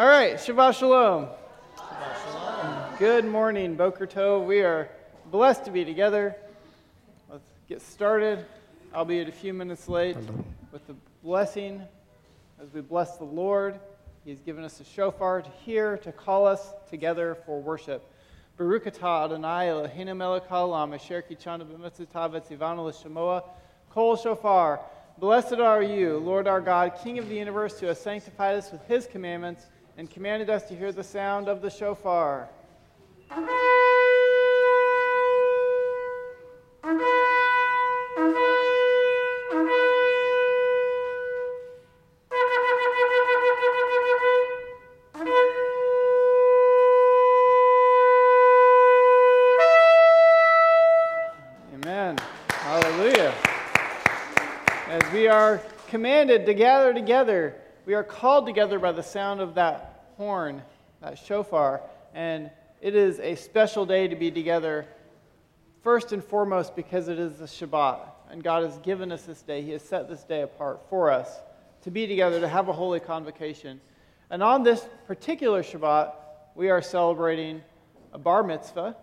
All 0.00 0.08
right, 0.08 0.36
Shabbat 0.36 0.78
Shalom. 0.78 1.28
Good 2.98 3.26
morning, 3.26 3.74
Boker 3.74 4.06
Tov. 4.06 4.46
We 4.46 4.62
are 4.62 4.88
blessed 5.30 5.66
to 5.66 5.70
be 5.70 5.84
together. 5.84 6.34
Let's 7.30 7.44
get 7.68 7.82
started. 7.82 8.46
I'll 8.94 9.04
be 9.04 9.20
a 9.20 9.30
few 9.30 9.52
minutes 9.52 9.90
late 9.90 10.16
with 10.72 10.86
the 10.86 10.94
blessing 11.22 11.82
as 12.62 12.72
we 12.72 12.80
bless 12.80 13.18
the 13.18 13.24
Lord. 13.24 13.78
He's 14.24 14.40
given 14.40 14.64
us 14.64 14.80
a 14.80 14.84
shofar 14.84 15.42
to 15.42 15.50
hear, 15.66 15.98
to 15.98 16.12
call 16.12 16.46
us 16.46 16.72
together 16.88 17.36
for 17.44 17.60
worship. 17.60 18.02
Baruch 18.56 18.86
atah 18.86 19.26
Adonai 19.26 19.66
Eloheinu 19.66 20.16
melech 20.16 20.48
haolam 20.48 20.94
asher 20.94 21.22
kichanu 21.28 21.66
b'mitzvotav 21.66 22.40
v'tzivanu 22.40 22.86
l'shamoa 22.86 23.42
kol 23.90 24.16
shofar. 24.16 24.80
Blessed 25.18 25.60
are 25.60 25.82
you, 25.82 26.16
Lord 26.16 26.48
our 26.48 26.62
God, 26.62 26.94
King 27.04 27.18
of 27.18 27.28
the 27.28 27.36
universe, 27.36 27.78
who 27.78 27.88
has 27.88 28.00
sanctified 28.00 28.56
us 28.56 28.72
with 28.72 28.82
his 28.86 29.06
commandments 29.06 29.66
and 30.00 30.10
commanded 30.10 30.48
us 30.48 30.62
to 30.62 30.74
hear 30.74 30.92
the 30.92 31.04
sound 31.04 31.46
of 31.46 31.60
the 31.60 31.68
shofar. 31.68 32.48
Amen. 51.74 52.16
Hallelujah. 52.48 53.34
As 54.88 55.12
we 55.12 55.28
are 55.28 55.60
commanded 55.88 56.46
to 56.46 56.54
gather 56.54 56.94
together, 56.94 57.54
we 57.84 57.92
are 57.92 58.02
called 58.02 58.46
together 58.46 58.78
by 58.78 58.92
the 58.92 59.02
sound 59.02 59.42
of 59.42 59.56
that 59.56 59.89
horn, 60.20 60.60
that 61.00 61.18
shofar, 61.18 61.80
and 62.12 62.50
it 62.82 62.94
is 62.94 63.18
a 63.20 63.34
special 63.36 63.86
day 63.86 64.06
to 64.06 64.14
be 64.14 64.30
together, 64.30 64.86
first 65.82 66.12
and 66.12 66.22
foremost 66.22 66.76
because 66.76 67.08
it 67.08 67.18
is 67.18 67.38
the 67.38 67.46
Shabbat, 67.46 68.00
and 68.30 68.44
God 68.44 68.62
has 68.62 68.76
given 68.80 69.12
us 69.12 69.22
this 69.22 69.40
day. 69.40 69.62
He 69.62 69.70
has 69.70 69.80
set 69.80 70.10
this 70.10 70.22
day 70.24 70.42
apart 70.42 70.82
for 70.90 71.10
us 71.10 71.40
to 71.84 71.90
be 71.90 72.06
together, 72.06 72.38
to 72.38 72.48
have 72.48 72.68
a 72.68 72.72
holy 72.74 73.00
convocation. 73.00 73.80
And 74.28 74.42
on 74.42 74.62
this 74.62 74.86
particular 75.06 75.62
Shabbat, 75.62 76.12
we 76.54 76.68
are 76.68 76.82
celebrating 76.82 77.62
a 78.12 78.18
bar 78.18 78.42
mitzvah 78.42 78.94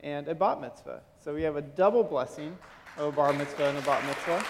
and 0.00 0.26
a 0.26 0.34
bat 0.34 0.60
mitzvah. 0.60 1.00
So 1.22 1.32
we 1.32 1.44
have 1.44 1.54
a 1.54 1.62
double 1.62 2.02
blessing 2.02 2.58
of 2.98 3.12
a 3.12 3.12
bar 3.12 3.32
mitzvah 3.32 3.66
and 3.66 3.78
a 3.78 3.82
bat 3.82 4.04
mitzvah. 4.04 4.44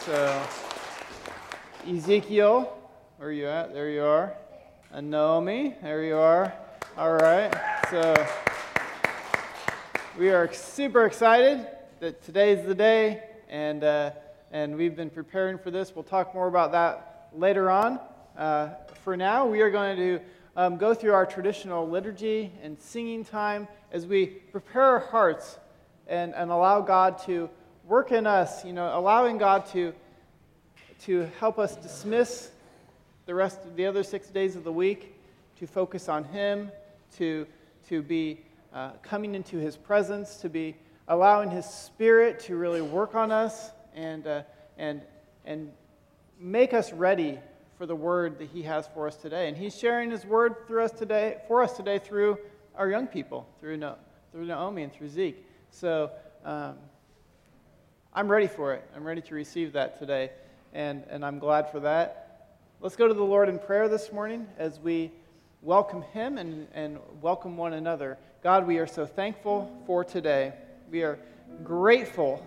So, 0.00 0.42
Ezekiel, 1.86 2.74
where 3.18 3.28
are 3.28 3.32
you 3.32 3.46
at? 3.46 3.74
There 3.74 3.90
you 3.90 4.02
are. 4.02 4.34
And 4.96 5.10
Naomi, 5.10 5.74
there 5.82 6.04
you 6.04 6.16
are. 6.16 6.54
All 6.96 7.14
right. 7.14 7.52
So, 7.90 8.14
we 10.16 10.30
are 10.30 10.52
super 10.52 11.04
excited 11.04 11.66
that 11.98 12.22
today's 12.22 12.64
the 12.64 12.76
day, 12.76 13.24
and, 13.48 13.82
uh, 13.82 14.12
and 14.52 14.76
we've 14.76 14.94
been 14.94 15.10
preparing 15.10 15.58
for 15.58 15.72
this. 15.72 15.96
We'll 15.96 16.04
talk 16.04 16.32
more 16.32 16.46
about 16.46 16.70
that 16.70 17.30
later 17.34 17.72
on. 17.72 17.98
Uh, 18.38 18.68
for 19.02 19.16
now, 19.16 19.46
we 19.46 19.62
are 19.62 19.70
going 19.70 19.96
to 19.96 20.20
um, 20.54 20.76
go 20.76 20.94
through 20.94 21.12
our 21.12 21.26
traditional 21.26 21.88
liturgy 21.88 22.52
and 22.62 22.80
singing 22.80 23.24
time 23.24 23.66
as 23.90 24.06
we 24.06 24.26
prepare 24.26 24.82
our 24.82 25.00
hearts 25.00 25.58
and, 26.06 26.32
and 26.36 26.52
allow 26.52 26.80
God 26.80 27.18
to 27.26 27.50
work 27.84 28.12
in 28.12 28.28
us, 28.28 28.64
you 28.64 28.72
know, 28.72 28.96
allowing 28.96 29.38
God 29.38 29.66
to, 29.72 29.92
to 31.00 31.28
help 31.40 31.58
us 31.58 31.74
dismiss 31.74 32.52
the 33.26 33.34
rest 33.34 33.64
of 33.64 33.76
the 33.76 33.86
other 33.86 34.02
six 34.02 34.28
days 34.28 34.56
of 34.56 34.64
the 34.64 34.72
week, 34.72 35.14
to 35.58 35.66
focus 35.66 36.08
on 36.08 36.24
Him, 36.24 36.70
to, 37.16 37.46
to 37.88 38.02
be 38.02 38.40
uh, 38.72 38.90
coming 39.02 39.34
into 39.34 39.56
His 39.56 39.76
presence, 39.76 40.36
to 40.36 40.48
be 40.48 40.76
allowing 41.08 41.50
His 41.50 41.64
Spirit 41.64 42.40
to 42.40 42.56
really 42.56 42.82
work 42.82 43.14
on 43.14 43.30
us 43.30 43.70
and, 43.94 44.26
uh, 44.26 44.42
and, 44.76 45.00
and 45.44 45.70
make 46.38 46.74
us 46.74 46.92
ready 46.92 47.38
for 47.78 47.86
the 47.86 47.96
word 47.96 48.38
that 48.38 48.48
He 48.48 48.62
has 48.62 48.86
for 48.88 49.06
us 49.06 49.16
today. 49.16 49.48
And 49.48 49.56
He's 49.56 49.76
sharing 49.76 50.10
His 50.10 50.24
word 50.26 50.66
through 50.66 50.84
us 50.84 50.92
today, 50.92 51.38
for 51.48 51.62
us 51.62 51.76
today 51.76 51.98
through 51.98 52.38
our 52.76 52.88
young 52.88 53.06
people, 53.06 53.46
through, 53.60 53.76
no, 53.76 53.96
through 54.32 54.46
Naomi 54.46 54.82
and 54.82 54.92
through 54.92 55.08
Zeke. 55.08 55.44
So 55.70 56.10
um, 56.44 56.74
I'm 58.12 58.30
ready 58.30 58.48
for 58.48 58.74
it. 58.74 58.84
I'm 58.94 59.04
ready 59.04 59.22
to 59.22 59.34
receive 59.34 59.72
that 59.72 59.98
today, 59.98 60.30
and, 60.72 61.04
and 61.08 61.24
I'm 61.24 61.38
glad 61.38 61.70
for 61.70 61.80
that. 61.80 62.23
Let's 62.80 62.96
go 62.96 63.08
to 63.08 63.14
the 63.14 63.22
Lord 63.22 63.48
in 63.48 63.58
prayer 63.58 63.88
this 63.88 64.12
morning 64.12 64.46
as 64.58 64.78
we 64.78 65.10
welcome 65.62 66.02
Him 66.12 66.36
and, 66.36 66.66
and 66.74 66.98
welcome 67.22 67.56
one 67.56 67.72
another. 67.72 68.18
God, 68.42 68.66
we 68.66 68.76
are 68.76 68.86
so 68.86 69.06
thankful 69.06 69.72
for 69.86 70.04
today. 70.04 70.52
We 70.90 71.02
are 71.02 71.18
grateful 71.62 72.44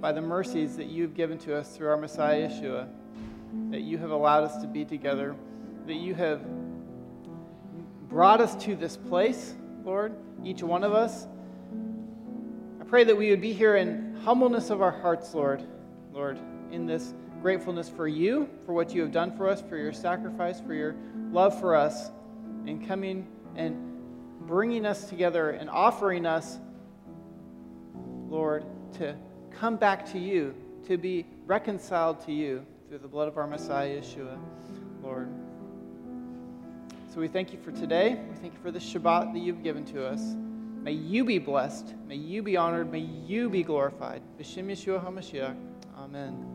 by 0.00 0.10
the 0.10 0.20
mercies 0.20 0.76
that 0.76 0.86
you've 0.86 1.14
given 1.14 1.38
to 1.40 1.56
us 1.56 1.76
through 1.76 1.90
our 1.90 1.96
Messiah 1.96 2.48
Yeshua, 2.48 2.88
that 3.70 3.82
you 3.82 3.98
have 3.98 4.10
allowed 4.10 4.44
us 4.44 4.60
to 4.62 4.66
be 4.66 4.84
together, 4.84 5.36
that 5.86 5.94
you 5.94 6.14
have 6.14 6.42
brought 8.08 8.40
us 8.40 8.56
to 8.64 8.74
this 8.74 8.96
place, 8.96 9.54
Lord, 9.84 10.12
each 10.42 10.62
one 10.62 10.82
of 10.82 10.92
us. 10.92 11.28
I 12.80 12.84
pray 12.84 13.04
that 13.04 13.16
we 13.16 13.30
would 13.30 13.40
be 13.40 13.52
here 13.52 13.76
in 13.76 14.16
humbleness 14.24 14.70
of 14.70 14.82
our 14.82 14.90
hearts, 14.90 15.34
Lord, 15.34 15.62
Lord, 16.12 16.40
in 16.72 16.86
this 16.86 17.14
gratefulness 17.44 17.90
for 17.90 18.08
you, 18.08 18.48
for 18.64 18.72
what 18.72 18.94
you 18.94 19.02
have 19.02 19.12
done 19.12 19.36
for 19.36 19.50
us, 19.50 19.60
for 19.60 19.76
your 19.76 19.92
sacrifice, 19.92 20.62
for 20.62 20.72
your 20.72 20.96
love 21.30 21.60
for 21.60 21.76
us, 21.76 22.10
and 22.66 22.88
coming 22.88 23.26
and 23.54 23.76
bringing 24.46 24.86
us 24.86 25.10
together 25.10 25.50
and 25.50 25.68
offering 25.68 26.24
us, 26.24 26.56
Lord, 28.30 28.64
to 28.94 29.14
come 29.50 29.76
back 29.76 30.10
to 30.12 30.18
you, 30.18 30.54
to 30.86 30.96
be 30.96 31.26
reconciled 31.44 32.24
to 32.24 32.32
you 32.32 32.64
through 32.88 33.00
the 33.00 33.08
blood 33.08 33.28
of 33.28 33.36
our 33.36 33.46
Messiah, 33.46 34.00
Yeshua, 34.00 34.38
Lord. 35.02 35.28
So 37.12 37.20
we 37.20 37.28
thank 37.28 37.52
you 37.52 37.58
for 37.58 37.72
today. 37.72 38.18
We 38.26 38.36
thank 38.36 38.54
you 38.54 38.60
for 38.62 38.70
the 38.70 38.78
Shabbat 38.78 39.34
that 39.34 39.40
you've 39.40 39.62
given 39.62 39.84
to 39.92 40.06
us. 40.06 40.22
May 40.82 40.92
you 40.92 41.26
be 41.26 41.38
blessed. 41.38 41.92
May 42.08 42.16
you 42.16 42.42
be 42.42 42.56
honored. 42.56 42.90
May 42.90 43.00
you 43.00 43.50
be 43.50 43.62
glorified. 43.62 44.22
B'Shem 44.40 44.68
Yeshua 44.68 45.04
HaMashiach. 45.04 45.56
Amen. 45.98 46.53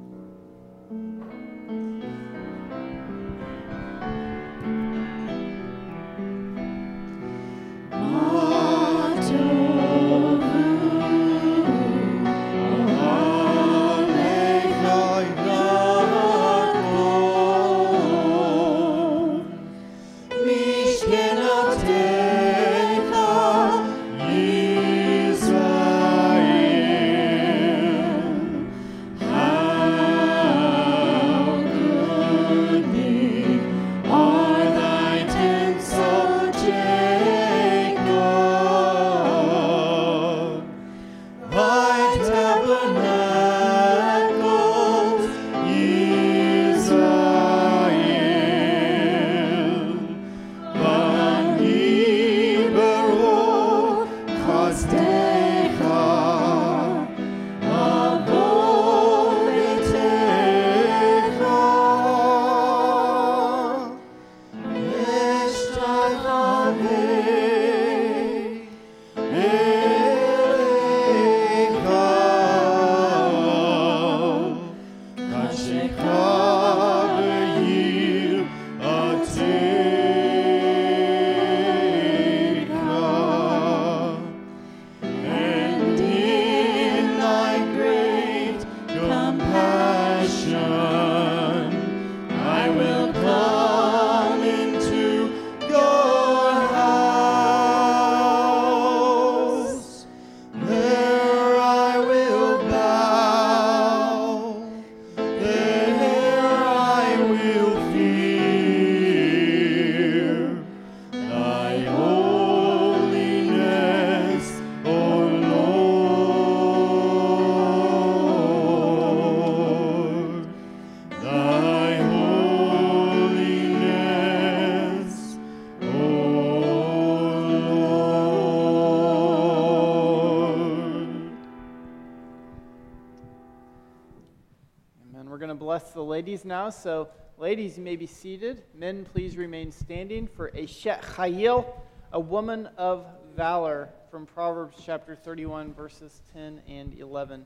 The 135.99 136.05
ladies 136.05 136.45
now. 136.45 136.69
So, 136.69 137.09
ladies, 137.37 137.77
you 137.77 137.83
may 137.83 137.97
be 137.97 138.07
seated. 138.07 138.63
Men, 138.73 139.05
please 139.11 139.35
remain 139.35 139.69
standing 139.69 140.27
for 140.27 140.49
Eshet 140.51 141.01
Chayil, 141.01 141.65
a 142.13 142.19
woman 142.21 142.69
of 142.77 143.05
valor, 143.35 143.89
from 144.09 144.25
Proverbs 144.25 144.77
chapter 144.81 145.13
31, 145.13 145.73
verses 145.73 146.21
10 146.31 146.61
and 146.69 146.97
11. 146.97 147.45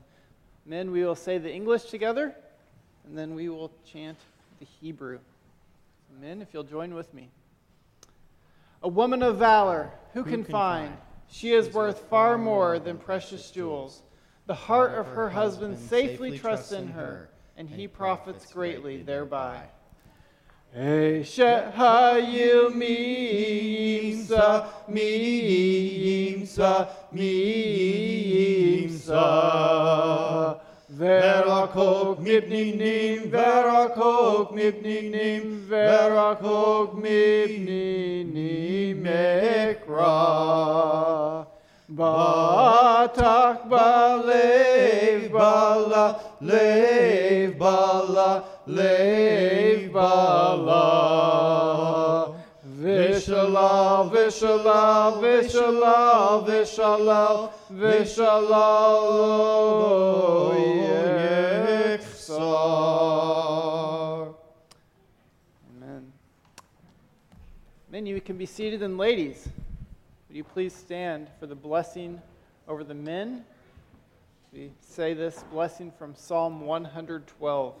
Men, 0.66 0.92
we 0.92 1.04
will 1.04 1.16
say 1.16 1.36
the 1.38 1.52
English 1.52 1.86
together, 1.86 2.32
and 3.04 3.18
then 3.18 3.34
we 3.34 3.48
will 3.48 3.72
chant 3.92 4.18
the 4.60 4.66
Hebrew. 4.80 5.18
Men, 6.20 6.40
if 6.40 6.54
you'll 6.54 6.62
join 6.62 6.94
with 6.94 7.12
me. 7.12 7.30
A 8.84 8.88
woman 8.88 9.24
of 9.24 9.36
valor, 9.36 9.90
who, 10.12 10.22
can, 10.22 10.44
can 10.44 10.44
find? 10.44 10.88
find? 10.90 11.00
She 11.28 11.50
is 11.50 11.74
worth 11.74 11.98
far 12.08 12.38
more 12.38 12.78
than 12.78 12.98
precious 12.98 13.50
jewels. 13.50 14.04
The 14.46 14.54
heart 14.54 14.96
of 14.96 15.08
her 15.08 15.28
husband 15.28 15.76
safely 15.76 16.38
trusts 16.38 16.70
in 16.70 16.86
her, 16.86 17.30
and 17.56 17.68
he 17.68 17.88
profits 17.88 18.52
greatly 18.52 19.02
thereby. 19.02 19.62
Miimsa, 22.74 24.66
miimsa, 24.90 26.88
miimsa. 27.14 29.24
Verakok 30.94 32.18
mipninim, 32.18 33.30
verakok 33.30 34.52
mipninim, 34.52 35.66
verakok 35.68 36.94
mipninim 37.02 39.04
ekra. 39.74 41.43
Batak 41.94 43.70
balev 43.70 45.30
bala, 45.32 46.20
lev 46.40 47.58
bala, 47.58 48.44
lev 48.66 49.92
bala. 49.92 50.84
Vishala, 52.66 54.10
vishala, 54.10 54.82
vishala, 55.22 56.42
vishala, 56.44 57.50
vishala, 57.70 58.68
lo 59.08 60.52
yeksar. 61.94 62.74
Amen. 65.70 66.04
Men, 67.88 68.02
you 68.06 68.20
can 68.20 68.36
be 68.36 68.46
seated, 68.46 68.82
and 68.82 68.98
ladies, 68.98 69.48
would 70.34 70.38
you 70.38 70.42
please 70.52 70.74
stand 70.74 71.28
for 71.38 71.46
the 71.46 71.54
blessing 71.54 72.20
over 72.66 72.82
the 72.82 72.92
men? 72.92 73.44
We 74.52 74.72
say 74.80 75.14
this 75.14 75.44
blessing 75.52 75.92
from 75.96 76.16
Psalm 76.16 76.62
112. 76.62 77.74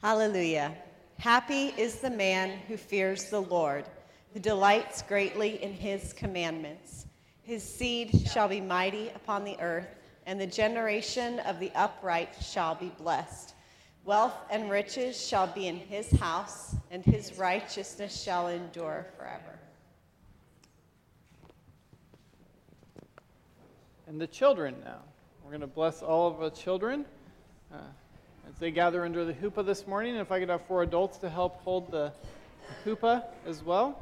Hallelujah. 0.00 0.74
Happy 1.18 1.74
is 1.76 1.96
the 1.96 2.08
man 2.08 2.58
who 2.68 2.78
fears 2.78 3.24
the 3.28 3.42
Lord, 3.42 3.84
who 4.32 4.40
delights 4.40 5.02
greatly 5.02 5.62
in 5.62 5.74
his 5.74 6.14
commandments. 6.14 7.04
His 7.42 7.62
seed 7.62 8.30
shall 8.32 8.48
be 8.48 8.62
mighty 8.62 9.10
upon 9.10 9.44
the 9.44 9.60
earth, 9.60 9.94
and 10.24 10.40
the 10.40 10.46
generation 10.46 11.38
of 11.40 11.60
the 11.60 11.70
upright 11.74 12.34
shall 12.40 12.76
be 12.76 12.90
blessed. 12.96 13.52
Wealth 14.06 14.36
and 14.50 14.70
riches 14.70 15.22
shall 15.22 15.48
be 15.48 15.66
in 15.66 15.76
his 15.76 16.10
house, 16.12 16.76
and 16.92 17.02
his 17.02 17.38
righteousness 17.38 18.22
shall 18.22 18.48
endure 18.48 19.06
forever. 19.16 19.58
And 24.06 24.20
the 24.20 24.26
children 24.26 24.76
now. 24.84 24.98
We're 25.42 25.50
going 25.50 25.62
to 25.62 25.66
bless 25.66 26.02
all 26.02 26.28
of 26.28 26.38
the 26.38 26.50
children 26.50 27.06
uh, 27.72 27.78
as 28.46 28.58
they 28.58 28.70
gather 28.70 29.06
under 29.06 29.24
the 29.24 29.32
chuppah 29.32 29.64
this 29.64 29.86
morning. 29.86 30.12
And 30.12 30.20
if 30.20 30.30
I 30.30 30.38
could 30.38 30.50
have 30.50 30.66
four 30.66 30.82
adults 30.82 31.16
to 31.18 31.30
help 31.30 31.62
hold 31.62 31.90
the 31.90 32.12
chuppah 32.84 33.24
as 33.46 33.64
well. 33.64 33.98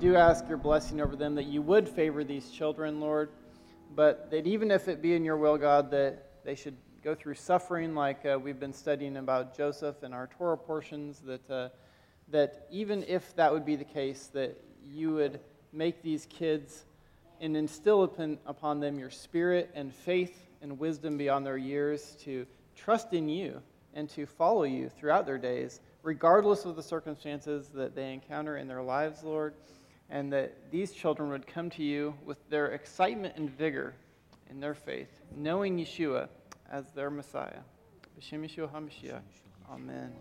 Do 0.00 0.14
ask 0.14 0.46
your 0.46 0.58
blessing 0.58 1.00
over 1.00 1.16
them 1.16 1.34
that 1.36 1.46
you 1.46 1.62
would 1.62 1.88
favor 1.88 2.22
these 2.22 2.50
children, 2.50 3.00
Lord, 3.00 3.30
but 3.94 4.30
that 4.30 4.46
even 4.46 4.70
if 4.70 4.88
it 4.88 5.00
be 5.00 5.14
in 5.14 5.24
your 5.24 5.38
will, 5.38 5.56
God, 5.56 5.90
that 5.92 6.44
they 6.44 6.54
should 6.54 6.76
go 7.02 7.14
through 7.14 7.36
suffering, 7.36 7.94
like 7.94 8.26
uh, 8.26 8.38
we've 8.38 8.60
been 8.60 8.74
studying 8.74 9.16
about 9.16 9.56
Joseph 9.56 10.02
in 10.02 10.12
our 10.12 10.28
Torah 10.36 10.58
portions, 10.58 11.20
that, 11.20 11.50
uh, 11.50 11.68
that 12.28 12.66
even 12.70 13.04
if 13.08 13.34
that 13.36 13.50
would 13.50 13.64
be 13.64 13.74
the 13.74 13.84
case, 13.84 14.26
that 14.34 14.62
you 14.84 15.14
would 15.14 15.40
make 15.72 16.02
these 16.02 16.26
kids 16.26 16.84
and 17.40 17.56
instill 17.56 18.02
upon, 18.02 18.38
upon 18.44 18.80
them 18.80 18.98
your 18.98 19.10
spirit 19.10 19.70
and 19.74 19.94
faith 19.94 20.46
and 20.60 20.78
wisdom 20.78 21.16
beyond 21.16 21.46
their 21.46 21.56
years 21.56 22.16
to 22.20 22.46
trust 22.74 23.14
in 23.14 23.30
you 23.30 23.62
and 23.94 24.10
to 24.10 24.26
follow 24.26 24.64
you 24.64 24.90
throughout 24.90 25.24
their 25.24 25.38
days, 25.38 25.80
regardless 26.02 26.66
of 26.66 26.76
the 26.76 26.82
circumstances 26.82 27.68
that 27.68 27.94
they 27.94 28.12
encounter 28.12 28.58
in 28.58 28.68
their 28.68 28.82
lives, 28.82 29.22
Lord, 29.22 29.54
and 30.10 30.32
that 30.32 30.70
these 30.70 30.92
children 30.92 31.30
would 31.30 31.46
come 31.46 31.70
to 31.70 31.82
you 31.82 32.14
with 32.24 32.38
their 32.48 32.68
excitement 32.68 33.34
and 33.36 33.50
vigor 33.50 33.94
in 34.50 34.60
their 34.60 34.74
faith, 34.74 35.20
knowing 35.34 35.78
Yeshua 35.78 36.28
as 36.70 36.90
their 36.92 37.10
Messiah. 37.10 37.60
B'Shem 38.18 38.44
Yeshua 38.44 38.70
HaMashiach. 38.72 39.20
Amen. 39.70 40.12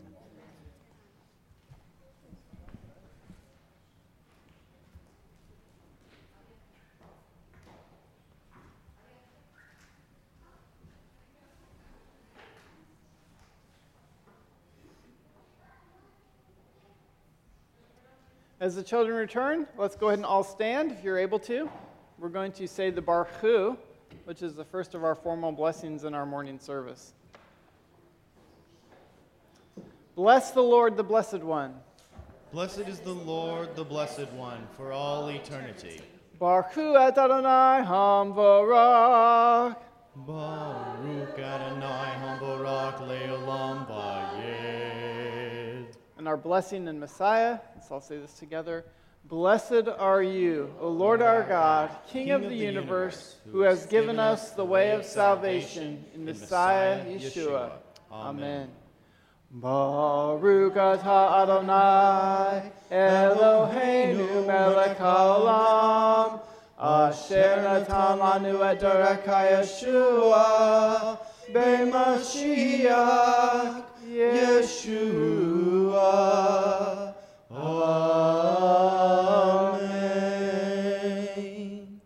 As 18.65 18.74
the 18.75 18.81
children 18.81 19.15
return, 19.15 19.67
let's 19.77 19.95
go 19.95 20.07
ahead 20.07 20.17
and 20.17 20.25
all 20.25 20.43
stand 20.43 20.91
if 20.91 21.03
you're 21.03 21.19
able 21.19 21.38
to. 21.38 21.69
We're 22.17 22.29
going 22.29 22.51
to 22.53 22.67
say 22.67 22.89
the 22.89 23.00
Barchu 23.00 23.77
which 24.24 24.41
is 24.41 24.55
the 24.55 24.65
first 24.65 24.95
of 24.95 25.03
our 25.03 25.13
formal 25.13 25.51
blessings 25.51 26.03
in 26.03 26.15
our 26.15 26.25
morning 26.25 26.57
service. 26.57 27.13
Bless 30.15 30.50
the 30.50 30.63
Lord, 30.63 30.98
the 30.98 31.03
Blessed 31.03 31.41
One. 31.41 31.75
Blessed 32.51 32.79
is 32.79 33.00
the 33.00 33.13
Lord, 33.13 33.75
the 33.75 33.86
Blessed 33.86 34.31
One, 34.31 34.67
for 34.75 34.91
all 34.91 35.27
eternity. 35.27 36.01
Baruch 36.39 36.75
Adonai 36.75 37.86
HaMevorach. 37.86 39.75
Baruch 40.15 41.38
Adonai 41.38 42.15
HaMevorach 42.17 42.98
Leolam 43.07 43.88
Vayed. 43.88 44.35
And 46.25 46.29
our 46.32 46.38
blessing 46.38 46.88
in 46.88 47.00
Messiah, 47.00 47.60
let's 47.75 47.91
all 47.91 48.01
say 48.01 48.17
this 48.17 48.34
together. 48.39 48.84
Blessed 49.25 49.88
are 50.00 50.24
you, 50.24 50.74
O 50.82 50.89
Lord 50.89 51.22
our 51.22 51.44
God, 51.44 51.91
King, 52.08 52.32
of, 52.32 52.41
the, 52.41 52.55
universe, 52.55 53.36
who 53.51 53.60
has 53.60 53.86
given 53.86 54.17
us 54.17 54.50
the 54.50 54.65
way 54.65 54.89
of 54.94 55.05
salvation 55.05 56.03
in 56.15 56.25
Messiah 56.25 57.05
Yeshua. 57.05 57.74
Amen. 58.12 58.70
Baruch 59.51 60.74
atah 60.74 61.44
Adonai 61.44 62.72
Eloheinu 62.89 64.48
melech 64.48 64.98
haolam 64.98 66.41
Asher 66.79 67.62
natan 67.62 68.17
lanu 68.17 68.65
et 68.65 68.82
Yeshua 69.62 71.20
B'Mashiach 71.53 72.65
Yeshua 74.15 75.13
Amen. 81.31 82.01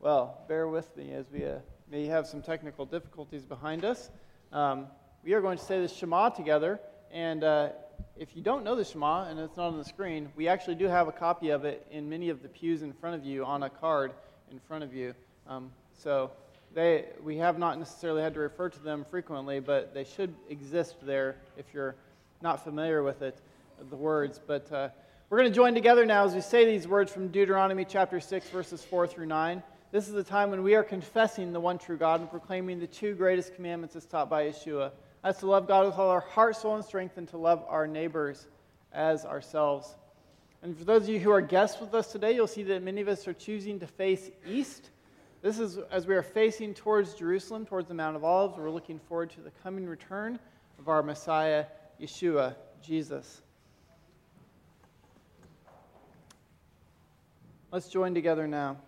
Well, 0.00 0.44
bear 0.48 0.66
with 0.66 0.96
me 0.96 1.12
as 1.12 1.30
we 1.30 1.44
uh, 1.44 1.58
may 1.88 2.06
have 2.06 2.26
some 2.26 2.42
technical 2.42 2.84
difficulties 2.84 3.44
behind 3.44 3.84
us. 3.84 4.10
Um, 4.52 4.88
we 5.22 5.32
are 5.34 5.40
going 5.40 5.56
to 5.56 5.64
say 5.64 5.80
the 5.80 5.86
Shema 5.86 6.30
together. 6.30 6.80
And 7.12 7.44
uh, 7.44 7.68
if 8.16 8.34
you 8.34 8.42
don't 8.42 8.64
know 8.64 8.74
the 8.74 8.84
Shema 8.84 9.28
and 9.28 9.38
it's 9.38 9.56
not 9.56 9.68
on 9.68 9.78
the 9.78 9.84
screen, 9.84 10.30
we 10.34 10.48
actually 10.48 10.74
do 10.74 10.86
have 10.86 11.06
a 11.06 11.12
copy 11.12 11.50
of 11.50 11.64
it 11.64 11.86
in 11.88 12.08
many 12.08 12.30
of 12.30 12.42
the 12.42 12.48
pews 12.48 12.82
in 12.82 12.92
front 12.92 13.14
of 13.14 13.24
you 13.24 13.44
on 13.44 13.62
a 13.62 13.70
card 13.70 14.12
in 14.50 14.58
front 14.58 14.82
of 14.82 14.92
you. 14.92 15.14
Um, 15.46 15.70
so 15.92 16.32
they, 16.74 17.04
we 17.22 17.36
have 17.38 17.58
not 17.58 17.78
necessarily 17.78 18.22
had 18.22 18.34
to 18.34 18.40
refer 18.40 18.68
to 18.68 18.80
them 18.80 19.06
frequently, 19.08 19.60
but 19.60 19.94
they 19.94 20.04
should 20.04 20.34
exist 20.50 20.96
there 21.02 21.36
if 21.56 21.66
you're 21.72 21.94
not 22.42 22.64
familiar 22.64 23.02
with 23.02 23.22
it, 23.22 23.38
the 23.90 23.96
words. 23.96 24.40
But 24.44 24.70
uh, 24.72 24.88
we're 25.30 25.38
going 25.38 25.50
to 25.50 25.54
join 25.54 25.74
together 25.74 26.04
now 26.04 26.24
as 26.24 26.34
we 26.34 26.40
say 26.40 26.64
these 26.64 26.88
words 26.88 27.12
from 27.12 27.28
Deuteronomy 27.28 27.84
chapter 27.84 28.20
6, 28.20 28.48
verses 28.48 28.82
4 28.82 29.06
through 29.06 29.26
9. 29.26 29.62
This 29.92 30.08
is 30.08 30.14
the 30.14 30.24
time 30.24 30.50
when 30.50 30.64
we 30.64 30.74
are 30.74 30.82
confessing 30.82 31.52
the 31.52 31.60
one 31.60 31.78
true 31.78 31.96
God 31.96 32.20
and 32.20 32.28
proclaiming 32.28 32.80
the 32.80 32.88
two 32.88 33.14
greatest 33.14 33.54
commandments 33.54 33.94
as 33.94 34.04
taught 34.04 34.28
by 34.28 34.44
Yeshua. 34.44 34.90
That's 35.22 35.38
to 35.40 35.46
love 35.46 35.68
God 35.68 35.86
with 35.86 35.94
all 35.94 36.10
our 36.10 36.20
heart, 36.20 36.56
soul, 36.56 36.74
and 36.74 36.84
strength, 36.84 37.16
and 37.16 37.28
to 37.28 37.36
love 37.36 37.64
our 37.68 37.86
neighbors 37.86 38.46
as 38.92 39.24
ourselves. 39.24 39.94
And 40.62 40.76
for 40.76 40.84
those 40.84 41.02
of 41.02 41.08
you 41.10 41.20
who 41.20 41.30
are 41.30 41.40
guests 41.40 41.80
with 41.80 41.94
us 41.94 42.10
today, 42.10 42.34
you'll 42.34 42.46
see 42.46 42.64
that 42.64 42.82
many 42.82 43.00
of 43.00 43.08
us 43.08 43.28
are 43.28 43.32
choosing 43.32 43.78
to 43.80 43.86
face 43.86 44.30
east. 44.48 44.90
This 45.44 45.58
is 45.58 45.76
as 45.90 46.06
we 46.06 46.14
are 46.14 46.22
facing 46.22 46.72
towards 46.72 47.12
Jerusalem, 47.12 47.66
towards 47.66 47.86
the 47.86 47.92
Mount 47.92 48.16
of 48.16 48.24
Olives. 48.24 48.56
We're 48.56 48.70
looking 48.70 48.98
forward 48.98 49.28
to 49.32 49.42
the 49.42 49.50
coming 49.62 49.86
return 49.86 50.38
of 50.78 50.88
our 50.88 51.02
Messiah, 51.02 51.66
Yeshua, 52.00 52.54
Jesus. 52.82 53.42
Let's 57.70 57.88
join 57.88 58.14
together 58.14 58.48
now. 58.48 58.78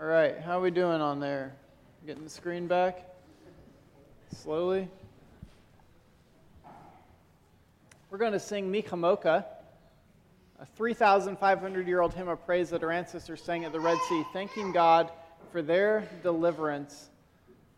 All 0.00 0.06
right, 0.06 0.40
how 0.40 0.58
are 0.58 0.62
we 0.62 0.70
doing 0.70 1.02
on 1.02 1.20
there? 1.20 1.52
Getting 2.06 2.24
the 2.24 2.30
screen 2.30 2.66
back? 2.66 3.06
Slowly? 4.34 4.88
We're 8.08 8.16
going 8.16 8.32
to 8.32 8.40
sing 8.40 8.70
Mi 8.70 8.80
Chamocha, 8.80 9.44
a 10.58 10.66
3,500 10.74 11.86
year 11.86 12.00
old 12.00 12.14
hymn 12.14 12.28
of 12.28 12.42
praise 12.46 12.70
that 12.70 12.82
our 12.82 12.90
ancestors 12.90 13.42
sang 13.42 13.66
at 13.66 13.72
the 13.72 13.80
Red 13.80 13.98
Sea, 14.08 14.24
thanking 14.32 14.72
God 14.72 15.10
for 15.52 15.60
their 15.60 16.08
deliverance. 16.22 17.10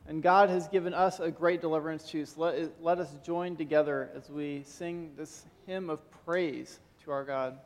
And 0.06 0.22
God 0.22 0.48
has 0.48 0.68
given 0.68 0.94
us 0.94 1.18
a 1.18 1.28
great 1.28 1.60
deliverance 1.60 2.08
too. 2.08 2.24
So 2.24 2.40
let, 2.40 2.80
let 2.80 2.98
us 3.00 3.12
join 3.24 3.56
together 3.56 4.10
as 4.14 4.30
we 4.30 4.62
sing 4.64 5.10
this 5.16 5.42
hymn 5.66 5.90
of 5.90 5.98
praise 6.24 6.78
to 7.02 7.10
our 7.10 7.24
God. 7.24 7.58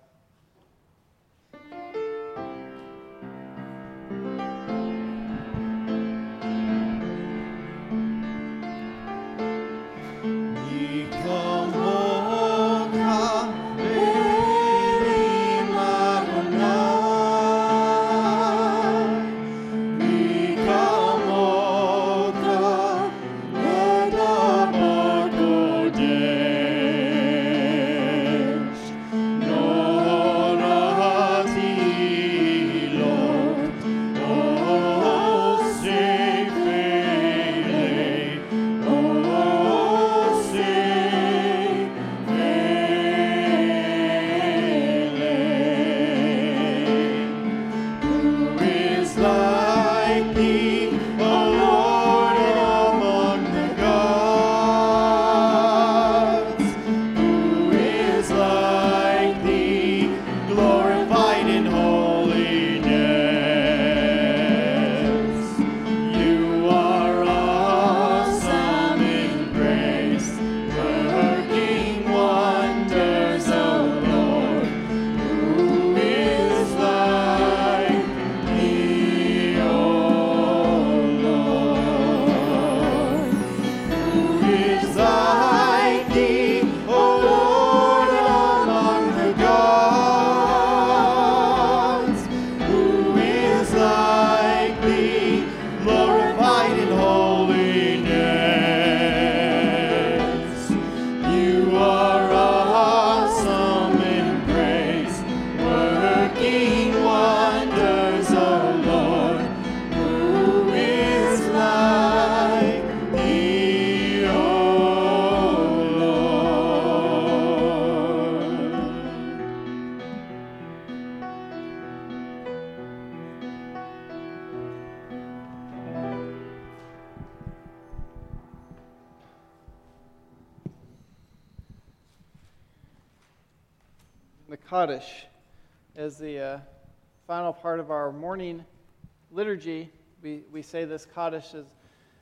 Say 140.77 140.85
this 140.85 141.07
Kaddish 141.07 141.55
as, 141.55 141.65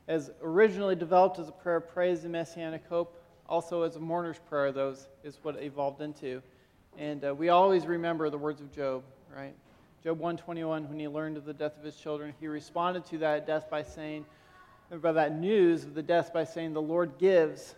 as 0.06 0.30
originally 0.40 0.94
developed 0.94 1.40
as 1.40 1.48
a 1.48 1.52
prayer 1.52 1.78
of 1.78 1.88
praise 1.88 2.22
and 2.22 2.30
messianic 2.30 2.86
hope, 2.88 3.20
also 3.48 3.82
as 3.82 3.96
a 3.96 3.98
mourner's 3.98 4.38
prayer, 4.48 4.70
those 4.70 5.08
is 5.24 5.40
what 5.42 5.56
it 5.56 5.64
evolved 5.64 6.00
into. 6.00 6.40
And 6.96 7.24
uh, 7.24 7.34
we 7.34 7.48
always 7.48 7.84
remember 7.84 8.30
the 8.30 8.38
words 8.38 8.60
of 8.60 8.70
Job, 8.70 9.02
right? 9.36 9.56
Job 10.04 10.20
121, 10.20 10.88
when 10.88 11.00
he 11.00 11.08
learned 11.08 11.36
of 11.36 11.44
the 11.44 11.52
death 11.52 11.76
of 11.76 11.82
his 11.82 11.96
children, 11.96 12.32
he 12.38 12.46
responded 12.46 13.04
to 13.06 13.18
that 13.18 13.44
death 13.44 13.68
by 13.68 13.82
saying, 13.82 14.24
by 15.02 15.10
that 15.10 15.36
news 15.36 15.82
of 15.82 15.94
the 15.94 16.02
death 16.02 16.32
by 16.32 16.44
saying, 16.44 16.74
The 16.74 16.80
Lord 16.80 17.18
gives 17.18 17.74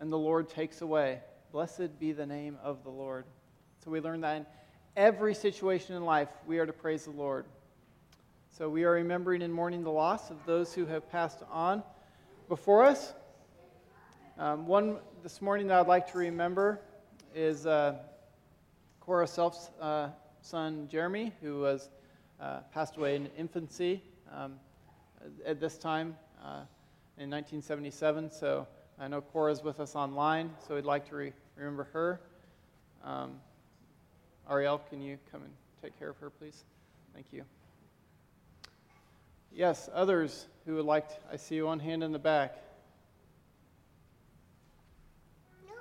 and 0.00 0.10
the 0.10 0.16
Lord 0.16 0.48
takes 0.48 0.80
away. 0.80 1.20
Blessed 1.52 2.00
be 2.00 2.12
the 2.12 2.24
name 2.24 2.56
of 2.62 2.82
the 2.84 2.90
Lord. 2.90 3.26
So 3.84 3.90
we 3.90 4.00
learn 4.00 4.22
that 4.22 4.36
in 4.38 4.46
every 4.96 5.34
situation 5.34 5.94
in 5.94 6.06
life, 6.06 6.30
we 6.46 6.58
are 6.58 6.64
to 6.64 6.72
praise 6.72 7.04
the 7.04 7.10
Lord. 7.10 7.44
So 8.56 8.70
we 8.70 8.84
are 8.84 8.92
remembering 8.92 9.42
and 9.42 9.52
mourning 9.52 9.82
the 9.82 9.90
loss 9.90 10.30
of 10.30 10.38
those 10.46 10.72
who 10.72 10.86
have 10.86 11.10
passed 11.10 11.40
on 11.52 11.82
before 12.48 12.84
us. 12.84 13.12
Um, 14.38 14.66
one 14.66 14.96
this 15.22 15.42
morning 15.42 15.66
that 15.66 15.78
I'd 15.78 15.86
like 15.86 16.10
to 16.12 16.16
remember 16.16 16.80
is 17.34 17.66
uh, 17.66 17.96
Cora 19.00 19.26
Self's 19.26 19.70
uh, 19.78 20.08
son 20.40 20.88
Jeremy, 20.90 21.34
who 21.42 21.60
was 21.60 21.90
uh, 22.40 22.60
passed 22.72 22.96
away 22.96 23.16
in 23.16 23.28
infancy 23.36 24.00
um, 24.34 24.54
at 25.44 25.60
this 25.60 25.76
time 25.76 26.16
uh, 26.42 26.64
in 27.18 27.28
1977. 27.28 28.30
So 28.30 28.66
I 28.98 29.06
know 29.06 29.20
Cora's 29.20 29.62
with 29.62 29.80
us 29.80 29.94
online, 29.94 30.50
so 30.66 30.76
we'd 30.76 30.86
like 30.86 31.06
to 31.10 31.16
re- 31.16 31.32
remember 31.56 31.84
her. 31.92 32.20
Um, 33.04 33.32
Ariel, 34.50 34.80
can 34.88 35.02
you 35.02 35.18
come 35.30 35.42
and 35.42 35.52
take 35.82 35.98
care 35.98 36.08
of 36.08 36.16
her, 36.16 36.30
please? 36.30 36.64
Thank 37.12 37.26
you. 37.32 37.44
Yes, 39.52 39.88
others 39.94 40.46
who 40.66 40.74
would 40.74 40.84
like 40.84 41.08
to, 41.08 41.14
I 41.32 41.36
see 41.36 41.62
one 41.62 41.78
hand 41.78 42.02
in 42.02 42.12
the 42.12 42.18
back. 42.18 42.56
No, 45.66 45.72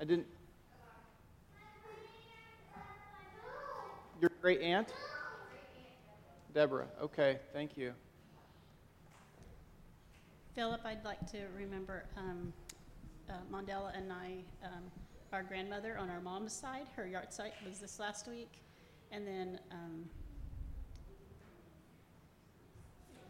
I 0.00 0.04
didn't. 0.04 0.26
Your 4.20 4.30
great 4.40 4.60
aunt? 4.60 4.92
Deborah. 6.52 6.86
Okay, 7.00 7.38
thank 7.52 7.76
you. 7.76 7.94
Philip, 10.54 10.82
I'd 10.84 11.04
like 11.04 11.30
to 11.30 11.46
remember 11.56 12.04
um, 12.16 12.52
uh, 13.30 13.32
Mondella 13.50 13.96
and 13.96 14.12
I, 14.12 14.34
um, 14.62 14.82
our 15.32 15.42
grandmother 15.42 15.96
on 15.96 16.10
our 16.10 16.20
mom's 16.20 16.52
side. 16.52 16.86
Her 16.94 17.04
yahrzeit 17.04 17.52
was 17.66 17.78
this 17.78 17.98
last 17.98 18.28
week. 18.28 18.52
And 19.10 19.26
then 19.26 19.58
um, 19.70 20.04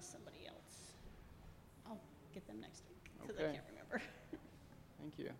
somebody 0.00 0.46
else. 0.48 0.94
I'll 1.86 2.00
get 2.34 2.41
them 2.52 2.60
next 2.60 2.82
week 2.88 3.10
because 3.20 3.36
I 3.36 3.42
Okay. 3.42 3.52
can't 3.52 3.64
remember. 3.70 4.02
Thank 5.00 5.18
you. 5.18 5.30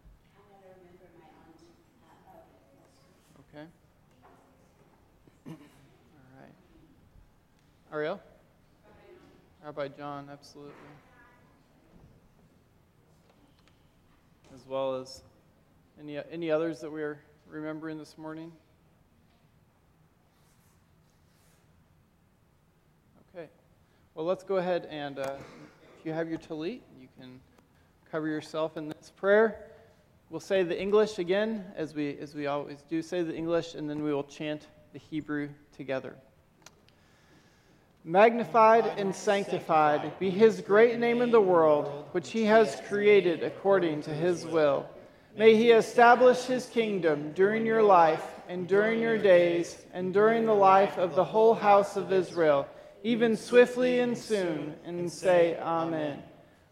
Okay. 3.41 3.67
All 5.47 5.55
right. 6.41 6.55
Ariel? 7.93 8.21
Rabbi 9.65 9.89
John, 9.89 10.29
absolutely. 10.33 10.73
As 14.55 14.67
well 14.67 14.97
as 14.97 15.23
any, 16.01 16.19
any 16.31 16.51
others 16.51 16.81
that 16.81 16.91
we 16.91 17.03
are 17.03 17.19
remembering 17.49 17.99
this 17.99 18.17
morning? 18.17 18.53
Okay. 23.35 23.49
Well, 24.15 24.27
let's 24.27 24.45
go 24.45 24.57
ahead 24.57 24.87
and, 24.91 25.19
uh, 25.19 25.37
if 25.99 26.07
you 26.07 26.13
have 26.13 26.29
your 26.29 26.39
tallit, 26.39 26.81
can 27.23 27.39
cover 28.11 28.27
yourself 28.27 28.77
in 28.77 28.89
this 28.89 29.13
prayer. 29.15 29.67
We'll 30.29 30.41
say 30.41 30.65
the 30.65 30.81
English 30.81 31.21
again, 31.21 31.65
as 31.77 31.95
we, 31.95 32.19
as 32.19 32.35
we 32.35 32.49
always 32.49 32.83
do, 32.91 33.01
say 33.01 33.23
the 33.23 33.33
English, 33.33 33.77
and 33.77 33.89
then 33.89 34.03
we 34.03 34.13
will 34.13 34.25
chant 34.25 34.67
the 34.93 34.99
Hebrew 34.99 35.51
together. 35.77 36.17
Magnified 38.03 38.87
and 38.99 39.15
sanctified 39.15 40.19
be 40.19 40.31
his 40.31 40.61
great 40.63 40.99
name 40.99 41.23
in 41.23 41.31
the 41.31 41.41
world, 41.41 42.07
which 42.11 42.33
he 42.33 42.43
has 42.47 42.83
created 42.89 43.45
according 43.45 44.03
to 44.03 44.11
his 44.11 44.45
will. 44.45 44.85
May 45.37 45.55
he 45.55 45.71
establish 45.71 46.47
his 46.47 46.67
kingdom 46.67 47.31
during 47.35 47.65
your 47.65 47.85
life 47.85 48.25
and 48.49 48.67
during 48.67 49.01
your 49.01 49.17
days 49.17 49.81
and 49.93 50.13
during 50.13 50.45
the 50.45 50.55
life 50.55 50.99
of 50.99 51.15
the 51.15 51.23
whole 51.23 51.55
house 51.55 51.97
of 51.97 52.13
Israel, 52.13 52.67
even 53.05 53.37
swiftly 53.37 54.01
and 54.01 54.19
soon, 54.19 54.75
and 54.85 55.13
say, 55.13 55.57
Amen. 55.61 56.21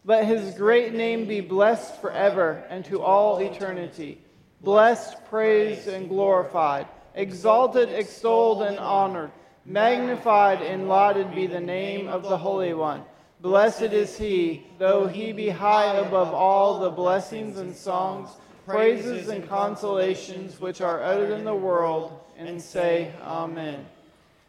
Let 0.03 0.25
his 0.25 0.55
great 0.55 0.93
name 0.93 1.27
be 1.27 1.41
blessed 1.41 2.01
forever 2.01 2.63
and 2.69 2.83
to 2.85 3.01
all 3.01 3.37
eternity. 3.37 4.19
Blessed, 4.61 5.23
praised, 5.25 5.87
and 5.87 6.09
glorified, 6.09 6.87
exalted, 7.13 7.89
extolled, 7.89 8.63
and 8.63 8.79
honored, 8.79 9.31
magnified 9.65 10.61
and 10.61 10.87
lauded 10.87 11.33
be 11.35 11.45
the 11.45 11.59
name 11.59 12.07
of 12.07 12.23
the 12.23 12.37
Holy 12.37 12.73
One. 12.73 13.03
Blessed 13.41 13.93
is 13.93 14.17
he, 14.17 14.65
though 14.77 15.07
he 15.07 15.31
be 15.33 15.49
high 15.49 15.95
above 15.95 16.33
all 16.33 16.79
the 16.79 16.91
blessings 16.91 17.57
and 17.57 17.75
songs, 17.75 18.29
praises 18.65 19.29
and 19.29 19.47
consolations 19.47 20.59
which 20.59 20.81
are 20.81 21.03
uttered 21.03 21.31
in 21.31 21.43
the 21.43 21.55
world, 21.55 22.19
and 22.37 22.61
say, 22.61 23.11
Amen. 23.21 23.85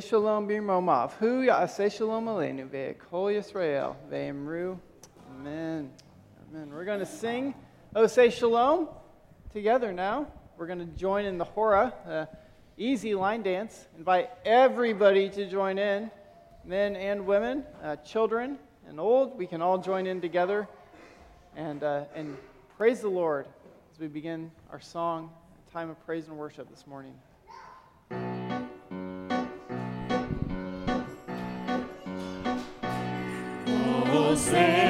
Shalom 0.00 0.46
b'romav. 0.46 1.12
Hu 1.14 1.44
ya'aseh 1.46 1.90
shalom 1.90 2.26
aleinu 2.26 2.68
ve'ekol 2.68 3.34
Yisrael 3.34 3.96
ve'emru. 4.08 4.78
Amen. 5.30 5.90
Amen. 6.50 6.70
We're 6.72 6.84
going 6.84 7.00
to 7.00 7.06
sing 7.06 7.52
Oseh 7.96 8.30
Shalom 8.30 8.88
together 9.52 9.92
now. 9.92 10.28
We're 10.56 10.68
going 10.68 10.78
to 10.78 10.84
join 10.84 11.24
in 11.24 11.36
the 11.36 11.44
Hora, 11.44 11.92
the 12.06 12.28
easy 12.76 13.16
line 13.16 13.42
dance. 13.42 13.88
Invite 13.96 14.30
everybody 14.44 15.30
to 15.30 15.50
join 15.50 15.78
in, 15.78 16.12
men 16.64 16.94
and 16.94 17.26
women, 17.26 17.64
uh, 17.82 17.96
children 17.96 18.58
and 18.88 19.00
old. 19.00 19.36
We 19.36 19.48
can 19.48 19.60
all 19.60 19.78
join 19.78 20.06
in 20.06 20.20
together 20.20 20.68
and, 21.56 21.82
uh, 21.82 22.04
and 22.14 22.36
praise 22.76 23.00
the 23.00 23.08
Lord 23.08 23.46
as 23.92 23.98
we 23.98 24.06
begin 24.06 24.52
our 24.70 24.80
song, 24.80 25.30
time 25.72 25.90
of 25.90 26.06
praise 26.06 26.28
and 26.28 26.36
worship 26.36 26.70
this 26.70 26.86
morning. 26.86 27.14
say. 34.38 34.87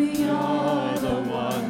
We 0.00 0.24
are 0.24 0.98
the 0.98 1.14
ones 1.30 1.69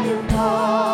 God 0.00 0.08
of 0.08 0.89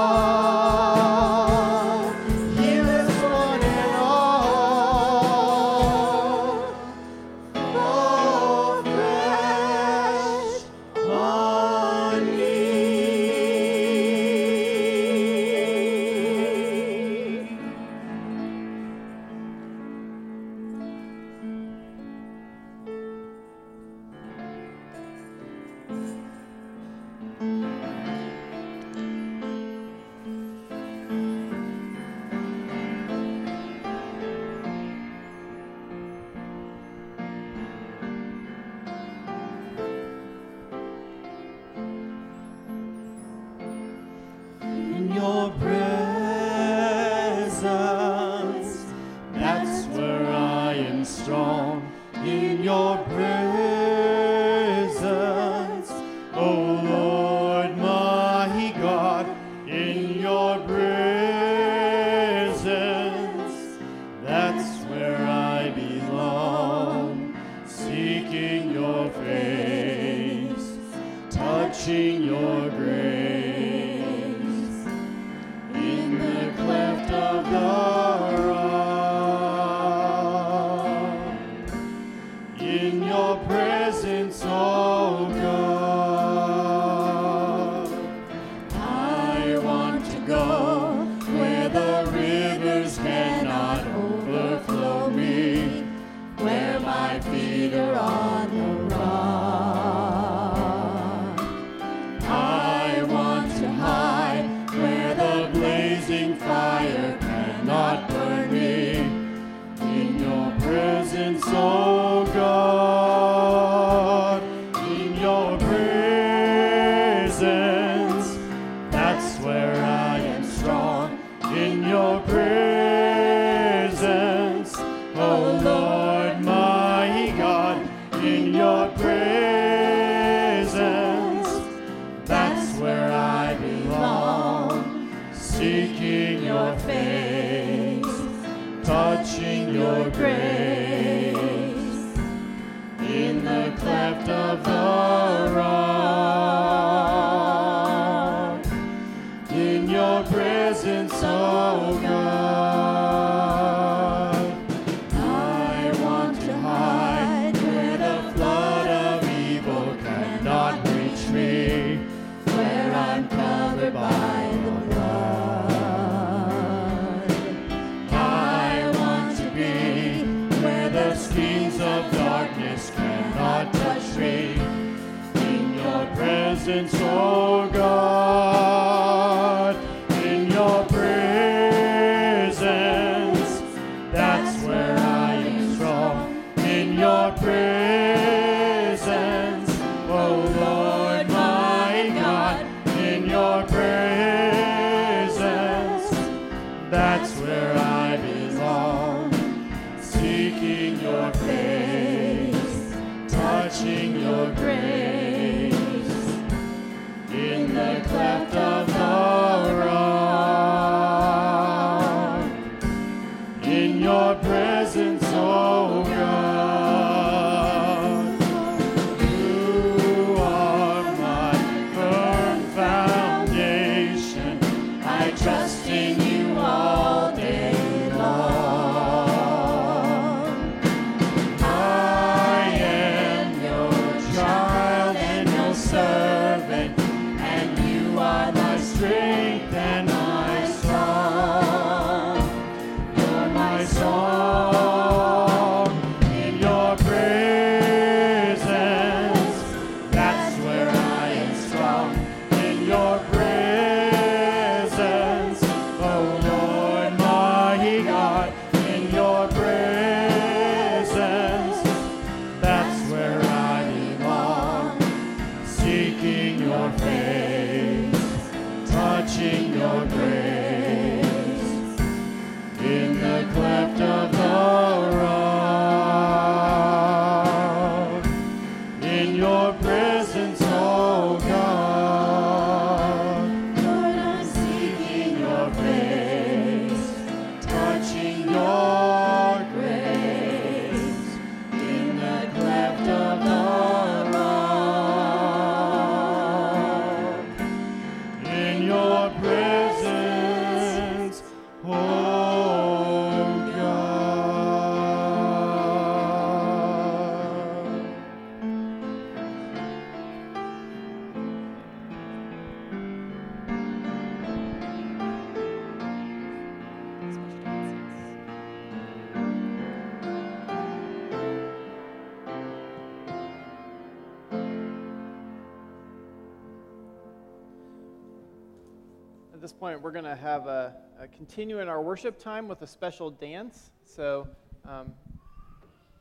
have 330.37 330.66
a, 330.66 330.95
a, 331.20 331.26
continue 331.28 331.80
in 331.80 331.89
our 331.89 332.03
worship 332.03 332.39
time 332.39 332.68
with 332.68 332.82
a 332.82 332.87
special 332.87 333.30
dance. 333.30 333.91
So 334.05 334.47
um, 334.89 335.12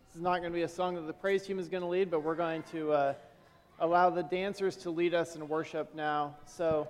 this 0.08 0.16
is 0.16 0.22
not 0.22 0.40
going 0.40 0.52
to 0.52 0.56
be 0.56 0.64
a 0.64 0.70
song 0.70 0.96
that 0.96 1.08
the 1.08 1.14
praise 1.14 1.46
team 1.46 1.60
is 1.60 1.68
going 1.68 1.84
to 1.84 1.90
lead, 1.90 2.10
but 2.10 2.24
we're 2.24 2.36
going 2.36 2.64
to 2.72 2.92
uh, 2.92 3.14
allow 3.80 4.10
the 4.10 4.24
dancers 4.24 4.76
to 4.78 4.90
lead 4.90 5.14
us 5.14 5.36
in 5.36 5.48
worship 5.48 5.94
now. 5.94 6.36
So 6.46 6.88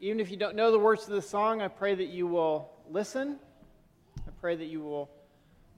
even 0.00 0.20
if 0.20 0.30
you 0.30 0.36
don't 0.36 0.54
know 0.54 0.70
the 0.70 0.78
words 0.78 1.04
to 1.06 1.10
the 1.10 1.22
song, 1.22 1.60
I 1.60 1.68
pray 1.68 1.94
that 1.94 2.08
you 2.08 2.26
will 2.26 2.70
listen. 2.90 3.38
I 4.18 4.30
pray 4.40 4.56
that 4.56 4.66
you 4.66 4.80
will 4.80 5.10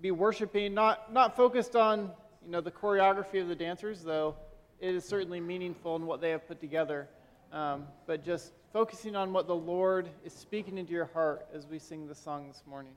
be 0.01 0.11
worshiping, 0.11 0.75
not 0.75 1.13
not 1.13 1.37
focused 1.37 1.75
on 1.77 2.11
you 2.45 2.51
know 2.51 2.61
the 2.61 2.71
choreography 2.71 3.41
of 3.41 3.49
the 3.49 3.55
dancers, 3.55 4.03
though 4.03 4.37
it 4.81 4.95
is 4.95 5.05
certainly 5.05 5.41
meaningful 5.41 5.97
in 5.97 6.07
what 6.07 6.21
they 6.21 6.31
have 6.31 6.47
put 6.47 6.61
together, 6.61 7.09
um, 7.53 7.87
but 8.07 8.25
just 8.25 8.53
focusing 8.73 9.17
on 9.17 9.33
what 9.33 9.47
the 9.47 9.55
Lord 9.55 10.09
is 10.25 10.33
speaking 10.33 10.79
into 10.79 10.93
your 10.93 11.07
heart 11.07 11.47
as 11.55 11.67
we 11.67 11.79
sing 11.79 12.07
the 12.07 12.15
song 12.15 12.49
this 12.49 12.63
morning. 12.67 12.93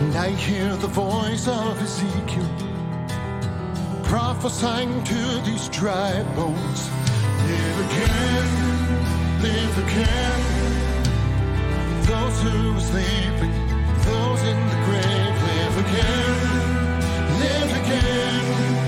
And 0.00 0.14
I 0.14 0.30
hear 0.30 0.76
the 0.76 0.86
voice 0.86 1.48
of 1.48 1.82
Ezekiel 1.82 2.48
prophesying 4.04 5.04
to 5.04 5.40
these 5.44 5.68
dry 5.68 6.22
bones 6.34 6.88
Live 7.48 7.78
again, 7.86 8.46
live 9.42 9.78
again. 9.86 10.40
Those 12.06 12.42
who 12.42 12.76
are 12.76 12.80
sleeping, 12.80 13.54
those 14.08 14.42
in 14.42 14.58
the 14.72 14.78
grave, 14.86 15.36
live 15.48 15.76
again, 15.84 16.36
live 17.40 17.72
again. 17.82 18.87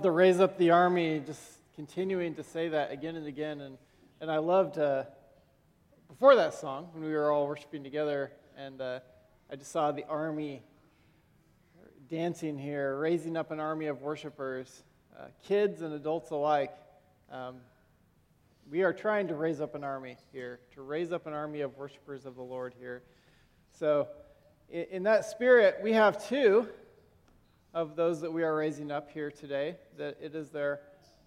Love 0.00 0.04
the 0.04 0.10
raise 0.10 0.40
up 0.40 0.56
the 0.56 0.70
army, 0.70 1.20
just 1.26 1.42
continuing 1.76 2.34
to 2.34 2.42
say 2.42 2.70
that 2.70 2.90
again 2.90 3.16
and 3.16 3.26
again. 3.26 3.60
And, 3.60 3.76
and 4.22 4.30
I 4.30 4.38
loved 4.38 4.78
uh, 4.78 5.04
before 6.08 6.36
that 6.36 6.54
song 6.54 6.88
when 6.94 7.04
we 7.04 7.12
were 7.12 7.30
all 7.30 7.46
worshiping 7.46 7.84
together, 7.84 8.32
and 8.56 8.80
uh, 8.80 9.00
I 9.52 9.56
just 9.56 9.70
saw 9.70 9.92
the 9.92 10.06
army 10.06 10.62
dancing 12.08 12.56
here, 12.56 12.96
raising 12.96 13.36
up 13.36 13.50
an 13.50 13.60
army 13.60 13.88
of 13.88 14.00
worshipers, 14.00 14.84
uh, 15.18 15.24
kids 15.46 15.82
and 15.82 15.92
adults 15.92 16.30
alike. 16.30 16.72
Um, 17.30 17.56
we 18.70 18.82
are 18.82 18.94
trying 18.94 19.28
to 19.28 19.34
raise 19.34 19.60
up 19.60 19.74
an 19.74 19.84
army 19.84 20.16
here, 20.32 20.60
to 20.76 20.80
raise 20.80 21.12
up 21.12 21.26
an 21.26 21.34
army 21.34 21.60
of 21.60 21.76
worshipers 21.76 22.24
of 22.24 22.36
the 22.36 22.42
Lord 22.42 22.72
here. 22.80 23.02
So, 23.78 24.08
in, 24.70 24.86
in 24.92 25.02
that 25.02 25.26
spirit, 25.26 25.80
we 25.82 25.92
have 25.92 26.26
two 26.26 26.68
of 27.72 27.94
those 27.96 28.20
that 28.20 28.32
we 28.32 28.42
are 28.42 28.56
raising 28.56 28.90
up 28.90 29.10
here 29.10 29.30
today, 29.30 29.76
that 29.96 30.16
it 30.20 30.34
is 30.34 30.50
their 30.50 30.80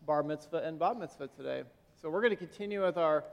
bar 0.06 0.24
mitzvah 0.24 0.64
and 0.66 0.78
bat 0.78 1.00
mitzvah 1.00 1.30
today. 1.30 1.64
So 2.02 2.10
we're 2.10 2.22
going 2.22 2.32
to 2.32 2.36
continue 2.36 2.84
with 2.84 2.98
our 2.98 3.24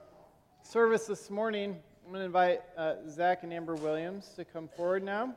service 0.62 1.06
this 1.06 1.28
morning. 1.30 1.76
I'm 2.04 2.12
going 2.12 2.20
to 2.20 2.26
invite 2.26 2.60
uh, 2.76 2.94
Zach 3.08 3.42
and 3.42 3.52
Amber 3.52 3.74
Williams 3.74 4.30
to 4.36 4.44
come 4.44 4.68
forward 4.76 5.02
now. 5.02 5.34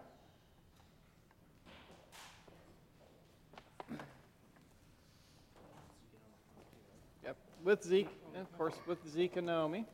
Yep, 7.24 7.38
with 7.64 7.84
Zeke, 7.84 8.10
and 8.36 8.44
of 8.44 8.58
course, 8.58 8.76
with 8.86 9.00
Zeke 9.12 9.38
and 9.38 9.48
Naomi. 9.48 9.86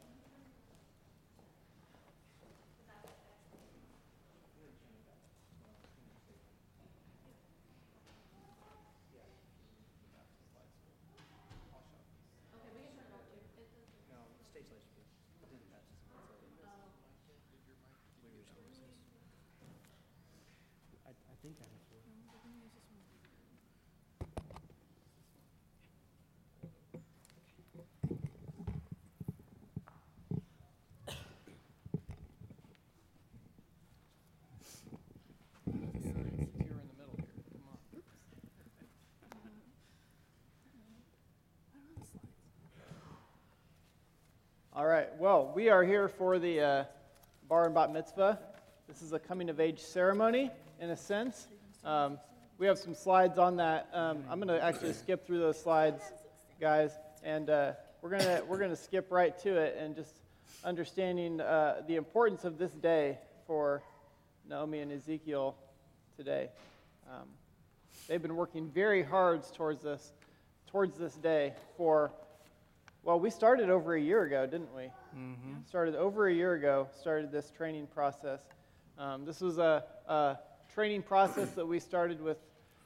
Here 35.75 36.75
in 36.75 36.87
the 36.87 36.95
middle 36.97 37.15
here. 37.17 37.33
Come 37.51 37.63
on. 37.67 37.77
All 44.73 44.85
right. 44.85 45.08
Well, 45.19 45.51
we 45.53 45.67
are 45.67 45.83
here 45.83 46.07
for 46.07 46.39
the 46.39 46.61
uh, 46.61 46.83
bar 47.49 47.65
and 47.65 47.75
bat 47.75 47.91
mitzvah. 47.91 48.39
This 48.87 49.01
is 49.01 49.11
a 49.11 49.19
coming 49.19 49.49
of 49.49 49.59
age 49.59 49.81
ceremony, 49.81 50.49
in 50.79 50.91
a 50.91 50.95
sense. 50.95 51.49
Um, 51.83 52.17
we 52.57 52.65
have 52.67 52.79
some 52.79 52.95
slides 52.95 53.37
on 53.37 53.57
that. 53.57 53.89
Um, 53.91 54.23
I'm 54.29 54.39
going 54.39 54.47
to 54.47 54.63
actually 54.63 54.93
skip 54.93 55.27
through 55.27 55.39
those 55.39 55.59
slides, 55.59 56.01
guys, 56.61 56.93
and 57.21 57.49
uh, 57.49 57.73
we're 58.01 58.11
going 58.11 58.21
to 58.21 58.45
we're 58.47 58.59
to 58.59 58.77
skip 58.77 59.11
right 59.11 59.37
to 59.39 59.57
it 59.57 59.75
and 59.77 59.93
just 59.93 60.21
understanding 60.63 61.41
uh, 61.41 61.81
the 61.85 61.97
importance 61.97 62.45
of 62.45 62.57
this 62.57 62.71
day 62.71 63.17
for 63.45 63.83
Naomi 64.47 64.79
and 64.79 64.89
Ezekiel 64.89 65.57
today. 66.15 66.47
Um, 67.11 67.27
they've 68.07 68.21
been 68.21 68.37
working 68.37 68.69
very 68.69 69.03
hard 69.03 69.43
towards 69.53 69.83
this 69.83 70.13
towards 70.71 70.97
this 70.97 71.15
day 71.15 71.51
for 71.75 72.09
well, 73.03 73.19
we 73.19 73.29
started 73.29 73.69
over 73.69 73.95
a 73.95 74.01
year 74.01 74.23
ago, 74.23 74.45
didn't 74.45 74.73
we? 74.75 74.83
Mm-hmm. 75.17 75.53
Started 75.67 75.95
over 75.95 76.27
a 76.27 76.33
year 76.33 76.53
ago. 76.53 76.87
Started 76.99 77.31
this 77.31 77.49
training 77.49 77.87
process. 77.87 78.41
Um, 78.97 79.25
this 79.25 79.39
was 79.39 79.57
a, 79.57 79.83
a 80.07 80.37
training 80.73 81.03
process 81.03 81.51
that 81.51 81.65
we 81.65 81.79
started 81.79 82.21
with 82.21 82.37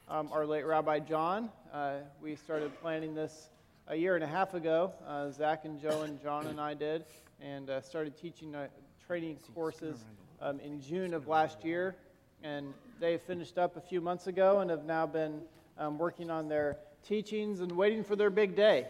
um, 0.08 0.28
our 0.32 0.46
late 0.46 0.64
Rabbi 0.64 1.00
John. 1.00 1.50
Uh, 1.72 1.96
we 2.22 2.36
started 2.36 2.70
planning 2.80 3.14
this 3.14 3.50
a 3.88 3.96
year 3.96 4.14
and 4.14 4.22
a 4.22 4.26
half 4.26 4.54
ago. 4.54 4.92
Uh, 5.06 5.30
Zach 5.30 5.64
and 5.64 5.80
Joe 5.80 6.02
and 6.02 6.22
John 6.22 6.46
and 6.46 6.60
I 6.60 6.74
did, 6.74 7.04
and 7.42 7.68
uh, 7.68 7.80
started 7.80 8.16
teaching 8.16 8.54
uh, 8.54 8.68
training 9.06 9.38
courses 9.52 10.04
um, 10.40 10.60
in 10.60 10.80
June 10.80 11.12
of 11.12 11.26
last 11.26 11.64
year. 11.64 11.96
And 12.44 12.72
they 13.00 13.18
finished 13.18 13.58
up 13.58 13.76
a 13.76 13.80
few 13.80 14.00
months 14.00 14.28
ago 14.28 14.60
and 14.60 14.70
have 14.70 14.84
now 14.84 15.06
been 15.06 15.40
um, 15.76 15.98
working 15.98 16.30
on 16.30 16.48
their 16.48 16.76
teachings 17.06 17.60
and 17.60 17.72
waiting 17.72 18.04
for 18.04 18.14
their 18.14 18.30
big 18.30 18.54
day. 18.54 18.86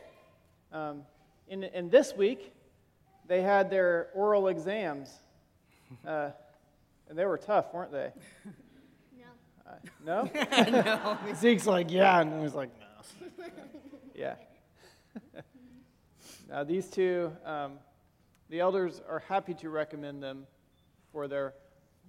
Um, 0.70 1.03
in, 1.49 1.65
in 1.65 1.91
this 1.91 2.15
week, 2.15 2.53
they 3.27 3.43
had 3.43 3.71
their 3.71 4.09
oral 4.15 4.49
exams. 4.49 5.11
Uh, 6.07 6.31
and 7.09 7.19
they 7.19 7.25
were 7.25 7.39
tough, 7.39 7.73
weren't 7.73 7.93
they? 7.93 8.11
No. 10.05 10.29
Uh, 10.51 10.65
no? 10.71 11.19
Zeke's 11.35 11.67
like, 11.67 11.91
yeah. 11.91 12.21
And 12.21 12.43
he's 12.43 12.55
like, 12.55 12.71
no. 12.79 13.47
yeah. 14.15 14.35
now, 16.49 16.65
these 16.65 16.89
two, 16.89 17.33
um, 17.45 17.75
the 18.49 18.61
elders 18.61 19.01
are 19.09 19.23
happy 19.29 19.55
to 19.55 19.71
recommend 19.71 20.23
them 20.23 20.47
for 21.13 21.29
their 21.29 21.55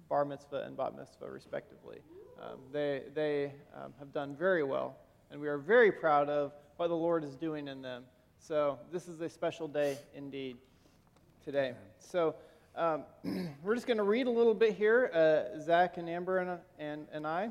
bar 0.08 0.24
mitzvah 0.24 0.64
and 0.66 0.76
bat 0.76 0.96
mitzvah, 0.96 1.30
respectively. 1.30 1.98
Um, 2.40 2.58
they 2.72 3.02
they 3.14 3.54
um, 3.74 3.94
have 3.98 4.12
done 4.12 4.36
very 4.36 4.62
well, 4.62 4.96
and 5.30 5.40
we 5.40 5.48
are 5.48 5.58
very 5.58 5.90
proud 5.90 6.28
of 6.28 6.52
what 6.76 6.88
the 6.88 6.94
Lord 6.94 7.24
is 7.24 7.34
doing 7.34 7.66
in 7.66 7.80
them. 7.80 8.04
So, 8.46 8.78
this 8.92 9.08
is 9.08 9.20
a 9.22 9.28
special 9.28 9.66
day 9.66 9.98
indeed 10.14 10.56
today. 11.44 11.74
So, 11.98 12.36
um, 12.76 13.02
we're 13.64 13.74
just 13.74 13.88
going 13.88 13.96
to 13.96 14.04
read 14.04 14.28
a 14.28 14.30
little 14.30 14.54
bit 14.54 14.76
here, 14.76 15.10
uh, 15.12 15.60
Zach 15.60 15.96
and 15.96 16.08
Amber 16.08 16.38
and, 16.38 16.60
and, 16.78 17.08
and 17.10 17.26
I, 17.26 17.50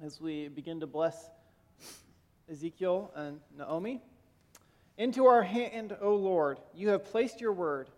as 0.00 0.20
we 0.20 0.46
begin 0.46 0.78
to 0.78 0.86
bless 0.86 1.30
Ezekiel 2.48 3.10
and 3.16 3.40
Naomi. 3.58 4.02
Into 4.98 5.26
our 5.26 5.42
hand, 5.42 5.96
O 6.00 6.14
Lord, 6.14 6.60
you 6.76 6.90
have 6.90 7.04
placed 7.06 7.40
your 7.40 7.52
word 7.52 7.88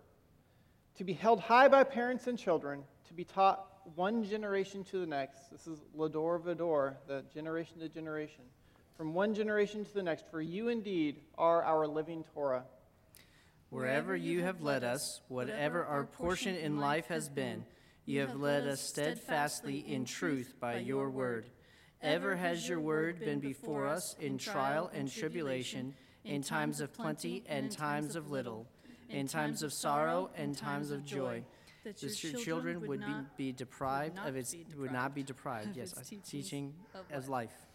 to 0.96 1.04
be 1.04 1.12
held 1.12 1.40
high 1.40 1.68
by 1.68 1.84
parents 1.84 2.28
and 2.28 2.38
children, 2.38 2.82
to 3.08 3.12
be 3.12 3.24
taught 3.24 3.62
one 3.94 4.24
generation 4.24 4.84
to 4.84 5.00
the 5.00 5.06
next. 5.06 5.50
This 5.50 5.66
is 5.66 5.80
L'dor 5.94 6.38
V'dor, 6.38 6.94
the 7.08 7.24
generation 7.34 7.78
to 7.80 7.90
generation. 7.90 8.44
From 8.96 9.12
one 9.12 9.34
generation 9.34 9.84
to 9.84 9.94
the 9.94 10.02
next, 10.02 10.24
for 10.30 10.40
you 10.40 10.68
indeed 10.68 11.20
are 11.36 11.62
our 11.62 11.86
living 11.86 12.24
Torah. 12.32 12.64
Wherever 13.68 14.16
you 14.16 14.42
have 14.42 14.62
led 14.62 14.84
us, 14.84 15.20
whatever 15.28 15.84
our 15.84 16.04
portion 16.04 16.54
in 16.56 16.78
life 16.78 17.08
has 17.08 17.28
been, 17.28 17.66
you 18.06 18.20
have 18.20 18.36
led 18.36 18.66
us 18.66 18.80
steadfastly 18.80 19.78
in 19.86 20.04
truth 20.04 20.54
by 20.60 20.78
your 20.78 21.10
word. 21.10 21.50
Ever 22.00 22.36
has 22.36 22.68
your 22.68 22.80
word 22.80 23.20
been 23.20 23.40
before 23.40 23.86
us 23.86 24.14
in 24.20 24.38
trial 24.38 24.90
and 24.94 25.10
tribulation, 25.12 25.94
in 26.24 26.42
times 26.42 26.80
of 26.80 26.92
plenty 26.94 27.44
and 27.48 27.70
times 27.70 28.16
of 28.16 28.30
little. 28.30 28.66
in 29.08 29.26
times 29.28 29.62
of 29.62 29.72
sorrow 29.72 30.30
and 30.36 30.56
times 30.56 30.90
of 30.90 31.04
joy, 31.04 31.42
that 31.84 32.02
your 32.02 32.32
children 32.40 32.80
would 32.86 33.00
be, 33.00 33.14
be 33.36 33.52
deprived 33.52 34.18
of 34.18 34.36
its 34.36 34.54
would 34.76 34.92
not 34.92 35.14
be 35.14 35.22
deprived, 35.22 35.76
yes, 35.76 35.94
teaching 36.28 36.74
as 37.10 37.28
life. 37.28 37.65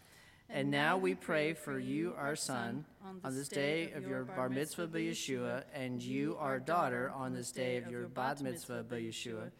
And 0.54 0.70
now 0.70 0.98
we 0.98 1.14
pray 1.14 1.54
for 1.54 1.78
you, 1.78 2.12
our 2.18 2.36
son, 2.36 2.84
on 3.24 3.34
this 3.34 3.48
day 3.48 3.90
of 3.92 4.06
your 4.06 4.24
bar 4.24 4.50
mitzvah 4.50 4.86
by 4.86 4.98
Yeshua, 4.98 5.64
and 5.72 6.02
you, 6.02 6.36
our 6.38 6.60
daughter, 6.60 7.10
on 7.14 7.32
this 7.32 7.52
day 7.52 7.78
of 7.78 7.90
your 7.90 8.06
bat 8.06 8.42
mitzvah 8.42 8.82
by 8.82 9.00
Yeshua, 9.00 9.50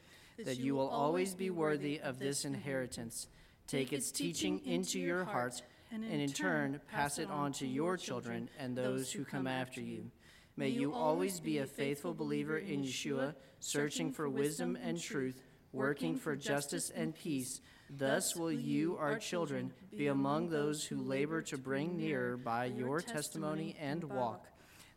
that 0.45 0.59
you 0.59 0.75
will 0.75 0.89
always 0.89 1.35
be 1.35 1.49
worthy 1.49 1.99
of 1.99 2.19
this 2.19 2.45
inheritance. 2.45 3.29
Take 3.67 3.95
its 3.95 4.11
teaching 4.11 4.61
into 4.67 5.01
your 5.01 5.25
hearts, 5.25 5.63
and 5.91 6.05
in 6.05 6.31
turn 6.31 6.79
pass 6.93 7.19
it 7.19 7.31
on 7.31 7.53
to 7.55 7.67
your 7.67 7.97
children 7.97 8.51
and 8.59 8.77
those 8.77 9.11
who 9.11 9.25
come 9.25 9.47
after 9.47 9.81
you. 9.81 10.11
May 10.59 10.69
you 10.69 10.93
always 10.93 11.41
be 11.41 11.57
a 11.59 11.67
faithful 11.67 12.13
believer 12.13 12.59
in 12.59 12.83
Yeshua, 12.83 13.35
searching 13.61 14.13
for 14.13 14.29
wisdom 14.29 14.77
and 14.77 15.01
truth, 15.01 15.43
working 15.73 16.17
for 16.17 16.37
justice 16.37 16.91
and 16.95 17.15
peace 17.15 17.63
Thus 17.99 18.35
will 18.35 18.53
you, 18.53 18.97
our 18.99 19.19
children, 19.19 19.73
be 19.97 20.07
among 20.07 20.49
those 20.49 20.85
who 20.85 20.97
labor 20.97 21.43
to 21.43 21.59
bring 21.59 21.99
nearer 21.99 22.37
by 22.39 22.67
your 22.67 23.01
testimony 23.01 23.77
and 23.79 24.03
walk 24.05 24.47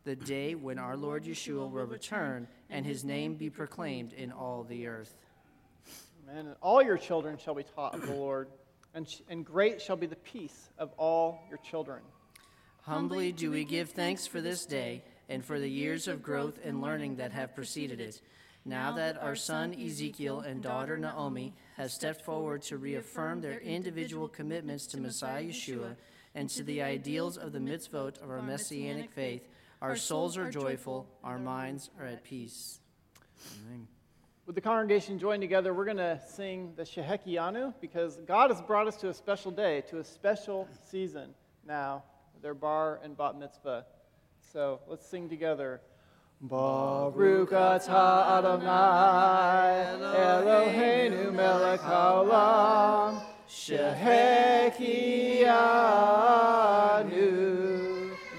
the 0.06 0.16
day 0.16 0.56
when 0.56 0.80
our 0.80 0.96
Lord 0.96 1.26
Yeshua 1.26 1.70
will 1.70 1.86
return 1.86 2.48
and 2.70 2.86
his 2.86 3.04
name 3.04 3.36
be 3.36 3.50
proclaimed 3.50 4.14
in 4.14 4.32
all 4.32 4.64
the 4.64 4.88
earth. 4.88 5.14
Amen. 6.30 6.46
And 6.48 6.56
all 6.62 6.82
your 6.82 6.98
children 6.98 7.38
shall 7.38 7.56
be 7.56 7.64
taught 7.64 7.96
of 7.96 8.06
the 8.06 8.14
Lord, 8.16 8.48
and, 8.94 9.10
sh- 9.10 9.22
and 9.30 9.44
great 9.44 9.82
shall 9.82 9.98
be 9.98 10.08
the 10.08 10.16
peace 10.16 10.70
of 10.78 10.92
all 10.98 11.44
your 11.50 11.58
children. 11.58 12.02
Humbly 12.84 13.32
do 13.32 13.52
we 13.52 13.66
give 13.66 13.90
thanks 13.90 14.28
for 14.28 14.40
this 14.40 14.66
day 14.66 15.04
and 15.28 15.44
for 15.44 15.60
the 15.60 15.70
years 15.70 16.08
of 16.08 16.22
growth 16.22 16.60
and 16.64 16.82
learning 16.82 17.16
that 17.18 17.32
have 17.32 17.56
preceded 17.56 18.00
it 18.00 18.22
now 18.66 18.92
that 18.94 19.22
our 19.22 19.36
son 19.36 19.74
Ezekiel 19.74 20.40
and 20.40 20.62
daughter 20.62 20.98
Naomi 20.98 21.54
have 21.78 21.92
stepped 21.92 22.26
forward 22.26 22.64
to 22.64 22.78
reaffirm 22.78 23.42
their 23.42 23.60
individual 23.60 24.28
commitments 24.28 24.88
to 24.88 24.98
Messiah 24.98 25.44
Yeshua 25.44 25.96
and 26.34 26.50
to 26.50 26.64
the 26.64 26.82
ideals 26.82 27.38
of 27.38 27.54
the 27.54 27.60
mitzvot 27.60 28.22
of 28.22 28.30
our 28.30 28.42
messianic 28.42 29.12
faith, 29.12 29.48
our 29.82 29.96
souls 29.96 30.38
are 30.38 30.50
joyful, 30.50 31.08
our 31.24 31.38
minds 31.38 31.90
are 32.00 32.06
at 32.06 32.24
peace. 32.24 32.80
Amen. 33.68 33.88
With 34.46 34.56
the 34.56 34.62
congregation 34.62 35.18
joined 35.18 35.42
together, 35.42 35.74
we're 35.74 35.86
going 35.86 35.98
to 35.98 36.20
sing 36.28 36.74
the 36.76 36.84
Shehecheyanu 36.84 37.74
because 37.82 38.18
God 38.28 38.52
has 38.52 38.62
brought 38.62 38.88
us 38.88 38.96
to 38.98 39.10
a 39.10 39.14
special 39.14 39.52
day, 39.52 39.82
to 39.90 40.00
a 40.00 40.04
special 40.04 40.68
season 40.90 41.34
now, 41.68 42.04
their 42.42 42.54
bar 42.54 43.00
and 43.04 43.18
bat 43.18 43.38
mitzvah. 43.40 43.86
So 44.54 44.82
let's 44.88 45.08
sing 45.08 45.30
together. 45.30 45.82
Baruch 46.42 47.52
atah 47.52 48.38
Adonai 48.38 49.88
Eloheinu 50.20 51.32
melech 51.32 51.80
haolam 51.80 53.22
Shehecheyanu 53.48 54.04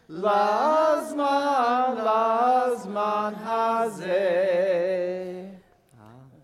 Lazman 0.10 1.98
Lazman 2.04 3.34
Hazeh 3.44 5.52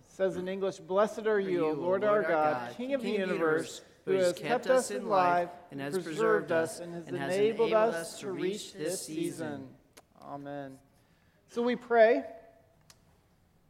Says 0.08 0.38
in 0.38 0.48
English, 0.48 0.78
Blessed 0.78 1.26
are 1.26 1.40
you, 1.40 1.66
O 1.66 1.72
Lord 1.72 2.04
our 2.04 2.22
God, 2.22 2.76
King 2.78 2.94
of 2.94 3.02
the 3.02 3.10
universe, 3.10 3.82
who 4.06 4.12
has 4.12 4.34
kept 4.34 4.68
us 4.68 4.92
in 4.92 5.10
life 5.10 5.50
and 5.72 5.82
has 5.82 5.98
preserved 5.98 6.52
us 6.52 6.80
and 6.80 7.18
has 7.18 7.36
enabled 7.36 7.74
us 7.74 8.20
to 8.20 8.32
reach 8.32 8.74
this 8.74 9.02
season. 9.02 9.68
Amen. 10.22 10.78
So 11.54 11.62
we 11.62 11.76
pray, 11.76 12.24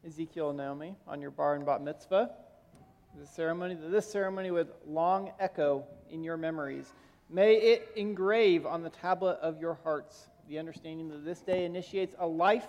Ezekiel 0.06 0.50
and 0.50 0.58
Naomi, 0.58 0.96
on 1.08 1.20
your 1.20 1.32
bar 1.32 1.56
and 1.56 1.66
bat 1.66 1.82
mitzvah, 1.82 2.30
the 3.20 3.26
ceremony, 3.26 3.76
this 3.76 4.06
ceremony 4.06 4.52
with 4.52 4.68
long 4.86 5.32
echo 5.40 5.84
in 6.12 6.24
your 6.24 6.38
memories. 6.38 6.94
May 7.28 7.56
it 7.56 7.90
engrave 7.96 8.68
on 8.68 8.84
the 8.84 8.92
tablet 8.92 9.40
of 9.42 9.60
your 9.60 9.80
hearts 9.84 10.28
the 10.48 10.60
understanding 10.60 11.10
that 11.10 11.26
this 11.26 11.42
day 11.42 11.66
initiates 11.66 12.14
a 12.20 12.28
life 12.28 12.68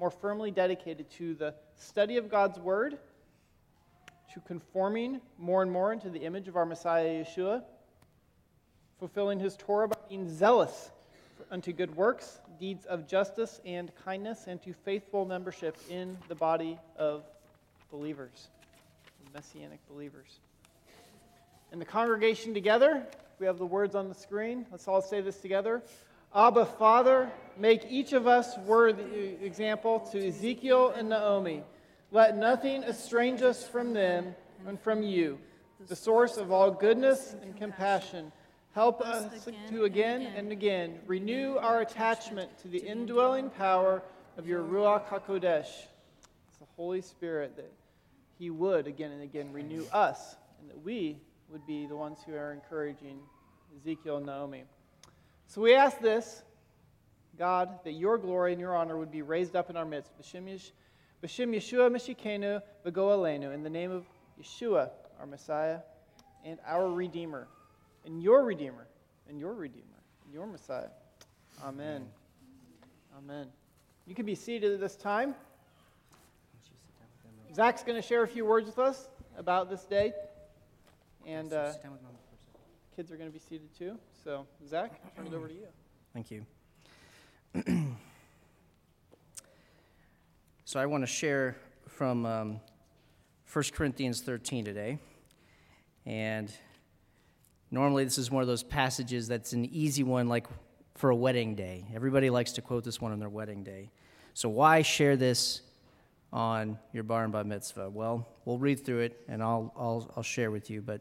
more 0.00 0.10
firmly 0.10 0.50
dedicated 0.50 1.08
to 1.10 1.34
the 1.34 1.54
study 1.76 2.16
of 2.16 2.28
God's 2.28 2.58
word 2.58 2.98
to 4.34 4.40
conforming 4.40 5.20
more 5.38 5.62
and 5.62 5.70
more 5.70 5.92
into 5.92 6.10
the 6.10 6.22
image 6.22 6.48
of 6.48 6.56
our 6.56 6.66
Messiah 6.66 7.24
Yeshua, 7.24 7.62
fulfilling 8.98 9.38
his 9.38 9.56
Torah 9.56 9.86
by 9.86 9.96
being 10.08 10.28
zealous 10.28 10.90
unto 11.50 11.72
good 11.72 11.94
works, 11.96 12.38
deeds 12.58 12.86
of 12.86 13.06
justice 13.06 13.60
and 13.64 13.90
kindness, 14.04 14.46
and 14.46 14.62
to 14.62 14.72
faithful 14.72 15.24
membership 15.24 15.76
in 15.88 16.16
the 16.28 16.34
body 16.34 16.78
of 16.96 17.24
believers, 17.90 18.48
messianic 19.34 19.80
believers. 19.88 20.38
And 21.72 21.80
the 21.80 21.86
congregation 21.86 22.54
together, 22.54 23.06
we 23.38 23.46
have 23.46 23.58
the 23.58 23.66
words 23.66 23.94
on 23.94 24.08
the 24.08 24.14
screen. 24.14 24.66
Let's 24.70 24.88
all 24.88 25.02
say 25.02 25.20
this 25.20 25.38
together. 25.38 25.82
Abba, 26.34 26.66
Father, 26.66 27.30
make 27.58 27.86
each 27.90 28.12
of 28.12 28.26
us 28.26 28.56
worthy 28.58 29.36
example 29.42 30.00
to 30.12 30.28
Ezekiel 30.28 30.92
and 30.96 31.08
Naomi. 31.08 31.64
Let 32.12 32.36
nothing 32.36 32.82
estrange 32.82 33.42
us 33.42 33.66
from 33.66 33.92
them 33.92 34.34
and 34.66 34.80
from 34.80 35.02
you, 35.02 35.38
the 35.88 35.96
source 35.96 36.36
of 36.36 36.52
all 36.52 36.70
goodness 36.70 37.34
and 37.42 37.56
compassion. 37.56 38.30
Help 38.72 39.00
us 39.00 39.48
to 39.68 39.84
again 39.84 40.22
and 40.36 40.52
again 40.52 41.00
renew 41.06 41.56
our 41.56 41.80
attachment 41.80 42.56
to 42.58 42.68
the 42.68 42.78
indwelling 42.78 43.50
power 43.50 44.00
of 44.38 44.46
your 44.46 44.62
Ruach 44.62 45.08
HaKodesh. 45.08 45.66
It's 45.66 46.58
the 46.60 46.66
Holy 46.76 47.00
Spirit 47.00 47.56
that 47.56 47.72
He 48.38 48.48
would 48.50 48.86
again 48.86 49.10
and 49.10 49.22
again 49.22 49.52
renew 49.52 49.84
us, 49.92 50.36
and 50.60 50.70
that 50.70 50.80
we 50.84 51.18
would 51.50 51.66
be 51.66 51.86
the 51.86 51.96
ones 51.96 52.18
who 52.24 52.32
are 52.34 52.52
encouraging 52.52 53.18
Ezekiel 53.76 54.18
and 54.18 54.26
Naomi. 54.26 54.62
So 55.48 55.60
we 55.60 55.74
ask 55.74 55.98
this, 55.98 56.44
God, 57.36 57.70
that 57.82 57.92
your 57.92 58.18
glory 58.18 58.52
and 58.52 58.60
your 58.60 58.76
honor 58.76 58.96
would 58.96 59.10
be 59.10 59.22
raised 59.22 59.56
up 59.56 59.68
in 59.68 59.76
our 59.76 59.84
midst. 59.84 60.12
B'shem 60.16 60.44
Yeshua 61.24 61.90
Mishikenu 61.90 62.62
V'go 62.86 63.52
in 63.52 63.62
the 63.64 63.70
name 63.70 63.90
of 63.90 64.04
Yeshua, 64.40 64.90
our 65.18 65.26
Messiah, 65.26 65.80
and 66.44 66.60
our 66.64 66.88
Redeemer, 66.88 67.48
and 68.04 68.22
your 68.22 68.44
Redeemer, 68.44 68.86
and 69.28 69.38
your 69.38 69.54
Redeemer, 69.54 69.84
and 70.24 70.34
your 70.34 70.46
Messiah. 70.46 70.88
Amen. 71.64 72.06
Amen. 73.16 73.46
You 74.06 74.14
can 74.14 74.26
be 74.26 74.34
seated 74.34 74.72
at 74.72 74.80
this 74.80 74.96
time. 74.96 75.34
Zach's 77.54 77.82
going 77.82 78.00
to 78.00 78.06
share 78.06 78.22
a 78.22 78.28
few 78.28 78.44
words 78.44 78.66
with 78.66 78.78
us 78.78 79.08
about 79.36 79.68
this 79.68 79.84
day. 79.84 80.12
And 81.26 81.52
uh, 81.52 81.72
kids 82.96 83.10
are 83.12 83.16
going 83.16 83.28
to 83.28 83.32
be 83.32 83.40
seated 83.40 83.68
too. 83.76 83.98
So, 84.24 84.46
Zach, 84.68 85.00
I'll 85.04 85.10
turn 85.16 85.26
it 85.32 85.36
over 85.36 85.48
to 85.48 85.54
you. 85.54 85.66
Thank 86.14 86.30
you. 86.30 86.46
so, 90.64 90.80
I 90.80 90.86
want 90.86 91.02
to 91.02 91.06
share 91.06 91.56
from 91.88 92.24
um, 92.24 92.60
1 93.52 93.64
Corinthians 93.72 94.20
13 94.20 94.64
today. 94.64 94.98
And 96.06 96.52
normally, 97.70 98.04
this 98.04 98.18
is 98.18 98.30
one 98.30 98.42
of 98.42 98.48
those 98.48 98.62
passages 98.62 99.28
that's 99.28 99.52
an 99.52 99.64
easy 99.66 100.02
one, 100.02 100.28
like 100.28 100.46
for 100.94 101.10
a 101.10 101.16
wedding 101.16 101.54
day. 101.54 101.86
Everybody 101.94 102.30
likes 102.30 102.52
to 102.52 102.62
quote 102.62 102.84
this 102.84 103.00
one 103.00 103.12
on 103.12 103.18
their 103.18 103.28
wedding 103.28 103.62
day. 103.62 103.90
So, 104.34 104.48
why 104.48 104.82
share 104.82 105.16
this 105.16 105.62
on 106.32 106.78
your 106.92 107.02
bar 107.02 107.24
and 107.24 107.32
bat 107.32 107.46
mitzvah? 107.46 107.90
Well, 107.90 108.28
we'll 108.44 108.58
read 108.58 108.84
through 108.84 109.00
it 109.00 109.20
and 109.28 109.42
I'll, 109.42 109.72
I'll, 109.76 110.12
I'll 110.16 110.22
share 110.22 110.50
with 110.50 110.70
you. 110.70 110.82
But 110.82 111.00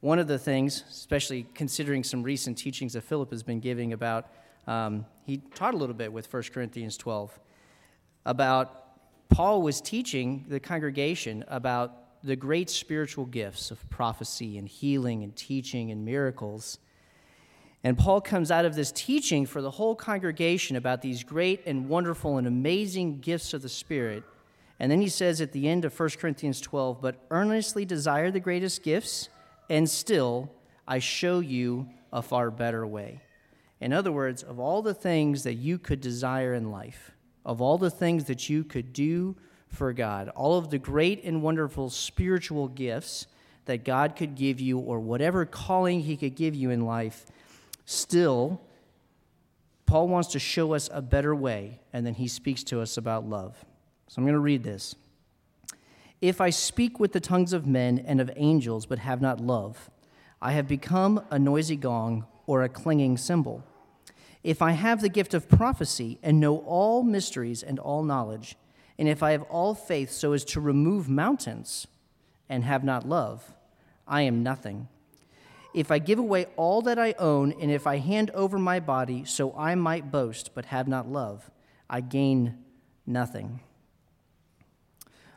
one 0.00 0.18
of 0.18 0.26
the 0.26 0.38
things, 0.38 0.84
especially 0.90 1.46
considering 1.54 2.04
some 2.04 2.22
recent 2.22 2.58
teachings 2.58 2.92
that 2.92 3.02
Philip 3.02 3.30
has 3.30 3.42
been 3.42 3.60
giving 3.60 3.92
about, 3.92 4.26
um, 4.66 5.06
he 5.24 5.38
taught 5.54 5.74
a 5.74 5.76
little 5.76 5.94
bit 5.94 6.12
with 6.12 6.32
1 6.32 6.42
Corinthians 6.52 6.96
12 6.96 7.38
about 8.26 8.80
Paul 9.28 9.62
was 9.62 9.80
teaching 9.80 10.44
the 10.48 10.60
congregation 10.60 11.44
about 11.48 12.03
the 12.24 12.34
great 12.34 12.70
spiritual 12.70 13.26
gifts 13.26 13.70
of 13.70 13.88
prophecy 13.90 14.56
and 14.56 14.66
healing 14.66 15.22
and 15.22 15.36
teaching 15.36 15.90
and 15.90 16.06
miracles. 16.06 16.78
And 17.84 17.98
Paul 17.98 18.22
comes 18.22 18.50
out 18.50 18.64
of 18.64 18.74
this 18.74 18.90
teaching 18.90 19.44
for 19.44 19.60
the 19.60 19.70
whole 19.70 19.94
congregation 19.94 20.76
about 20.76 21.02
these 21.02 21.22
great 21.22 21.60
and 21.66 21.86
wonderful 21.86 22.38
and 22.38 22.46
amazing 22.46 23.20
gifts 23.20 23.52
of 23.52 23.60
the 23.60 23.68
Spirit. 23.68 24.24
And 24.80 24.90
then 24.90 25.02
he 25.02 25.08
says 25.08 25.42
at 25.42 25.52
the 25.52 25.68
end 25.68 25.84
of 25.84 25.98
1 25.98 26.08
Corinthians 26.18 26.62
12, 26.62 27.02
But 27.02 27.16
earnestly 27.30 27.84
desire 27.84 28.30
the 28.30 28.40
greatest 28.40 28.82
gifts, 28.82 29.28
and 29.68 29.88
still 29.88 30.50
I 30.88 31.00
show 31.00 31.40
you 31.40 31.90
a 32.10 32.22
far 32.22 32.50
better 32.50 32.86
way. 32.86 33.20
In 33.82 33.92
other 33.92 34.10
words, 34.12 34.42
of 34.42 34.58
all 34.58 34.80
the 34.80 34.94
things 34.94 35.42
that 35.42 35.54
you 35.54 35.78
could 35.78 36.00
desire 36.00 36.54
in 36.54 36.70
life, 36.70 37.10
of 37.44 37.60
all 37.60 37.76
the 37.76 37.90
things 37.90 38.24
that 38.24 38.48
you 38.48 38.64
could 38.64 38.94
do 38.94 39.36
for 39.74 39.92
God, 39.92 40.28
all 40.30 40.56
of 40.56 40.70
the 40.70 40.78
great 40.78 41.24
and 41.24 41.42
wonderful 41.42 41.90
spiritual 41.90 42.68
gifts 42.68 43.26
that 43.66 43.84
God 43.84 44.16
could 44.16 44.34
give 44.34 44.60
you, 44.60 44.78
or 44.78 45.00
whatever 45.00 45.44
calling 45.44 46.00
He 46.00 46.16
could 46.16 46.34
give 46.34 46.54
you 46.54 46.70
in 46.70 46.84
life, 46.84 47.26
Still, 47.84 48.60
Paul 49.86 50.08
wants 50.08 50.28
to 50.28 50.38
show 50.38 50.72
us 50.74 50.88
a 50.92 51.02
better 51.02 51.34
way, 51.34 51.80
and 51.92 52.06
then 52.06 52.14
he 52.14 52.28
speaks 52.28 52.62
to 52.64 52.80
us 52.80 52.96
about 52.96 53.28
love. 53.28 53.64
So 54.08 54.18
I'm 54.18 54.24
going 54.24 54.34
to 54.34 54.40
read 54.40 54.62
this. 54.62 54.94
If 56.20 56.40
I 56.40 56.50
speak 56.50 56.98
with 56.98 57.12
the 57.12 57.20
tongues 57.20 57.52
of 57.52 57.66
men 57.66 57.98
and 57.98 58.20
of 58.20 58.30
angels, 58.36 58.86
but 58.86 58.98
have 58.98 59.20
not 59.20 59.40
love, 59.40 59.90
I 60.40 60.52
have 60.52 60.66
become 60.66 61.22
a 61.30 61.38
noisy 61.38 61.76
gong 61.76 62.26
or 62.46 62.62
a 62.62 62.68
clanging 62.68 63.18
cymbal. 63.18 63.62
If 64.42 64.62
I 64.62 64.72
have 64.72 65.00
the 65.00 65.08
gift 65.08 65.34
of 65.34 65.48
prophecy 65.48 66.18
and 66.22 66.40
know 66.40 66.58
all 66.58 67.02
mysteries 67.02 67.62
and 67.62 67.78
all 67.78 68.02
knowledge, 68.02 68.56
and 68.98 69.08
if 69.08 69.22
I 69.22 69.32
have 69.32 69.42
all 69.44 69.74
faith 69.74 70.10
so 70.10 70.32
as 70.32 70.44
to 70.46 70.60
remove 70.60 71.08
mountains 71.08 71.86
and 72.48 72.64
have 72.64 72.84
not 72.84 73.08
love, 73.08 73.54
I 74.06 74.22
am 74.22 74.42
nothing. 74.42 74.88
If 75.72 75.90
I 75.90 75.98
give 75.98 76.18
away 76.18 76.46
all 76.56 76.82
that 76.82 76.98
I 76.98 77.14
own, 77.18 77.52
and 77.60 77.70
if 77.70 77.86
I 77.86 77.98
hand 77.98 78.30
over 78.30 78.58
my 78.58 78.78
body 78.78 79.24
so 79.24 79.52
I 79.56 79.74
might 79.74 80.12
boast, 80.12 80.50
but 80.54 80.66
have 80.66 80.86
not 80.86 81.10
love, 81.10 81.50
I 81.90 82.00
gain 82.00 82.58
nothing. 83.06 83.60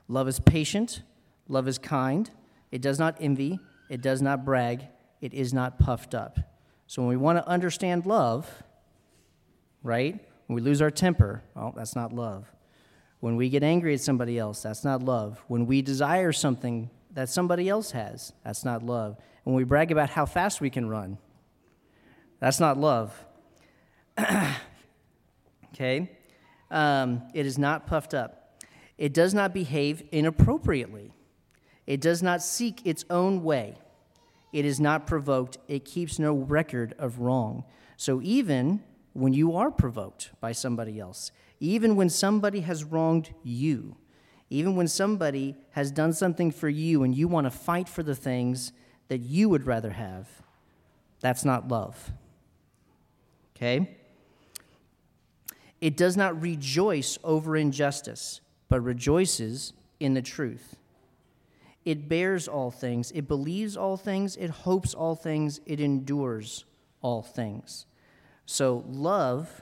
Love 0.07 0.27
is 0.27 0.39
patient, 0.39 1.01
love 1.47 1.67
is 1.67 1.79
kind, 1.79 2.29
it 2.71 2.81
does 2.81 2.99
not 2.99 3.17
envy, 3.19 3.59
it 3.89 4.01
does 4.01 4.21
not 4.21 4.45
brag, 4.45 4.87
it 5.21 5.33
is 5.33 5.53
not 5.53 5.79
puffed 5.79 6.13
up. 6.13 6.37
So 6.85 7.01
when 7.01 7.09
we 7.09 7.17
want 7.17 7.39
to 7.39 7.47
understand 7.47 8.05
love, 8.05 8.63
right? 9.81 10.19
When 10.45 10.55
we 10.55 10.61
lose 10.61 10.81
our 10.81 10.91
temper, 10.91 11.41
well, 11.55 11.73
that's 11.75 11.95
not 11.95 12.13
love. 12.13 12.45
When 13.19 13.35
we 13.35 13.49
get 13.49 13.63
angry 13.63 13.93
at 13.93 14.01
somebody 14.01 14.37
else, 14.37 14.61
that's 14.61 14.83
not 14.83 15.01
love. 15.01 15.43
When 15.47 15.65
we 15.65 15.81
desire 15.81 16.31
something 16.31 16.89
that 17.13 17.29
somebody 17.29 17.67
else 17.67 17.91
has, 17.91 18.33
that's 18.43 18.63
not 18.63 18.83
love 18.83 19.17
when 19.43 19.55
we 19.55 19.63
brag 19.63 19.91
about 19.91 20.09
how 20.09 20.25
fast 20.25 20.59
we 20.59 20.69
can 20.69 20.89
run. 20.89 21.17
That's 22.39 22.59
not 22.59 22.77
love. 22.77 23.25
okay? 25.73 26.11
Um, 26.69 27.23
it 27.33 27.45
is 27.45 27.57
not 27.57 27.87
puffed 27.87 28.13
up. 28.13 28.61
It 28.97 29.13
does 29.13 29.33
not 29.33 29.53
behave 29.53 30.03
inappropriately. 30.11 31.13
It 31.85 32.01
does 32.01 32.21
not 32.21 32.41
seek 32.41 32.85
its 32.85 33.05
own 33.09 33.41
way. 33.41 33.77
It 34.51 34.65
is 34.65 34.79
not 34.79 35.07
provoked. 35.07 35.57
It 35.67 35.85
keeps 35.85 36.19
no 36.19 36.33
record 36.33 36.93
of 36.99 37.19
wrong. 37.19 37.63
So 37.95 38.21
even 38.21 38.83
when 39.13 39.33
you 39.33 39.55
are 39.55 39.71
provoked 39.71 40.31
by 40.41 40.51
somebody 40.51 40.99
else, 40.99 41.31
even 41.59 41.95
when 41.95 42.09
somebody 42.09 42.61
has 42.61 42.83
wronged 42.83 43.33
you, 43.43 43.95
even 44.49 44.75
when 44.75 44.87
somebody 44.87 45.55
has 45.71 45.91
done 45.91 46.13
something 46.13 46.51
for 46.51 46.69
you 46.69 47.03
and 47.03 47.15
you 47.15 47.27
want 47.27 47.45
to 47.45 47.51
fight 47.51 47.89
for 47.89 48.03
the 48.03 48.15
things 48.15 48.71
that 49.07 49.19
you 49.19 49.49
would 49.49 49.65
rather 49.65 49.91
have, 49.91 50.27
that's 51.19 51.43
not 51.43 51.67
love. 51.67 52.11
Okay? 53.55 53.97
It 55.81 55.97
does 55.97 56.15
not 56.15 56.41
rejoice 56.41 57.17
over 57.23 57.55
injustice, 57.55 58.41
but 58.69 58.81
rejoices 58.81 59.73
in 59.99 60.13
the 60.13 60.21
truth. 60.21 60.75
It 61.85 62.09
bears 62.09 62.47
all 62.47 62.69
things, 62.69 63.11
it 63.11 63.27
believes 63.27 63.77
all 63.77 63.95
things, 63.95 64.35
it 64.35 64.49
hopes 64.49 64.93
all 64.93 65.15
things, 65.15 65.61
it 65.65 65.79
endures 65.79 66.65
all 67.01 67.21
things. 67.21 67.85
So, 68.45 68.83
love, 68.87 69.61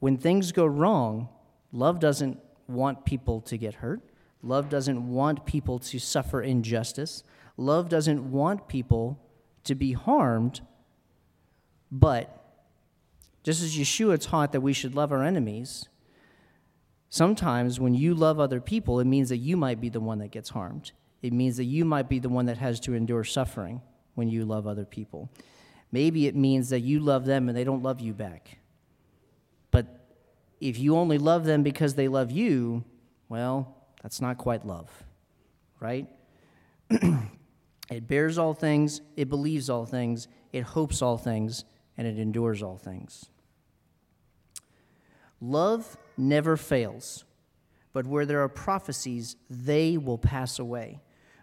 when 0.00 0.16
things 0.16 0.52
go 0.52 0.66
wrong, 0.66 1.28
love 1.72 2.00
doesn't 2.00 2.38
want 2.68 3.04
people 3.04 3.40
to 3.42 3.56
get 3.56 3.74
hurt. 3.74 4.00
Love 4.42 4.68
doesn't 4.68 5.08
want 5.08 5.44
people 5.46 5.78
to 5.78 5.98
suffer 5.98 6.40
injustice. 6.40 7.24
Love 7.56 7.88
doesn't 7.88 8.30
want 8.30 8.68
people 8.68 9.18
to 9.64 9.74
be 9.74 9.92
harmed, 9.92 10.60
but 11.90 12.34
just 13.42 13.62
as 13.62 13.76
Yeshua 13.76 14.20
taught 14.20 14.52
that 14.52 14.60
we 14.60 14.72
should 14.72 14.94
love 14.94 15.10
our 15.10 15.24
enemies, 15.24 15.88
sometimes 17.08 17.80
when 17.80 17.94
you 17.94 18.14
love 18.14 18.38
other 18.38 18.60
people, 18.60 19.00
it 19.00 19.06
means 19.06 19.28
that 19.30 19.38
you 19.38 19.56
might 19.56 19.80
be 19.80 19.88
the 19.88 20.00
one 20.00 20.18
that 20.18 20.30
gets 20.30 20.50
harmed. 20.50 20.92
It 21.22 21.32
means 21.32 21.56
that 21.56 21.64
you 21.64 21.84
might 21.84 22.08
be 22.08 22.18
the 22.20 22.28
one 22.28 22.46
that 22.46 22.58
has 22.58 22.78
to 22.80 22.94
endure 22.94 23.24
suffering 23.24 23.82
when 24.14 24.28
you 24.28 24.44
love 24.44 24.66
other 24.66 24.84
people. 24.84 25.30
Maybe 25.90 26.26
it 26.26 26.36
means 26.36 26.68
that 26.68 26.80
you 26.80 27.00
love 27.00 27.24
them 27.24 27.48
and 27.48 27.56
they 27.56 27.64
don't 27.64 27.82
love 27.82 28.00
you 28.00 28.12
back. 28.12 28.58
If 30.60 30.78
you 30.78 30.96
only 30.96 31.18
love 31.18 31.44
them 31.44 31.62
because 31.62 31.94
they 31.94 32.08
love 32.08 32.30
you, 32.30 32.84
well, 33.28 33.76
that's 34.02 34.20
not 34.20 34.38
quite 34.38 34.66
love, 34.66 34.90
right? 35.80 36.06
It 37.90 38.06
bears 38.06 38.36
all 38.36 38.54
things, 38.54 39.00
it 39.16 39.28
believes 39.28 39.70
all 39.70 39.86
things, 39.86 40.28
it 40.52 40.62
hopes 40.62 41.00
all 41.00 41.16
things, 41.16 41.64
and 41.96 42.06
it 42.06 42.18
endures 42.18 42.62
all 42.62 42.76
things. 42.76 43.30
Love 45.40 45.96
never 46.16 46.56
fails, 46.56 47.24
but 47.92 48.06
where 48.06 48.26
there 48.26 48.42
are 48.42 48.48
prophecies, 48.48 49.36
they 49.48 49.96
will 49.96 50.18
pass 50.18 50.58
away. 50.58 51.00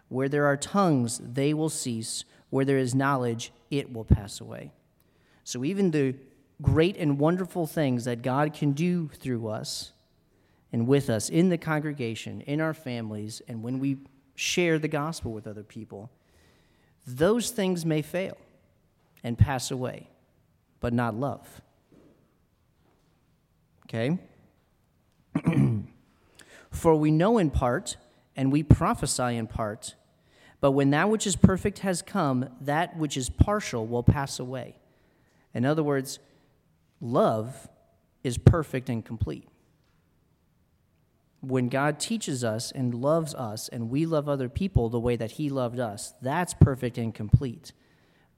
Where 0.08 0.28
there 0.28 0.46
are 0.46 0.56
tongues, 0.56 1.20
they 1.22 1.52
will 1.52 1.68
cease. 1.68 2.24
Where 2.50 2.64
there 2.64 2.78
is 2.78 2.94
knowledge, 2.94 3.52
it 3.70 3.92
will 3.92 4.04
pass 4.04 4.40
away. 4.40 4.72
So 5.42 5.64
even 5.64 5.90
the 5.90 6.14
great 6.62 6.96
and 6.96 7.18
wonderful 7.18 7.66
things 7.66 8.04
that 8.04 8.22
God 8.22 8.54
can 8.54 8.72
do 8.72 9.08
through 9.08 9.48
us 9.48 9.92
and 10.72 10.86
with 10.86 11.10
us 11.10 11.28
in 11.28 11.48
the 11.48 11.58
congregation, 11.58 12.40
in 12.42 12.60
our 12.60 12.74
families, 12.74 13.42
and 13.48 13.62
when 13.62 13.78
we 13.78 13.98
share 14.34 14.78
the 14.78 14.88
gospel 14.88 15.32
with 15.32 15.46
other 15.46 15.62
people, 15.62 16.10
those 17.06 17.50
things 17.50 17.84
may 17.84 18.02
fail 18.02 18.36
and 19.22 19.38
pass 19.38 19.70
away, 19.70 20.08
but 20.80 20.92
not 20.92 21.14
love. 21.14 21.60
Okay? 23.84 24.18
For 26.70 26.94
we 26.96 27.10
know 27.10 27.38
in 27.38 27.50
part, 27.50 27.96
and 28.36 28.52
we 28.52 28.62
prophesy 28.62 29.36
in 29.36 29.46
part, 29.46 29.94
but 30.60 30.72
when 30.72 30.90
that 30.90 31.08
which 31.08 31.26
is 31.26 31.36
perfect 31.36 31.80
has 31.80 32.02
come, 32.02 32.48
that 32.60 32.96
which 32.96 33.16
is 33.16 33.30
partial 33.30 33.86
will 33.86 34.02
pass 34.02 34.38
away. 34.38 34.76
In 35.54 35.64
other 35.64 35.82
words, 35.82 36.18
love 37.00 37.68
is 38.22 38.38
perfect 38.38 38.88
and 38.88 39.04
complete 39.04 39.48
when 41.48 41.68
God 41.68 42.00
teaches 42.00 42.42
us 42.42 42.72
and 42.72 42.94
loves 42.94 43.34
us 43.34 43.68
and 43.68 43.90
we 43.90 44.06
love 44.06 44.28
other 44.28 44.48
people 44.48 44.88
the 44.88 45.00
way 45.00 45.16
that 45.16 45.32
He 45.32 45.48
loved 45.48 45.78
us, 45.78 46.14
that's 46.20 46.54
perfect 46.54 46.98
and 46.98 47.14
complete. 47.14 47.72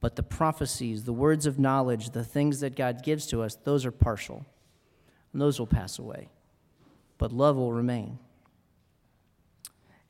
But 0.01 0.17
the 0.17 0.23
prophecies, 0.23 1.05
the 1.05 1.13
words 1.13 1.47
of 1.47 1.59
knowledge, 1.59 2.11
the 2.11 2.25
things 2.25 2.61
that 2.61 2.77
God 2.77 3.03
gives 3.03 3.27
to 3.29 3.43
us, 3.43 3.57
those 3.57 3.85
are 3.85 3.91
partial. 3.91 4.47
And 5.33 5.43
those 5.43 5.59
will 5.59 5.67
pass 5.67 5.99
away. 5.99 6.29
But 7.19 7.33
love 7.33 7.57
will 7.57 7.73
remain. 7.73 8.19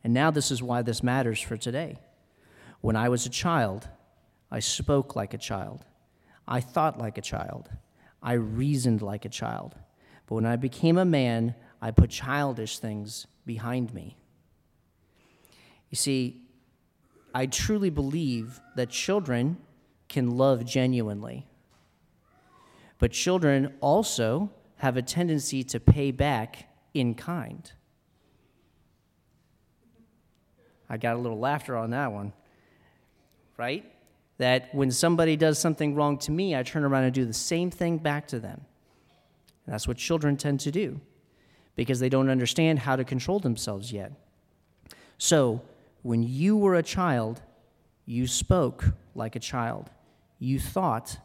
And 0.05 0.13
now, 0.13 0.31
this 0.31 0.51
is 0.51 0.63
why 0.63 0.83
this 0.83 1.03
matters 1.03 1.41
for 1.41 1.57
today. 1.57 1.99
When 2.81 2.97
I 2.97 3.09
was 3.09 3.27
a 3.27 3.31
child, 3.31 3.89
I 4.51 4.61
spoke 4.61 5.17
like 5.17 5.35
a 5.35 5.39
child. 5.39 5.85
I 6.47 6.61
thought 6.61 6.99
like 6.99 7.19
a 7.19 7.23
child. 7.23 7.69
I 8.23 8.35
reasoned 8.35 9.03
like 9.03 9.25
a 9.25 9.29
child. 9.29 9.75
But 10.27 10.37
when 10.37 10.47
I 10.47 10.57
became 10.57 10.99
a 10.99 11.05
man, 11.05 11.55
I 11.81 11.91
put 11.91 12.11
childish 12.11 12.79
things 12.79 13.27
behind 13.47 13.95
me. 13.95 14.17
You 15.91 15.97
see, 15.97 16.43
I 17.35 17.47
truly 17.47 17.91
believe 17.91 18.61
that 18.77 18.91
children 18.91 19.59
can 20.09 20.37
love 20.37 20.65
genuinely. 20.65 21.47
But 22.99 23.13
children 23.13 23.75
also 23.81 24.51
have 24.77 24.97
a 24.97 25.03
tendency 25.03 25.63
to 25.65 25.81
pay 25.81 26.11
back 26.11 26.69
in 26.95 27.15
kind. 27.15 27.71
I 30.91 30.97
got 30.97 31.17
a 31.17 31.19
little 31.19 31.39
laughter 31.39 31.77
on 31.77 31.91
that 31.91 32.13
one, 32.13 32.33
right? 33.57 33.85
That 34.39 34.75
when 34.75 34.91
somebody 34.91 35.37
does 35.37 35.59
something 35.59 35.95
wrong 35.95 36.19
to 36.19 36.31
me, 36.31 36.57
I 36.57 36.63
turn 36.63 36.85
around 36.85 37.05
and 37.05 37.15
do 37.15 37.25
the 37.25 37.33
same 37.33 37.71
thing 37.71 37.99
back 37.99 38.29
to 38.29 38.39
them. 38.39 38.61
And 39.67 39.75
that's 39.75 39.87
what 39.87 39.97
children 39.97 40.37
tend 40.37 40.61
to 40.61 40.71
do 40.71 41.01
because 41.77 42.01
they 42.01 42.09
don't 42.09 42.31
understand 42.31 42.81
how 42.81 42.97
to 42.97 43.05
control 43.05 43.39
themselves 43.39 43.93
yet. 43.93 44.13
So, 45.19 45.63
when 46.03 46.23
you 46.23 46.57
were 46.57 46.77
a 46.77 46.83
child, 46.83 47.43
you 48.07 48.27
spoke 48.27 48.85
like 49.15 49.37
a 49.37 49.41
child, 49.41 49.91
you 50.39 50.59
thought 50.59 51.19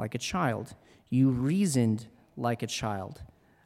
like 0.00 0.14
a 0.14 0.18
child. 0.18 0.74
You 1.10 1.28
reasoned 1.28 2.06
like 2.36 2.62
a 2.62 2.66
child. 2.66 3.22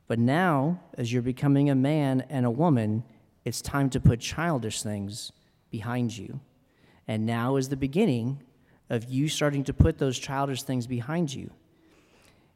But 0.07 0.18
now, 0.18 0.80
as 0.99 1.12
you're 1.12 1.22
becoming 1.22 1.70
a 1.70 1.74
man 1.74 2.24
and 2.28 2.45
a 2.45 2.51
woman, 2.51 3.05
it's 3.45 3.62
time 3.62 3.88
to 3.90 4.01
put 4.01 4.20
childish 4.20 4.82
things 4.82 5.32
behind 5.70 6.18
you. 6.18 6.40
And 7.07 7.24
now 7.24 7.57
is 7.57 7.68
the 7.68 7.76
beginning 7.76 8.42
of 8.91 9.05
you 9.05 9.28
starting 9.28 9.64
to 9.64 9.72
put 9.72 9.99
those 9.99 10.18
childish 10.18 10.62
things 10.62 10.87
behind 10.87 11.32
you. 11.32 11.51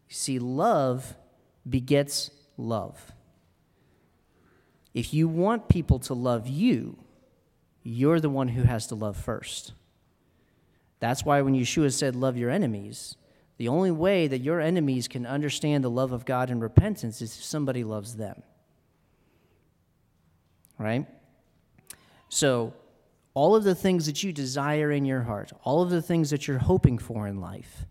See, 0.08 0.38
love 0.38 1.14
begets 1.68 2.30
love. 2.56 3.12
If 4.94 5.14
you 5.14 5.28
want 5.28 5.68
people 5.68 5.98
to 6.00 6.14
love 6.14 6.48
you, 6.48 6.98
you're 7.82 8.20
the 8.20 8.30
one 8.30 8.48
who 8.48 8.62
has 8.62 8.86
to 8.88 8.94
love 8.94 9.16
first. 9.16 9.72
That's 11.00 11.24
why 11.24 11.40
when 11.42 11.54
Yeshua 11.54 11.92
said, 11.92 12.16
Love 12.16 12.36
your 12.36 12.50
enemies, 12.50 13.16
the 13.56 13.68
only 13.68 13.90
way 13.90 14.26
that 14.26 14.40
your 14.40 14.60
enemies 14.60 15.08
can 15.08 15.26
understand 15.26 15.84
the 15.84 15.90
love 15.90 16.12
of 16.12 16.24
God 16.24 16.50
and 16.50 16.60
repentance 16.60 17.22
is 17.22 17.36
if 17.36 17.44
somebody 17.44 17.84
loves 17.84 18.16
them. 18.16 18.42
Right? 20.78 21.06
So, 22.28 22.72
all 23.38 23.54
of 23.54 23.62
the 23.62 23.74
things 23.74 24.06
that 24.06 24.24
you 24.24 24.32
desire 24.32 24.90
in 24.90 25.04
your 25.04 25.22
heart, 25.22 25.52
all 25.62 25.80
of 25.80 25.90
the 25.90 26.02
things 26.02 26.30
that 26.30 26.48
you're 26.48 26.58
hoping 26.58 26.98
for 26.98 27.28
in 27.28 27.40
life, 27.40 27.86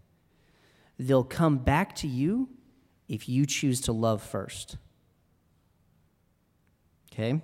they'll 0.99 1.23
come 1.23 1.57
back 1.57 1.95
to 1.95 2.05
you 2.05 2.49
if 3.07 3.29
you 3.29 3.45
choose 3.45 3.79
to 3.79 3.93
love 3.93 4.21
first. 4.21 4.75
Okay? 7.09 7.41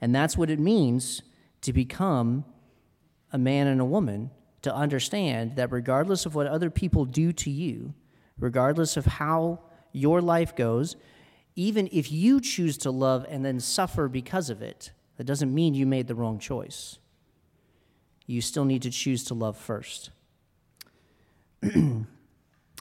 And 0.00 0.14
that's 0.14 0.38
what 0.38 0.48
it 0.48 0.60
means 0.60 1.20
to 1.62 1.72
become 1.72 2.44
a 3.32 3.38
man 3.38 3.66
and 3.66 3.80
a 3.80 3.84
woman, 3.84 4.30
to 4.62 4.72
understand 4.72 5.56
that 5.56 5.72
regardless 5.72 6.26
of 6.26 6.36
what 6.36 6.46
other 6.46 6.70
people 6.70 7.06
do 7.06 7.32
to 7.32 7.50
you, 7.50 7.92
regardless 8.38 8.96
of 8.96 9.04
how 9.04 9.62
your 9.90 10.22
life 10.22 10.54
goes, 10.54 10.94
even 11.56 11.88
if 11.90 12.12
you 12.12 12.40
choose 12.40 12.78
to 12.78 12.92
love 12.92 13.26
and 13.28 13.44
then 13.44 13.58
suffer 13.58 14.06
because 14.06 14.48
of 14.48 14.62
it, 14.62 14.92
that 15.16 15.24
doesn't 15.24 15.54
mean 15.54 15.74
you 15.74 15.86
made 15.86 16.08
the 16.08 16.14
wrong 16.14 16.38
choice. 16.38 16.98
You 18.26 18.40
still 18.40 18.64
need 18.64 18.82
to 18.82 18.90
choose 18.90 19.24
to 19.24 19.34
love 19.34 19.56
first. 19.56 20.10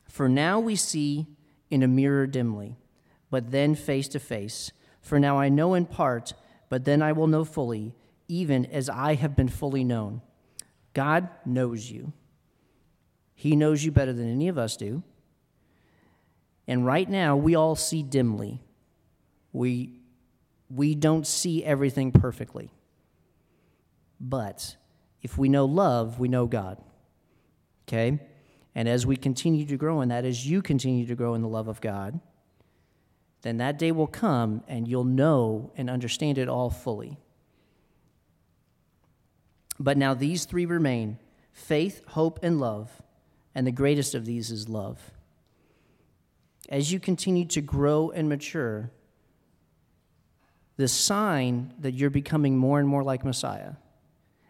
For 0.09 0.27
now 0.29 0.59
we 0.59 0.75
see 0.75 1.27
in 1.69 1.83
a 1.83 1.87
mirror 1.87 2.27
dimly, 2.27 2.77
but 3.29 3.51
then 3.51 3.75
face 3.75 4.07
to 4.09 4.19
face. 4.19 4.71
For 5.01 5.19
now 5.19 5.37
I 5.37 5.49
know 5.49 5.73
in 5.73 5.85
part, 5.85 6.33
but 6.69 6.85
then 6.85 7.01
I 7.01 7.11
will 7.11 7.27
know 7.27 7.45
fully, 7.45 7.93
even 8.27 8.65
as 8.65 8.89
I 8.89 9.15
have 9.15 9.35
been 9.35 9.49
fully 9.49 9.83
known. 9.83 10.21
God 10.93 11.29
knows 11.45 11.91
you. 11.91 12.13
He 13.35 13.55
knows 13.55 13.83
you 13.83 13.91
better 13.91 14.13
than 14.13 14.31
any 14.31 14.47
of 14.47 14.57
us 14.57 14.77
do. 14.77 15.03
And 16.67 16.85
right 16.85 17.07
now, 17.07 17.35
we 17.35 17.53
all 17.53 17.75
see 17.75 18.01
dimly. 18.01 18.61
We 19.53 19.99
we 20.69 20.95
don't 20.95 21.27
see 21.27 21.63
everything 21.63 22.11
perfectly. 22.11 22.71
But 24.19 24.75
if 25.21 25.37
we 25.37 25.49
know 25.49 25.65
love, 25.65 26.19
we 26.19 26.27
know 26.27 26.47
God. 26.47 26.81
Okay? 27.87 28.19
And 28.73 28.89
as 28.89 29.05
we 29.05 29.15
continue 29.15 29.65
to 29.65 29.77
grow 29.77 30.01
in 30.01 30.09
that, 30.09 30.25
as 30.25 30.47
you 30.47 30.61
continue 30.61 31.05
to 31.05 31.15
grow 31.15 31.33
in 31.33 31.41
the 31.41 31.47
love 31.47 31.67
of 31.67 31.81
God, 31.81 32.19
then 33.41 33.57
that 33.57 33.77
day 33.77 33.91
will 33.91 34.07
come 34.07 34.63
and 34.67 34.87
you'll 34.87 35.03
know 35.03 35.71
and 35.77 35.89
understand 35.89 36.37
it 36.37 36.49
all 36.49 36.69
fully. 36.69 37.17
But 39.79 39.97
now 39.97 40.13
these 40.13 40.45
three 40.45 40.65
remain 40.65 41.19
faith, 41.51 42.03
hope, 42.09 42.39
and 42.41 42.59
love. 42.59 43.01
And 43.53 43.65
the 43.65 43.71
greatest 43.71 44.15
of 44.15 44.25
these 44.25 44.51
is 44.51 44.67
love. 44.67 45.11
As 46.67 46.91
you 46.91 46.99
continue 46.99 47.45
to 47.45 47.61
grow 47.61 48.09
and 48.09 48.27
mature, 48.27 48.91
the 50.77 50.87
sign 50.87 51.73
that 51.79 51.93
you're 51.93 52.09
becoming 52.09 52.57
more 52.57 52.79
and 52.79 52.87
more 52.87 53.03
like 53.03 53.23
Messiah 53.23 53.73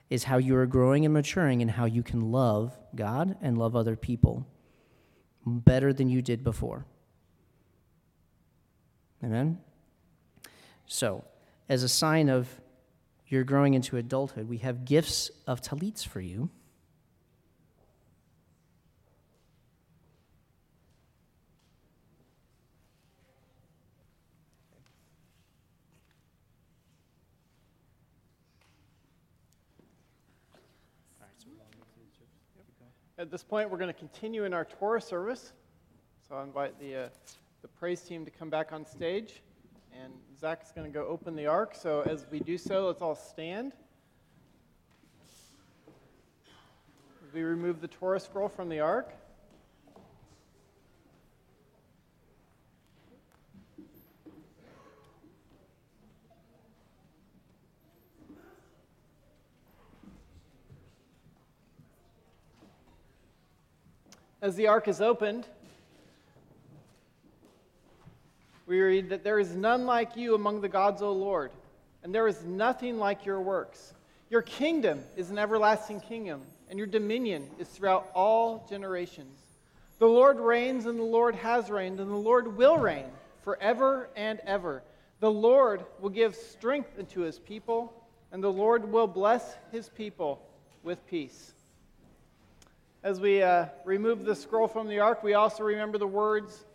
is 0.09 0.23
how 0.25 0.37
you 0.37 0.55
are 0.55 0.65
growing 0.65 1.05
and 1.05 1.13
maturing 1.13 1.61
and 1.61 1.71
how 1.71 1.85
you 1.85 2.03
can 2.03 2.31
love 2.31 2.77
God 2.95 3.37
and 3.41 3.57
love 3.57 3.75
other 3.75 3.95
people 3.95 4.47
better 5.45 5.93
than 5.93 6.09
you 6.09 6.21
did 6.21 6.43
before. 6.43 6.85
Amen? 9.23 9.59
So, 10.85 11.23
as 11.67 11.83
a 11.83 11.89
sign 11.89 12.29
of 12.29 12.61
you're 13.27 13.43
growing 13.43 13.73
into 13.73 13.97
adulthood, 13.97 14.47
we 14.47 14.59
have 14.59 14.85
gifts 14.85 15.31
of 15.47 15.61
tallits 15.61 16.05
for 16.05 16.21
you. 16.21 16.49
At 33.25 33.31
this 33.31 33.43
point, 33.43 33.71
we're 33.71 33.79
going 33.79 33.91
to 33.91 33.99
continue 33.99 34.43
in 34.43 34.53
our 34.53 34.65
Torah 34.65 35.01
service. 35.01 35.51
So 36.29 36.35
I 36.35 36.43
invite 36.43 36.79
the, 36.79 36.95
uh, 36.95 37.09
the 37.63 37.67
praise 37.67 38.01
team 38.01 38.23
to 38.23 38.29
come 38.29 38.51
back 38.51 38.71
on 38.71 38.85
stage. 38.85 39.41
And 39.99 40.13
Zach's 40.39 40.71
going 40.71 40.85
to 40.85 40.93
go 40.93 41.07
open 41.07 41.35
the 41.35 41.47
ark. 41.47 41.73
So 41.73 42.01
as 42.01 42.27
we 42.29 42.39
do 42.39 42.55
so, 42.55 42.85
let's 42.85 43.01
all 43.01 43.15
stand. 43.15 43.73
As 47.27 47.33
we 47.33 47.41
remove 47.41 47.81
the 47.81 47.87
Torah 47.87 48.19
scroll 48.19 48.47
from 48.47 48.69
the 48.69 48.79
ark. 48.79 49.11
As 64.45 64.55
the 64.55 64.67
ark 64.67 64.87
is 64.87 65.01
opened, 65.01 65.47
we 68.67 68.79
read 68.79 69.09
that 69.09 69.23
there 69.23 69.39
is 69.39 69.55
none 69.55 69.87
like 69.87 70.15
you 70.15 70.35
among 70.35 70.61
the 70.61 70.69
gods, 70.69 71.01
O 71.01 71.11
Lord, 71.11 71.49
and 72.03 72.13
there 72.13 72.27
is 72.27 72.43
nothing 72.43 72.99
like 72.99 73.25
your 73.25 73.41
works. 73.41 73.95
Your 74.29 74.43
kingdom 74.43 75.01
is 75.17 75.31
an 75.31 75.39
everlasting 75.39 75.99
kingdom, 75.99 76.43
and 76.69 76.77
your 76.77 76.85
dominion 76.85 77.49
is 77.57 77.67
throughout 77.69 78.11
all 78.13 78.67
generations. 78.69 79.35
The 79.97 80.05
Lord 80.05 80.39
reigns, 80.39 80.85
and 80.85 80.99
the 80.99 81.03
Lord 81.03 81.33
has 81.33 81.71
reigned, 81.71 81.99
and 81.99 82.11
the 82.11 82.15
Lord 82.15 82.55
will 82.55 82.77
reign 82.77 83.07
forever 83.43 84.09
and 84.15 84.39
ever. 84.41 84.83
The 85.21 85.31
Lord 85.31 85.83
will 85.99 86.11
give 86.11 86.35
strength 86.35 86.99
unto 86.99 87.21
his 87.21 87.39
people, 87.39 87.91
and 88.31 88.43
the 88.43 88.53
Lord 88.53 88.91
will 88.91 89.07
bless 89.07 89.55
his 89.71 89.89
people 89.89 90.39
with 90.83 91.03
peace. 91.07 91.54
As 93.05 93.19
we 93.19 93.43
uh, 93.43 93.67
remove 93.83 94.25
the 94.25 94.33
scroll 94.33 94.67
from 94.67 94.87
the 94.87 94.99
ark, 94.99 95.21
we 95.21 95.35
also 95.35 95.63
remember 95.63 95.99
the 95.99 96.07
words 96.07 96.65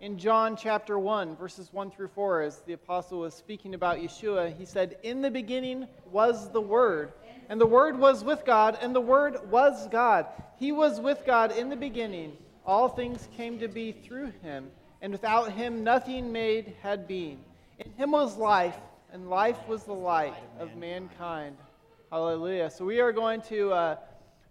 in 0.00 0.18
John 0.18 0.54
chapter 0.56 0.96
1, 0.96 1.34
verses 1.34 1.72
1 1.72 1.90
through 1.90 2.10
4, 2.14 2.42
as 2.42 2.58
the 2.60 2.74
apostle 2.74 3.18
was 3.18 3.34
speaking 3.34 3.74
about 3.74 3.98
Yeshua. 3.98 4.56
He 4.56 4.64
said, 4.64 4.98
In 5.02 5.20
the 5.20 5.32
beginning 5.32 5.88
was 6.12 6.48
the 6.52 6.60
Word, 6.60 7.12
and 7.48 7.60
the 7.60 7.66
Word 7.66 7.98
was 7.98 8.22
with 8.22 8.44
God, 8.44 8.78
and 8.80 8.94
the 8.94 9.00
Word 9.00 9.50
was 9.50 9.88
God. 9.88 10.26
He 10.60 10.70
was 10.70 11.00
with 11.00 11.26
God 11.26 11.50
in 11.50 11.68
the 11.68 11.74
beginning. 11.74 12.36
All 12.64 12.88
things 12.88 13.26
came 13.36 13.58
to 13.58 13.66
be 13.66 13.90
through 13.90 14.32
him, 14.44 14.70
and 15.02 15.10
without 15.10 15.50
him 15.50 15.82
nothing 15.82 16.30
made 16.30 16.76
had 16.84 17.08
been. 17.08 17.40
In 17.80 17.90
him 17.94 18.12
was 18.12 18.36
life, 18.36 18.78
and 19.12 19.28
life 19.28 19.66
was 19.66 19.82
the 19.82 19.92
light 19.92 20.36
of 20.60 20.76
mankind. 20.76 21.56
Hallelujah. 22.12 22.70
So 22.70 22.84
we 22.84 23.00
are 23.00 23.10
going 23.10 23.42
to 23.42 23.72
uh, 23.72 23.96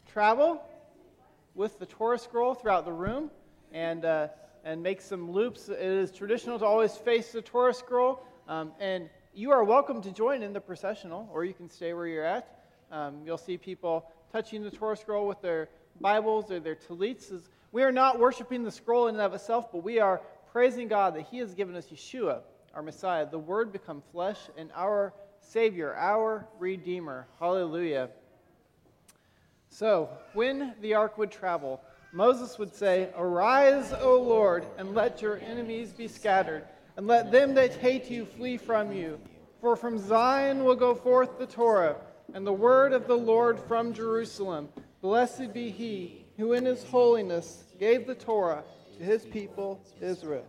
travel 0.05 0.61
with 1.59 1.77
the 1.77 1.85
Torah 1.85 2.17
scroll 2.17 2.53
throughout 2.53 2.85
the 2.85 2.93
room 2.93 3.29
and, 3.73 4.05
uh, 4.05 4.29
and 4.63 4.81
make 4.81 5.01
some 5.01 5.29
loops. 5.29 5.67
It 5.67 5.77
is 5.77 6.09
traditional 6.09 6.57
to 6.57 6.63
always 6.63 6.95
face 6.95 7.33
the 7.33 7.41
Torah 7.41 7.73
scroll. 7.73 8.23
Um, 8.47 8.71
and 8.79 9.09
you 9.33 9.51
are 9.51 9.65
welcome 9.65 10.01
to 10.03 10.11
join 10.13 10.41
in 10.41 10.53
the 10.53 10.61
processional, 10.61 11.29
or 11.33 11.43
you 11.43 11.53
can 11.53 11.69
stay 11.69 11.93
where 11.93 12.07
you're 12.07 12.23
at. 12.23 12.63
Um, 12.93 13.23
you'll 13.25 13.37
see 13.37 13.57
people 13.57 14.05
touching 14.31 14.63
the 14.63 14.71
Torah 14.71 14.95
scroll 14.95 15.27
with 15.27 15.41
their 15.41 15.67
Bibles 15.99 16.49
or 16.49 16.61
their 16.61 16.75
tallits. 16.75 17.29
We 17.73 17.83
are 17.83 17.91
not 17.91 18.19
worshiping 18.19 18.63
the 18.63 18.71
scroll 18.71 19.09
in 19.09 19.15
and 19.15 19.21
of 19.21 19.33
itself, 19.33 19.69
but 19.69 19.83
we 19.83 19.99
are 19.99 20.21
praising 20.53 20.87
God 20.87 21.13
that 21.15 21.27
He 21.29 21.39
has 21.39 21.53
given 21.53 21.75
us 21.75 21.87
Yeshua, 21.87 22.39
our 22.73 22.81
Messiah, 22.81 23.29
the 23.29 23.37
Word 23.37 23.73
become 23.73 24.01
flesh, 24.13 24.39
and 24.55 24.69
our 24.73 25.13
Savior, 25.41 25.93
our 25.95 26.47
Redeemer. 26.57 27.27
Hallelujah. 27.37 28.11
So, 29.69 30.09
when 30.33 30.73
the 30.81 30.95
ark 30.95 31.17
would 31.17 31.31
travel, 31.31 31.81
Moses 32.11 32.57
would 32.57 32.73
say, 32.73 33.09
Arise, 33.15 33.93
O 33.93 34.19
Lord, 34.19 34.65
and 34.77 34.95
let 34.95 35.21
your 35.21 35.37
enemies 35.39 35.93
be 35.93 36.07
scattered, 36.07 36.63
and 36.97 37.07
let 37.07 37.31
them 37.31 37.53
that 37.53 37.75
hate 37.75 38.09
you 38.09 38.25
flee 38.25 38.57
from 38.57 38.91
you. 38.91 39.19
For 39.61 39.75
from 39.75 39.99
Zion 39.99 40.63
will 40.63 40.75
go 40.75 40.95
forth 40.95 41.37
the 41.37 41.45
Torah, 41.45 41.97
and 42.33 42.45
the 42.45 42.53
word 42.53 42.93
of 42.93 43.07
the 43.07 43.17
Lord 43.17 43.59
from 43.59 43.93
Jerusalem. 43.93 44.69
Blessed 45.01 45.53
be 45.53 45.69
he 45.69 46.25
who 46.37 46.53
in 46.53 46.65
his 46.65 46.83
holiness 46.83 47.65
gave 47.79 48.07
the 48.07 48.15
Torah 48.15 48.63
to 48.97 49.03
his 49.03 49.25
people 49.25 49.81
Israel. 50.01 50.45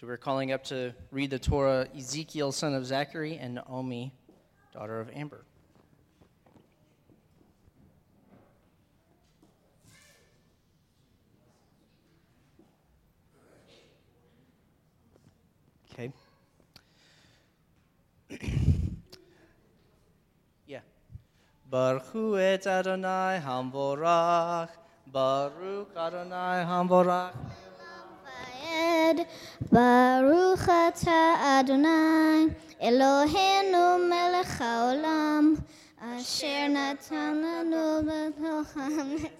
So 0.00 0.06
we're 0.06 0.16
calling 0.16 0.50
up 0.50 0.64
to 0.64 0.94
read 1.10 1.28
the 1.28 1.38
Torah 1.38 1.86
Ezekiel, 1.94 2.52
son 2.52 2.72
of 2.72 2.86
Zachary, 2.86 3.36
and 3.36 3.56
Naomi, 3.56 4.14
daughter 4.72 4.98
of 4.98 5.10
Amber. 5.14 5.44
Okay. 15.92 16.10
yeah. 20.66 20.80
Barchu 21.70 22.40
et 22.40 22.66
Adonai 22.66 23.42
HaMevorach. 23.44 24.70
Baruch 25.06 25.94
Adonai 25.94 26.64
HaMevorach. 26.64 27.34
Ed 28.80 29.26
Baruch 29.70 30.66
atah 30.66 31.60
Adonai 31.60 32.54
Eloheinu 32.80 33.84
melech 34.08 34.52
haolam 34.58 35.62
Asher 36.00 36.68
natan 36.68 37.42
lanu 37.44 37.84
betoch 38.08 38.72
hamet 38.72 39.32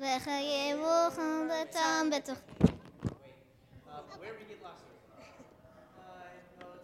V'chayevucham 0.00 1.48
b'tam 1.50 2.10
betoch 2.10 2.42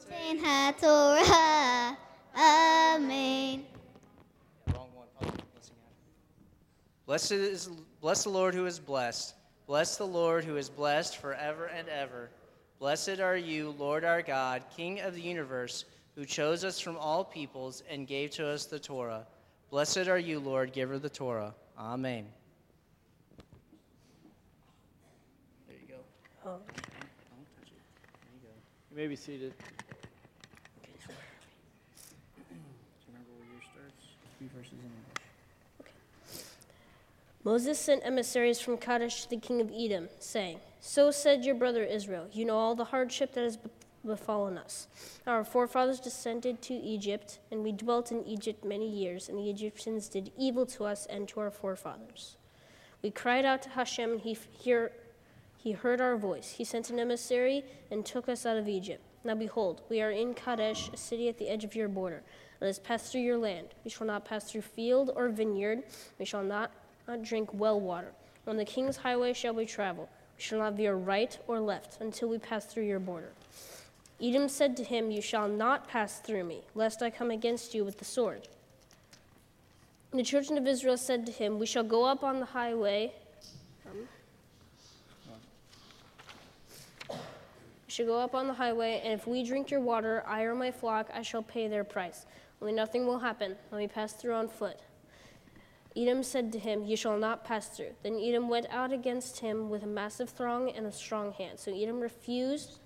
Tain 0.09 0.39
HaTorah 0.39 1.97
Amen. 2.37 3.65
Blessed 7.07 7.33
is 7.33 7.71
bless 8.01 8.25
the 8.25 8.31
Lord 8.31 8.55
who 8.55 8.67
is 8.67 8.79
blessed. 8.79 9.35
Bless 9.67 9.97
the 9.97 10.07
Lord 10.07 10.45
who 10.45 10.57
is 10.57 10.69
blessed 10.69 11.17
forever 11.17 11.67
and 11.67 11.89
ever. 11.89 12.31
Blessed 12.79 13.19
are 13.19 13.37
you, 13.37 13.75
Lord 13.79 14.05
our 14.05 14.23
God, 14.23 14.63
King 14.77 15.01
of 15.01 15.15
the 15.15 15.21
universe, 15.21 15.85
who 16.15 16.25
chose 16.25 16.65
us 16.65 16.79
from 16.79 16.97
all 16.97 17.25
peoples 17.25 17.83
and 17.91 18.07
gave 18.07 18.31
to 18.33 18.47
us 18.47 18.67
the 18.67 18.79
Torah. 18.79 19.27
Blessed 19.71 20.07
are 20.07 20.19
you, 20.19 20.39
Lord, 20.39 20.73
giver 20.73 20.95
of 20.95 21.03
the 21.03 21.11
Torah. 21.11 21.53
Amen. 21.77 22.27
There 25.67 25.77
you 25.81 25.89
go. 25.89 26.01
Oh. 26.45 26.51
Don't, 26.51 26.77
touch 26.77 26.87
it. 27.65 27.83
There 28.23 28.35
You 28.35 28.41
go. 28.43 28.55
You 28.93 28.97
may 28.97 29.07
be 29.09 29.17
seated. 29.17 29.53
Okay. 30.85 31.15
Remember 33.09 33.31
where 33.37 33.49
yours 33.53 33.65
starts? 33.73 34.07
Three 34.39 34.49
verses. 34.57 34.76
Moses 37.47 37.79
sent 37.79 38.05
emissaries 38.05 38.59
from 38.59 38.77
Kadesh 38.77 39.23
to 39.23 39.31
the 39.31 39.37
king 39.37 39.61
of 39.61 39.71
Edom, 39.73 40.09
saying, 40.19 40.59
So 40.81 41.13
said 41.13 41.45
your 41.45 41.55
brother 41.55 41.85
Israel, 41.85 42.27
You 42.33 42.45
know 42.45 42.59
all 42.59 42.75
the 42.75 42.87
hardship 42.87 43.35
that 43.35 43.45
has 43.45 43.57
befallen 44.05 44.59
us. 44.59 44.89
Our 45.29 45.45
forefathers 45.45 46.01
descended 46.01 46.61
to 46.63 46.75
Egypt, 46.75 47.39
and 47.53 47.63
we 47.63 47.71
dwelt 47.71 48.11
in 48.11 48.27
Egypt 48.27 48.65
many 48.65 48.91
years, 48.91 49.29
and 49.29 49.39
the 49.39 49.49
Egyptians 49.49 50.09
did 50.09 50.33
evil 50.37 50.67
to 50.67 50.87
us 50.87 51.07
and 51.07 51.29
to 51.29 51.39
our 51.39 51.53
forefathers. 51.53 52.37
We 53.01 53.13
cried 53.13 53.45
out 53.45 53.63
to 53.63 53.69
Hashem, 53.69 54.11
and 54.11 54.21
he, 54.21 54.37
hear, 54.51 54.91
he 55.57 55.71
heard 55.71 56.01
our 56.01 56.17
voice. 56.17 56.51
He 56.59 56.65
sent 56.65 56.91
an 56.91 56.99
emissary 56.99 57.63
and 57.93 58.05
took 58.05 58.29
us 58.29 58.45
out 58.45 58.57
of 58.57 58.67
Egypt. 58.67 59.05
Now 59.23 59.37
behold, 59.37 59.83
we 59.89 60.03
are 60.03 60.11
in 60.11 60.35
Kadesh, 60.35 60.91
a 60.93 60.97
city 60.97 61.29
at 61.29 61.39
the 61.39 61.49
edge 61.49 61.63
of 61.63 61.77
your 61.77 61.87
border. 61.87 62.25
Let 62.61 62.71
us 62.71 62.81
pass 62.81 63.13
through 63.13 63.21
your 63.21 63.39
land. 63.39 63.69
We 63.85 63.91
shall 63.93 64.09
not 64.09 64.25
pass 64.25 64.51
through 64.51 64.63
field 64.63 65.13
or 65.15 65.29
vineyard. 65.29 65.85
We 66.19 66.25
shall 66.25 66.43
not, 66.43 66.73
not 67.09 67.23
drink 67.23 67.51
well 67.53 67.81
water. 67.81 68.13
On 68.47 68.57
the 68.57 68.65
king's 68.65 68.97
highway 68.97 69.33
shall 69.33 69.55
we 69.55 69.67
travel. 69.67 70.09
We 70.37 70.43
shall 70.43 70.59
not 70.59 70.75
veer 70.75 70.95
right 70.95 71.37
or 71.47 71.61
left 71.61 72.01
until 72.01 72.29
we 72.29 72.39
pass 72.39 72.67
through 72.67 72.85
your 72.85 73.01
border. 73.01 73.33
Edom 74.23 74.49
said 74.49 74.77
to 74.79 74.85
him, 74.85 75.11
You 75.11 75.21
shall 75.21 75.49
not 75.49 75.89
pass 75.89 76.21
through 76.21 76.45
me, 76.45 76.63
lest 76.75 77.03
I 77.03 77.11
come 77.11 77.31
against 77.31 77.75
you 77.75 77.85
with 77.85 77.99
the 77.99 78.05
sword. 78.05 78.49
The 80.13 80.23
children 80.23 80.57
of 80.57 80.67
Israel 80.67 80.97
said 80.97 81.27
to 81.27 81.33
him, 81.33 81.59
We 81.59 81.67
shall 81.67 81.85
go 81.85 82.05
up 82.05 82.25
on 82.25 82.41
the 82.41 82.47
highway. 82.47 83.13
Um, 83.87 84.09
we 87.11 87.17
shall 87.89 88.07
go 88.07 88.19
up 88.19 88.35
on 88.35 88.47
the 88.47 88.55
highway, 88.55 89.03
and 89.05 89.13
if 89.13 89.27
we 89.27 89.45
drink 89.45 89.71
your 89.71 89.81
water, 89.81 90.25
I 90.27 90.43
or 90.43 90.55
my 90.55 90.71
flock, 90.71 91.11
I 91.13 91.23
shall 91.23 91.43
pay 91.43 91.69
their 91.69 91.85
price. 91.85 92.25
Only 92.63 92.73
nothing 92.73 93.07
will 93.07 93.19
happen. 93.19 93.57
Let 93.71 93.79
me 93.79 93.89
pass 93.89 94.15
through 94.15 94.35
on 94.35 94.49
foot. 94.49 94.79
Edom 95.97 96.23
said 96.23 96.53
to 96.53 96.59
him, 96.59 96.85
You 96.85 96.97
shall 96.97 97.19
not 97.19 97.45
pass 97.45 97.69
through. 97.69 97.93
Then 98.03 98.21
Edom 98.23 98.49
went 98.49 98.67
out 98.71 98.93
against 98.93 99.41
him 99.41 99.71
with 99.71 99.83
a 99.83 99.87
massive 99.87 100.29
throng 100.29 100.71
and 100.71 100.87
a 100.87 100.93
strong 100.93 101.33
hand. 101.33 101.59
So 101.59 101.73
Edom 101.73 102.01
refused 102.01 102.81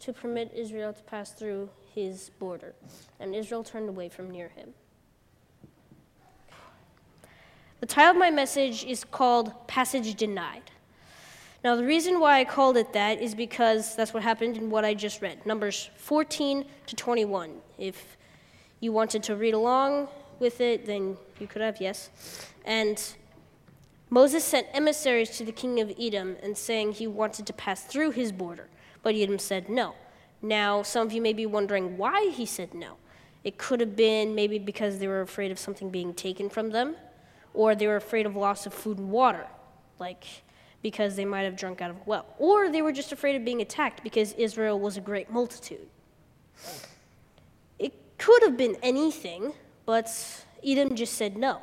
to 0.00 0.12
permit 0.12 0.52
Israel 0.54 0.92
to 0.92 1.02
pass 1.04 1.32
through 1.32 1.70
his 1.94 2.30
border, 2.38 2.74
and 3.18 3.34
Israel 3.34 3.64
turned 3.64 3.88
away 3.88 4.10
from 4.10 4.30
near 4.30 4.48
him. 4.50 4.74
The 7.80 7.86
title 7.86 8.12
of 8.12 8.16
my 8.18 8.30
message 8.30 8.84
is 8.84 9.04
called 9.04 9.66
Passage 9.66 10.14
Denied. 10.14 10.70
Now, 11.64 11.74
the 11.74 11.84
reason 11.84 12.20
why 12.20 12.38
I 12.38 12.44
called 12.44 12.76
it 12.76 12.92
that 12.92 13.20
is 13.20 13.34
because 13.34 13.96
that's 13.96 14.12
what 14.12 14.22
happened 14.22 14.56
in 14.56 14.70
what 14.70 14.84
I 14.84 14.94
just 14.94 15.22
read 15.22 15.44
Numbers 15.46 15.90
14 15.96 16.64
to 16.86 16.96
21. 16.96 17.50
If 17.78 18.16
you 18.80 18.92
wanted 18.92 19.22
to 19.24 19.36
read 19.36 19.54
along 19.54 20.08
with 20.40 20.60
it, 20.60 20.86
then 20.86 21.16
you 21.40 21.46
could 21.46 21.62
have, 21.62 21.80
yes. 21.80 22.10
And 22.64 23.02
Moses 24.10 24.44
sent 24.44 24.66
emissaries 24.72 25.30
to 25.38 25.44
the 25.44 25.52
king 25.52 25.80
of 25.80 25.92
Edom 25.98 26.36
and 26.42 26.56
saying 26.56 26.92
he 26.92 27.06
wanted 27.06 27.46
to 27.46 27.52
pass 27.52 27.84
through 27.84 28.12
his 28.12 28.32
border, 28.32 28.68
but 29.02 29.14
Edom 29.14 29.38
said 29.38 29.68
no. 29.68 29.94
Now, 30.42 30.82
some 30.82 31.06
of 31.06 31.12
you 31.12 31.20
may 31.20 31.32
be 31.32 31.46
wondering 31.46 31.96
why 31.96 32.30
he 32.30 32.46
said 32.46 32.74
no. 32.74 32.96
It 33.42 33.58
could 33.58 33.80
have 33.80 33.96
been 33.96 34.34
maybe 34.34 34.58
because 34.58 34.98
they 34.98 35.08
were 35.08 35.20
afraid 35.20 35.50
of 35.50 35.58
something 35.58 35.90
being 35.90 36.14
taken 36.14 36.48
from 36.50 36.70
them, 36.70 36.96
or 37.54 37.74
they 37.74 37.86
were 37.86 37.96
afraid 37.96 38.26
of 38.26 38.36
loss 38.36 38.66
of 38.66 38.74
food 38.74 38.98
and 38.98 39.10
water, 39.10 39.46
like 39.98 40.24
because 40.82 41.16
they 41.16 41.24
might 41.24 41.42
have 41.42 41.56
drunk 41.56 41.80
out 41.80 41.90
of 41.90 41.96
a 41.96 42.00
well, 42.06 42.26
or 42.38 42.70
they 42.70 42.82
were 42.82 42.92
just 42.92 43.12
afraid 43.12 43.34
of 43.34 43.44
being 43.44 43.60
attacked 43.60 44.02
because 44.04 44.32
Israel 44.34 44.78
was 44.78 44.96
a 44.96 45.00
great 45.00 45.30
multitude. 45.30 45.88
It 47.78 47.92
could 48.18 48.42
have 48.42 48.56
been 48.56 48.76
anything, 48.82 49.52
but 49.86 50.10
Edom 50.64 50.96
just 50.96 51.14
said 51.14 51.36
no. 51.36 51.62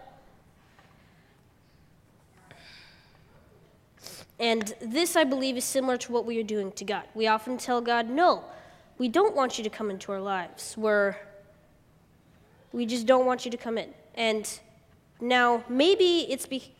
And 4.39 4.73
this, 4.81 5.15
I 5.15 5.23
believe, 5.23 5.57
is 5.57 5.63
similar 5.63 5.97
to 5.97 6.11
what 6.11 6.25
we 6.25 6.39
are 6.39 6.43
doing 6.43 6.71
to 6.73 6.85
God. 6.85 7.03
We 7.13 7.27
often 7.27 7.57
tell 7.57 7.81
God, 7.81 8.09
no, 8.09 8.43
we 8.97 9.07
don't 9.07 9.35
want 9.35 9.57
you 9.57 9.63
to 9.63 9.69
come 9.69 9.89
into 9.89 10.11
our 10.11 10.21
lives. 10.21 10.75
We're, 10.77 11.15
we 12.71 12.85
just 12.85 13.05
don't 13.05 13.25
want 13.25 13.45
you 13.45 13.51
to 13.51 13.57
come 13.57 13.77
in. 13.77 13.93
And 14.15 14.49
now, 15.21 15.63
maybe 15.69 16.25
it's, 16.29 16.45
be, 16.45 16.73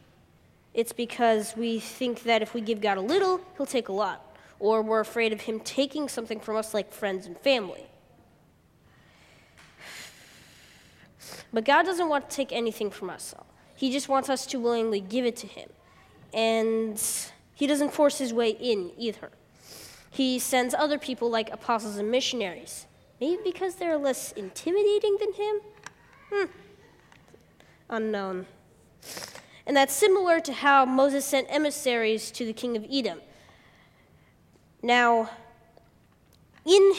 it's 0.74 0.92
because 0.92 1.54
we 1.56 1.80
think 1.80 2.24
that 2.24 2.42
if 2.42 2.54
we 2.54 2.62
give 2.62 2.82
God 2.82 2.98
a 2.98 3.02
little, 3.02 3.40
He'll 3.58 3.66
take 3.66 3.90
a 3.90 3.94
lot. 3.94 4.36
Or 4.60 4.82
we're 4.82 5.00
afraid 5.00 5.32
of 5.32 5.42
Him 5.42 5.60
taking 5.60 6.10
something 6.10 6.40
from 6.40 6.56
us, 6.56 6.74
like 6.74 6.92
friends 6.92 7.28
and 7.28 7.38
family. 7.38 7.86
But 11.52 11.66
God 11.66 11.84
doesn't 11.84 12.10
want 12.10 12.30
to 12.30 12.36
take 12.36 12.52
anything 12.52 12.90
from 12.90 13.10
us. 13.10 13.36
He 13.76 13.92
just 13.92 14.10
wants 14.10 14.30
us 14.30 14.46
to 14.48 14.60
willingly 14.60 15.02
give 15.02 15.26
it 15.26 15.36
to 15.38 15.48
Him. 15.48 15.70
And 16.34 17.02
He 17.54 17.68
doesn't 17.68 17.94
force 17.94 18.18
His 18.18 18.34
way 18.34 18.52
in 18.52 18.92
either. 18.98 19.32
He 20.10 20.40
sends 20.40 20.74
other 20.74 21.00
people 21.00 21.30
like 21.30 21.52
apostles 21.52 21.98
and 21.98 22.10
missionaries. 22.10 22.86
Maybe 23.20 23.42
because 23.44 23.76
they're 23.76 23.98
less 23.98 24.32
intimidating 24.34 25.18
than 25.20 25.34
Him? 25.34 25.56
Hmm. 26.32 26.46
Unknown. 27.90 28.46
And 29.66 29.78
that's 29.78 29.94
similar 29.94 30.40
to 30.42 30.54
how 30.54 30.86
Moses 30.86 31.26
sent 31.26 31.48
emissaries 31.50 32.32
to 32.32 32.46
the 32.46 32.54
king 32.54 32.76
of 32.76 32.86
Edom. 32.92 33.22
Now, 34.82 35.30
in 36.66 36.94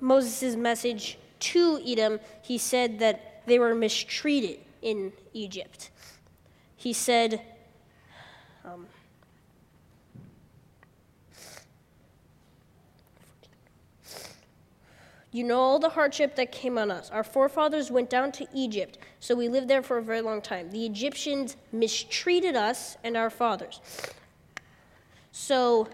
Moses' 0.00 0.56
message 0.56 1.18
to 1.40 1.80
Edom, 1.86 2.20
he 2.42 2.58
said 2.58 2.98
that 2.98 3.29
they 3.46 3.58
were 3.58 3.74
mistreated 3.74 4.60
in 4.82 5.12
Egypt. 5.32 5.90
He 6.76 6.92
said, 6.92 7.42
um, 8.64 8.86
You 15.32 15.44
know 15.44 15.60
all 15.60 15.78
the 15.78 15.90
hardship 15.90 16.34
that 16.36 16.50
came 16.50 16.76
on 16.76 16.90
us. 16.90 17.08
Our 17.10 17.22
forefathers 17.22 17.90
went 17.90 18.10
down 18.10 18.32
to 18.32 18.48
Egypt, 18.52 18.98
so 19.20 19.36
we 19.36 19.48
lived 19.48 19.68
there 19.68 19.82
for 19.82 19.98
a 19.98 20.02
very 20.02 20.22
long 20.22 20.42
time. 20.42 20.70
The 20.70 20.84
Egyptians 20.84 21.56
mistreated 21.70 22.56
us 22.56 22.96
and 23.04 23.16
our 23.16 23.30
fathers. 23.30 23.80
So, 25.30 25.88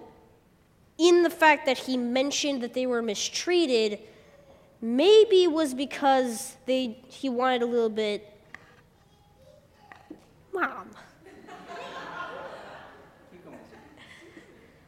in 0.96 1.22
the 1.22 1.28
fact 1.28 1.66
that 1.66 1.76
he 1.76 1.98
mentioned 1.98 2.62
that 2.62 2.72
they 2.72 2.86
were 2.86 3.02
mistreated, 3.02 3.98
maybe 4.80 5.46
was 5.46 5.74
because 5.74 6.56
they 6.66 6.98
he 7.08 7.28
wanted 7.28 7.62
a 7.62 7.66
little 7.66 7.88
bit 7.88 8.32
mom. 10.52 10.90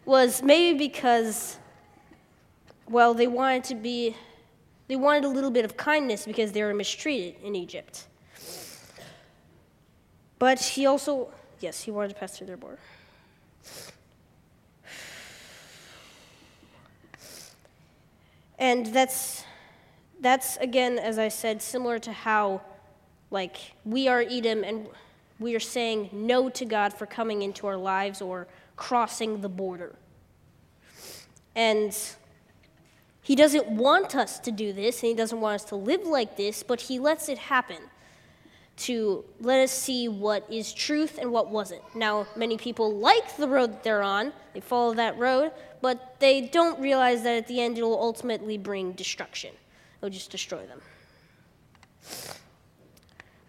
Was 0.05 0.43
maybe 0.43 0.79
because 0.79 1.59
well 2.89 3.13
they 3.13 3.27
wanted 3.27 3.65
to 3.65 3.75
be 3.75 4.17
they 4.89 4.97
wanted 4.97 5.25
a 5.25 5.29
little 5.29 5.51
bit 5.51 5.65
of 5.65 5.77
kindness 5.77 6.25
because 6.25 6.53
they 6.53 6.63
were 6.63 6.73
mistreated 6.73 7.35
in 7.43 7.55
Egypt. 7.55 8.07
But 10.39 10.59
he 10.61 10.87
also 10.87 11.31
yes 11.61 11.83
he 11.83 11.91
wanted 11.91 12.11
to 12.11 12.15
pass 12.15 12.37
through 12.37 12.47
their 12.47 12.57
border. 12.57 12.79
And 18.59 18.87
that's 18.87 19.45
that's 20.21 20.57
again, 20.59 20.99
as 20.99 21.19
I 21.19 21.29
said, 21.29 21.63
similar 21.63 21.99
to 22.01 22.13
how, 22.13 22.61
like, 23.31 23.57
we 23.85 24.09
are 24.09 24.21
Edom 24.21 24.65
and 24.65 24.89
we 25.39 25.55
are 25.55 25.61
saying 25.61 26.11
no 26.13 26.49
to 26.51 26.65
God 26.65 26.93
for 26.93 27.07
coming 27.07 27.43
into 27.43 27.67
our 27.67 27.77
lives 27.77 28.21
or 28.21 28.49
crossing 28.77 29.41
the 29.41 29.49
border. 29.49 29.95
And 31.55 31.97
He 33.23 33.35
doesn't 33.35 33.69
want 33.69 34.17
us 34.17 34.39
to 34.41 34.51
do 34.51 34.73
this, 34.73 35.03
and 35.03 35.09
He 35.09 35.15
doesn't 35.15 35.41
want 35.41 35.57
us 35.57 35.65
to 35.67 35.77
live 35.77 36.07
like 36.07 36.37
this, 36.37 36.63
but 36.63 36.83
He 36.83 36.99
lets 36.99 37.29
it 37.29 37.39
happen 37.39 37.79
to 38.79 39.25
let 39.41 39.61
us 39.61 39.73
see 39.73 40.09
what 40.09 40.47
is 40.51 40.73
truth 40.73 41.19
and 41.21 41.33
what 41.33 41.51
wasn't. 41.51 41.83
Now, 41.97 42.27
many 42.37 42.57
people 42.57 42.95
like 42.95 43.37
the 43.37 43.49
road 43.49 43.73
that 43.73 43.83
they're 43.83 44.03
on, 44.03 44.33
they 44.55 44.61
follow 44.61 44.95
that 44.95 45.19
road, 45.19 45.51
but 45.81 46.17
they 46.21 46.43
don't 46.43 46.79
realize 46.81 47.23
that 47.25 47.37
at 47.37 47.49
the 47.49 47.61
end 47.61 47.77
it 47.77 47.83
will 47.83 48.01
ultimately 48.01 48.57
bring 48.57 48.93
destruction. 48.93 49.53
It'll 50.01 50.11
just 50.11 50.31
destroy 50.31 50.65
them. 50.67 50.81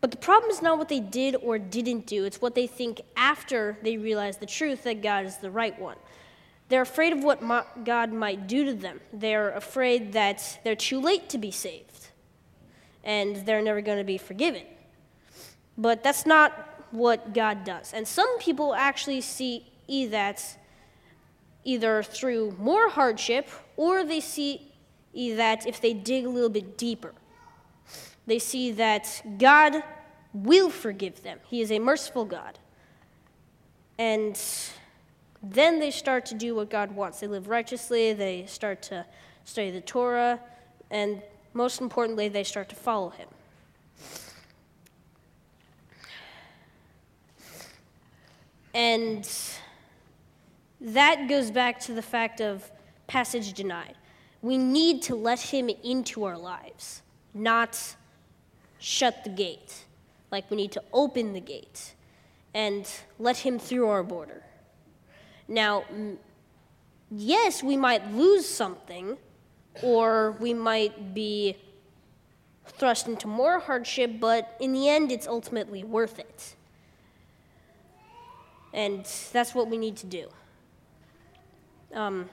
But 0.02 0.12
the 0.12 0.18
problem 0.18 0.50
is 0.50 0.62
not 0.62 0.78
what 0.78 0.88
they 0.90 1.02
did 1.02 1.36
or 1.36 1.60
didn't 1.60 2.06
do, 2.06 2.24
it's 2.24 2.42
what 2.42 2.56
they 2.56 2.68
think 2.68 3.02
after 3.18 3.78
they 3.84 3.98
realize 3.98 4.38
the 4.38 4.46
truth 4.46 4.84
that 4.84 5.02
God 5.02 5.26
is 5.26 5.38
the 5.38 5.52
right 5.52 5.78
one. 5.80 5.98
They're 6.70 6.84
afraid 6.84 7.14
of 7.14 7.24
what 7.24 7.42
God 7.84 8.14
might 8.14 8.48
do 8.48 8.66
to 8.66 8.74
them. 8.74 9.02
They're 9.12 9.52
afraid 9.52 10.14
that 10.14 10.60
they're 10.64 10.76
too 10.76 11.02
late 11.02 11.28
to 11.30 11.38
be 11.38 11.52
saved 11.52 12.10
and 13.04 13.38
they're 13.38 13.62
never 13.62 13.82
going 13.82 13.98
to 13.98 14.04
be 14.04 14.18
forgiven. 14.18 14.64
But 15.78 16.04
that's 16.04 16.26
not 16.26 16.86
what 16.92 17.34
God 17.34 17.64
does. 17.64 17.94
And 17.94 18.08
some 18.08 18.40
people 18.40 18.76
actually 18.76 19.22
see 19.22 19.66
that 20.12 20.58
either 21.64 22.04
through 22.04 22.56
more 22.60 22.90
hardship 22.90 23.50
or 23.76 24.04
they 24.04 24.20
see 24.20 24.69
that 25.14 25.65
if 25.65 25.81
they 25.81 25.94
dig 25.94 26.26
a 26.26 26.30
little 26.30 26.49
bit 26.49 26.77
deeper, 26.77 27.14
they 28.26 28.40
see 28.40 28.72
that 28.73 29.22
God 29.38 29.84
will 30.34 30.69
forgive 30.69 31.23
them. 31.23 31.40
He 31.48 31.61
is 31.61 31.72
a 31.72 31.80
merciful 31.80 32.26
God. 32.26 32.60
And 33.98 34.40
then 35.41 35.80
they 35.80 35.91
start 35.91 36.26
to 36.27 36.36
do 36.36 36.56
what 36.56 36.69
God 36.69 36.91
wants. 36.91 37.19
They 37.19 37.27
live 37.27 37.48
righteously, 37.48 38.14
they 38.14 38.45
start 38.45 38.81
to 38.84 39.06
study 39.45 39.72
the 39.72 39.81
Torah, 39.81 40.40
and 40.91 41.22
most 41.53 41.81
importantly, 41.81 42.30
they 42.30 42.44
start 42.44 42.69
to 42.69 42.76
follow 42.76 43.10
Him. 43.10 43.27
And 48.73 49.30
that 50.80 51.27
goes 51.27 51.52
back 51.52 51.80
to 51.81 51.94
the 51.94 52.02
fact 52.02 52.40
of 52.40 52.72
passage 53.07 53.53
denied 53.53 53.95
we 54.41 54.57
need 54.57 55.02
to 55.03 55.16
let 55.16 55.40
him 55.40 55.70
into 55.84 56.24
our 56.24 56.38
lives, 56.38 57.02
not 57.34 57.95
shut 58.80 59.24
the 59.24 59.30
gate. 59.30 59.86
Like 60.32 60.49
we 60.49 60.57
need 60.57 60.72
to 60.74 60.84
open 60.94 61.34
the 61.34 61.41
gate 61.41 61.94
and 62.53 62.88
let 63.18 63.38
him 63.38 63.60
through 63.60 63.88
our 63.88 64.03
border. 64.03 64.44
Now, 65.48 65.84
yes, 67.11 67.64
we 67.64 67.76
might 67.76 68.11
lose 68.11 68.48
something, 68.48 69.18
or 69.82 70.38
we 70.40 70.53
might 70.53 71.14
be 71.14 71.57
thrust 72.66 73.07
into 73.07 73.28
more 73.28 73.60
hardship, 73.60 74.20
but 74.20 74.56
in 74.60 74.74
the 74.74 74.88
end, 74.88 75.11
it's 75.11 75.28
ultimately 75.28 75.84
worth 75.84 76.20
it. 76.20 76.56
And 78.74 79.06
that's 79.34 79.56
what 79.56 79.68
we 79.68 79.78
need 79.78 79.98
to 79.98 80.06
do. 80.06 80.28
Um, 81.94 82.30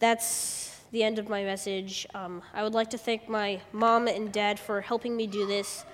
that's 0.00 0.80
the 0.90 1.04
end 1.04 1.18
of 1.18 1.28
my 1.28 1.44
message. 1.44 2.06
Um, 2.14 2.42
I 2.52 2.64
would 2.64 2.74
like 2.74 2.90
to 2.90 2.98
thank 2.98 3.28
my 3.28 3.60
mom 3.72 4.08
and 4.08 4.32
dad 4.32 4.58
for 4.58 4.80
helping 4.80 5.16
me 5.16 5.26
do 5.26 5.46
this. 5.46 5.84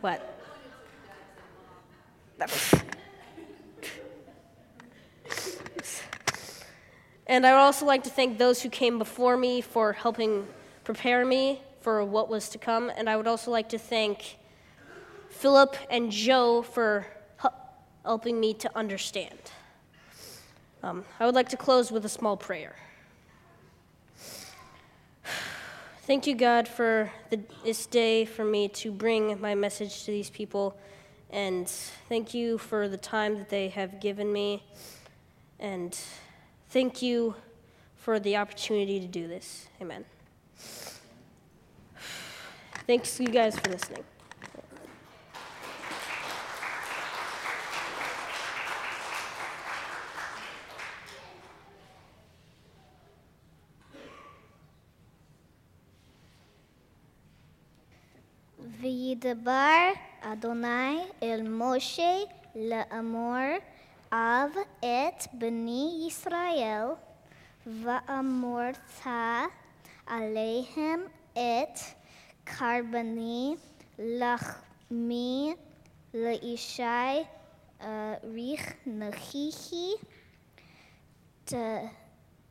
What? 0.00 0.38
And 7.26 7.46
I 7.46 7.52
would 7.52 7.60
also 7.60 7.84
like 7.86 8.04
to 8.04 8.10
thank 8.10 8.38
those 8.38 8.62
who 8.62 8.70
came 8.70 8.98
before 8.98 9.36
me 9.36 9.60
for 9.60 9.92
helping 9.92 10.46
prepare 10.84 11.24
me 11.24 11.60
for 11.80 12.04
what 12.04 12.28
was 12.28 12.48
to 12.50 12.58
come. 12.58 12.90
And 12.96 13.10
I 13.10 13.16
would 13.16 13.26
also 13.26 13.50
like 13.50 13.68
to 13.70 13.78
thank 13.78 14.38
Philip 15.28 15.76
and 15.90 16.10
Joe 16.10 16.62
for 16.62 17.06
helping 18.04 18.40
me 18.40 18.54
to 18.54 18.76
understand. 18.76 19.38
Um, 20.82 21.04
I 21.18 21.26
would 21.26 21.34
like 21.34 21.48
to 21.50 21.56
close 21.56 21.90
with 21.90 22.04
a 22.04 22.08
small 22.08 22.36
prayer. 22.36 22.76
Thank 26.02 26.26
you, 26.26 26.34
God, 26.34 26.66
for 26.66 27.10
the, 27.30 27.40
this 27.64 27.86
day 27.86 28.24
for 28.24 28.44
me 28.44 28.68
to 28.68 28.90
bring 28.90 29.40
my 29.40 29.54
message 29.54 30.04
to 30.04 30.10
these 30.10 30.30
people. 30.30 30.76
And 31.32 31.68
thank 32.08 32.34
you 32.34 32.58
for 32.58 32.88
the 32.88 32.96
time 32.96 33.38
that 33.38 33.50
they 33.50 33.68
have 33.68 34.00
given 34.00 34.32
me. 34.32 34.64
And 35.60 35.96
Thank 36.70 37.02
you 37.02 37.34
for 37.96 38.20
the 38.20 38.36
opportunity 38.36 39.00
to 39.00 39.08
do 39.08 39.26
this. 39.26 39.66
Amen. 39.82 40.04
Thanks 42.86 43.18
you 43.18 43.26
guys 43.26 43.58
for 43.58 43.70
listening. 43.70 44.04
וידבר 59.19 59.91
אדוני 60.21 61.03
אל 61.23 61.47
משה 61.49 62.17
לאמור 62.55 63.57
av 64.11 64.51
et 64.81 65.27
bni 65.39 66.07
Israel 66.07 66.97
va'amorta 67.83 69.49
alehem 70.07 71.01
et 71.35 71.77
karbani 72.45 73.57
lachmi 74.21 75.55
leishai 76.13 77.27
rich 78.35 78.67
nachichi 78.99 79.87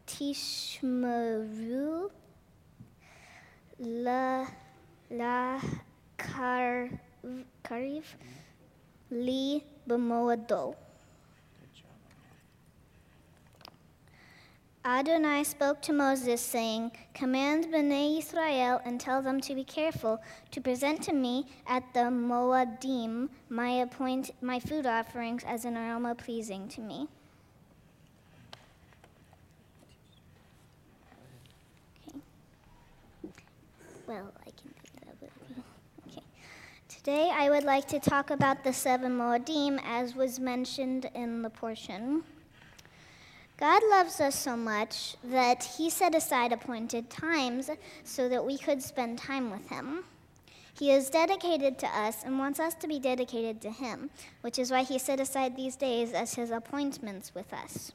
tishmeru 0.07 2.11
la 3.79 4.47
la 5.11 5.61
kariv 7.64 8.04
li 9.10 9.64
b'moado. 9.88 10.76
Adonai 14.86 15.44
spoke 15.44 15.82
to 15.82 15.92
Moses, 15.92 16.42
saying, 16.42 16.92
Command 17.14 17.66
Bnei 17.66 18.18
Israel 18.18 18.80
and 18.86 19.00
tell 19.00 19.22
them 19.22 19.42
to 19.42 19.54
be 19.54 19.64
careful 19.64 20.22
to 20.52 20.62
present 20.62 21.04
to 21.04 21.14
me 21.14 21.48
at 21.68 21.84
the 21.94 22.10
Moadim 22.10 23.30
my, 23.50 23.70
appoint, 23.70 24.32
my 24.42 24.58
food 24.58 24.86
offerings 24.86 25.44
as 25.44 25.66
an 25.66 25.76
aroma 25.78 26.16
pleasing 26.16 26.70
to 26.70 26.82
me. 26.82 27.08
Okay. 33.26 33.44
Well, 34.08 34.32
I 34.42 34.46
can 34.46 34.70
do 34.70 34.92
that 35.06 35.16
with 35.22 35.32
you. 35.50 35.64
Okay. 36.08 36.24
Today 37.02 37.32
I 37.34 37.50
would 37.50 37.64
like 37.64 37.88
to 37.88 38.00
talk 38.00 38.30
about 38.30 38.66
the 38.66 38.74
seven 38.74 39.18
Moadim 39.18 39.80
as 39.86 40.16
was 40.16 40.38
mentioned 40.38 41.10
in 41.16 41.44
the 41.44 41.50
portion. 41.50 42.24
God 43.56 43.82
loves 43.90 44.20
us 44.20 44.36
so 44.36 44.58
much 44.58 45.16
that 45.24 45.64
He 45.64 45.90
set 45.90 46.14
aside 46.14 46.52
appointed 46.52 47.10
times 47.10 47.70
so 48.04 48.28
that 48.28 48.46
we 48.46 48.58
could 48.58 48.84
spend 48.84 49.18
time 49.18 49.50
with 49.50 49.70
Him. 49.70 50.04
He 50.78 50.92
is 50.92 51.10
dedicated 51.10 51.80
to 51.80 51.88
us 51.88 52.26
and 52.26 52.38
wants 52.38 52.60
us 52.60 52.74
to 52.74 52.88
be 52.88 53.00
dedicated 53.00 53.62
to 53.62 53.72
Him, 53.72 54.10
which 54.42 54.60
is 54.60 54.70
why 54.70 54.84
He 54.84 55.00
set 55.00 55.22
aside 55.22 55.56
these 55.56 55.78
days 55.78 56.12
as 56.12 56.34
His 56.34 56.52
appointments 56.52 57.34
with 57.34 57.54
us. 57.54 57.94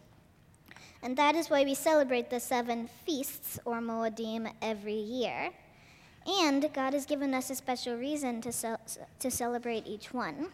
And 1.03 1.15
that 1.19 1.35
is 1.35 1.51
why 1.51 1.65
we 1.65 1.75
celebrate 1.75 2.31
the 2.31 2.41
seven 2.41 2.89
feasts, 3.05 3.59
or 3.67 3.81
Moedim, 3.81 4.51
every 4.63 4.95
year. 4.95 5.51
And 6.27 6.73
God 6.73 6.95
has 6.95 7.05
given 7.05 7.35
us 7.35 7.51
a 7.51 7.55
special 7.55 7.97
reason 7.97 8.41
to, 8.41 8.53
ce- 8.53 8.99
to 9.19 9.31
celebrate 9.31 9.87
each 9.87 10.13
one. 10.13 10.49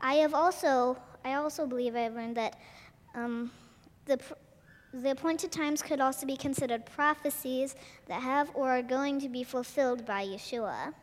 I 0.00 0.14
have 0.14 0.34
also, 0.34 0.96
I 1.24 1.34
also 1.34 1.66
believe 1.66 1.94
I've 1.94 2.14
learned 2.14 2.36
that 2.36 2.58
um, 3.14 3.50
the, 4.06 4.18
the 4.92 5.10
appointed 5.10 5.52
times 5.52 5.82
could 5.82 6.00
also 6.00 6.26
be 6.26 6.36
considered 6.36 6.86
prophecies 6.86 7.74
that 8.06 8.22
have 8.22 8.50
or 8.54 8.70
are 8.70 8.82
going 8.82 9.20
to 9.20 9.28
be 9.28 9.44
fulfilled 9.44 10.06
by 10.06 10.24
Yeshua. 10.24 10.94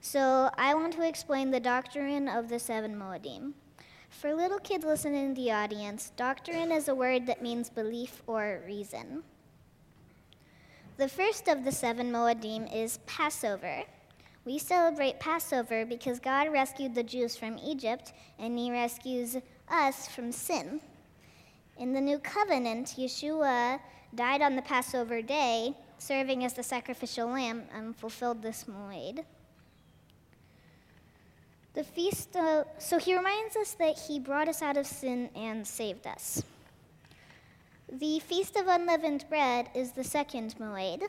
So 0.00 0.50
I 0.56 0.74
want 0.74 0.92
to 0.94 1.06
explain 1.06 1.50
the 1.50 1.60
doctrine 1.60 2.28
of 2.28 2.48
the 2.48 2.58
seven 2.58 2.94
Moedim. 2.96 3.52
For 4.10 4.34
little 4.34 4.58
kids 4.58 4.84
listening 4.84 5.24
in 5.24 5.34
the 5.34 5.50
audience, 5.50 6.12
doctrine 6.16 6.70
is 6.70 6.88
a 6.88 6.94
word 6.94 7.26
that 7.26 7.42
means 7.42 7.68
belief 7.68 8.22
or 8.26 8.62
reason. 8.66 9.24
The 10.96 11.08
first 11.08 11.48
of 11.48 11.64
the 11.64 11.72
seven 11.72 12.12
Moedim 12.12 12.72
is 12.72 13.00
Passover. 13.04 13.82
We 14.44 14.58
celebrate 14.58 15.18
Passover 15.18 15.84
because 15.84 16.20
God 16.20 16.52
rescued 16.52 16.94
the 16.94 17.02
Jews 17.02 17.36
from 17.36 17.58
Egypt 17.58 18.12
and 18.38 18.56
He 18.56 18.70
rescues 18.70 19.36
us 19.68 20.06
from 20.06 20.30
sin. 20.30 20.80
In 21.78 21.92
the 21.92 22.00
new 22.00 22.20
covenant, 22.20 22.94
Yeshua 22.96 23.80
died 24.14 24.40
on 24.40 24.54
the 24.54 24.62
Passover 24.62 25.20
day, 25.20 25.74
serving 25.98 26.44
as 26.44 26.52
the 26.52 26.62
sacrificial 26.62 27.26
lamb, 27.26 27.64
and 27.74 27.96
fulfilled 27.96 28.40
this 28.40 28.66
moed. 28.68 29.24
The 31.72 31.82
feast, 31.82 32.36
of, 32.36 32.66
so 32.78 33.00
he 33.00 33.16
reminds 33.16 33.56
us 33.56 33.72
that 33.80 33.98
he 33.98 34.20
brought 34.20 34.46
us 34.46 34.62
out 34.62 34.76
of 34.76 34.86
sin 34.86 35.28
and 35.34 35.66
saved 35.66 36.06
us. 36.06 36.44
The 38.00 38.18
Feast 38.18 38.56
of 38.56 38.66
Unleavened 38.66 39.24
Bread 39.28 39.70
is 39.72 39.92
the 39.92 40.02
second 40.02 40.56
moed. 40.58 41.06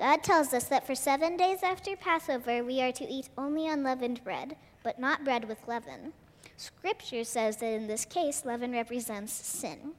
God 0.00 0.24
tells 0.24 0.52
us 0.52 0.64
that 0.64 0.84
for 0.84 0.96
seven 0.96 1.36
days 1.36 1.62
after 1.62 1.94
Passover, 1.94 2.64
we 2.64 2.82
are 2.82 2.90
to 2.90 3.04
eat 3.04 3.28
only 3.38 3.68
unleavened 3.68 4.24
bread, 4.24 4.56
but 4.82 4.98
not 4.98 5.22
bread 5.22 5.46
with 5.48 5.68
leaven. 5.68 6.12
Scripture 6.56 7.22
says 7.22 7.58
that 7.58 7.70
in 7.70 7.86
this 7.86 8.04
case, 8.04 8.44
leaven 8.44 8.72
represents 8.72 9.32
sin. 9.32 9.92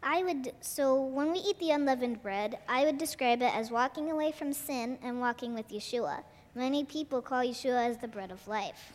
I 0.00 0.22
would, 0.22 0.52
so 0.60 1.02
when 1.02 1.32
we 1.32 1.40
eat 1.40 1.58
the 1.58 1.72
unleavened 1.72 2.22
bread, 2.22 2.60
I 2.68 2.84
would 2.84 2.96
describe 2.96 3.42
it 3.42 3.52
as 3.52 3.72
walking 3.72 4.12
away 4.12 4.30
from 4.30 4.52
sin 4.52 4.96
and 5.02 5.18
walking 5.18 5.54
with 5.54 5.70
Yeshua. 5.70 6.22
Many 6.54 6.84
people 6.84 7.20
call 7.20 7.42
Yeshua 7.42 7.88
as 7.88 7.98
the 7.98 8.06
bread 8.06 8.30
of 8.30 8.46
life. 8.46 8.92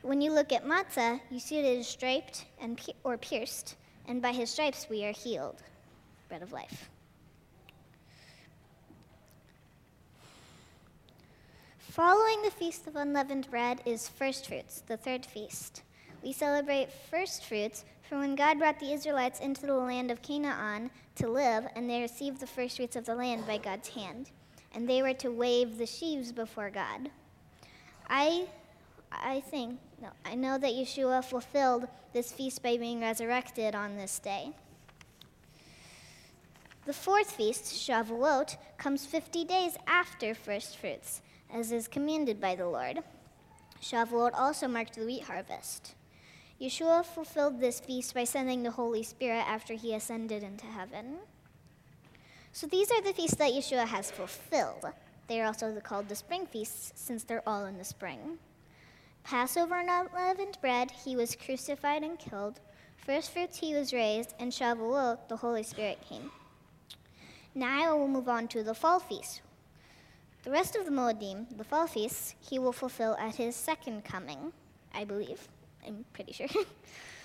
When 0.00 0.22
you 0.22 0.32
look 0.32 0.54
at 0.54 0.64
matzah, 0.64 1.20
you 1.30 1.38
see 1.38 1.58
it 1.58 1.66
is 1.66 1.86
striped 1.86 2.46
and 2.58 2.80
or 3.04 3.18
pierced, 3.18 3.76
and 4.06 4.22
by 4.22 4.32
his 4.32 4.50
stripes 4.50 4.86
we 4.88 5.04
are 5.04 5.12
healed. 5.12 5.62
Bread 6.28 6.42
of 6.42 6.52
life. 6.52 6.90
Following 11.78 12.42
the 12.42 12.50
Feast 12.50 12.86
of 12.86 12.96
Unleavened 12.96 13.50
Bread 13.50 13.80
is 13.86 14.08
First 14.08 14.48
Fruits, 14.48 14.82
the 14.86 14.98
third 14.98 15.24
feast. 15.24 15.82
We 16.22 16.32
celebrate 16.32 16.92
first 16.92 17.44
fruits 17.44 17.84
for 18.08 18.18
when 18.18 18.34
God 18.34 18.58
brought 18.58 18.78
the 18.78 18.92
Israelites 18.92 19.40
into 19.40 19.66
the 19.66 19.74
land 19.74 20.10
of 20.10 20.22
Canaan 20.22 20.90
to 21.16 21.28
live, 21.28 21.64
and 21.74 21.88
they 21.88 22.02
received 22.02 22.40
the 22.40 22.46
first 22.46 22.76
fruits 22.76 22.96
of 22.96 23.06
the 23.06 23.14
land 23.14 23.46
by 23.46 23.58
God's 23.58 23.88
hand, 23.88 24.30
and 24.74 24.88
they 24.88 25.02
were 25.02 25.14
to 25.14 25.30
wave 25.30 25.78
the 25.78 25.86
sheaves 25.86 26.32
before 26.32 26.70
God. 26.70 27.10
I, 28.08 28.46
I 29.12 29.40
think, 29.40 29.78
no, 30.00 30.08
I 30.24 30.34
know 30.34 30.58
that 30.58 30.72
Yeshua 30.72 31.24
fulfilled 31.24 31.88
this 32.12 32.32
feast 32.32 32.62
by 32.62 32.76
being 32.76 33.00
resurrected 33.00 33.74
on 33.74 33.96
this 33.96 34.18
day. 34.18 34.52
The 36.84 36.92
fourth 36.92 37.32
feast, 37.32 37.64
Shavuot, 37.64 38.56
comes 38.78 39.06
50 39.06 39.44
days 39.44 39.76
after 39.86 40.34
first 40.34 40.76
fruits, 40.76 41.20
as 41.52 41.72
is 41.72 41.88
commanded 41.88 42.40
by 42.40 42.54
the 42.54 42.68
Lord. 42.68 43.00
Shavuot 43.82 44.32
also 44.34 44.68
marked 44.68 44.94
the 44.94 45.04
wheat 45.04 45.24
harvest. 45.24 45.94
Yeshua 46.60 47.04
fulfilled 47.04 47.60
this 47.60 47.80
feast 47.80 48.14
by 48.14 48.24
sending 48.24 48.62
the 48.62 48.70
Holy 48.70 49.02
Spirit 49.02 49.44
after 49.46 49.74
he 49.74 49.94
ascended 49.94 50.42
into 50.42 50.66
heaven. 50.66 51.18
So 52.52 52.66
these 52.66 52.90
are 52.90 53.02
the 53.02 53.12
feasts 53.12 53.36
that 53.36 53.52
Yeshua 53.52 53.86
has 53.86 54.10
fulfilled. 54.10 54.86
They 55.28 55.40
are 55.40 55.46
also 55.46 55.78
called 55.80 56.08
the 56.08 56.14
spring 56.14 56.46
feasts 56.46 56.92
since 56.94 57.24
they're 57.24 57.46
all 57.46 57.66
in 57.66 57.76
the 57.76 57.84
spring. 57.84 58.38
Passover 59.26 59.74
and 59.74 59.90
unleavened 59.90 60.56
bread, 60.60 60.92
he 60.92 61.16
was 61.16 61.34
crucified 61.34 62.04
and 62.04 62.16
killed. 62.16 62.60
First 62.96 63.32
fruits, 63.32 63.58
he 63.58 63.74
was 63.74 63.92
raised, 63.92 64.34
and 64.38 64.52
Shavuot, 64.52 65.28
the 65.28 65.36
Holy 65.36 65.64
Spirit 65.64 65.98
came. 66.08 66.30
Now 67.52 67.90
I 67.90 67.92
will 67.92 68.06
move 68.06 68.28
on 68.28 68.46
to 68.46 68.62
the 68.62 68.72
fall 68.72 69.00
feast. 69.00 69.42
The 70.44 70.52
rest 70.52 70.76
of 70.76 70.84
the 70.84 70.92
Moedim, 70.92 71.58
the 71.58 71.64
fall 71.64 71.88
feasts, 71.88 72.36
he 72.38 72.60
will 72.60 72.72
fulfill 72.72 73.16
at 73.16 73.34
his 73.34 73.56
second 73.56 74.04
coming, 74.04 74.52
I 74.94 75.02
believe. 75.02 75.48
I'm 75.84 76.04
pretty 76.12 76.32
sure. 76.32 76.46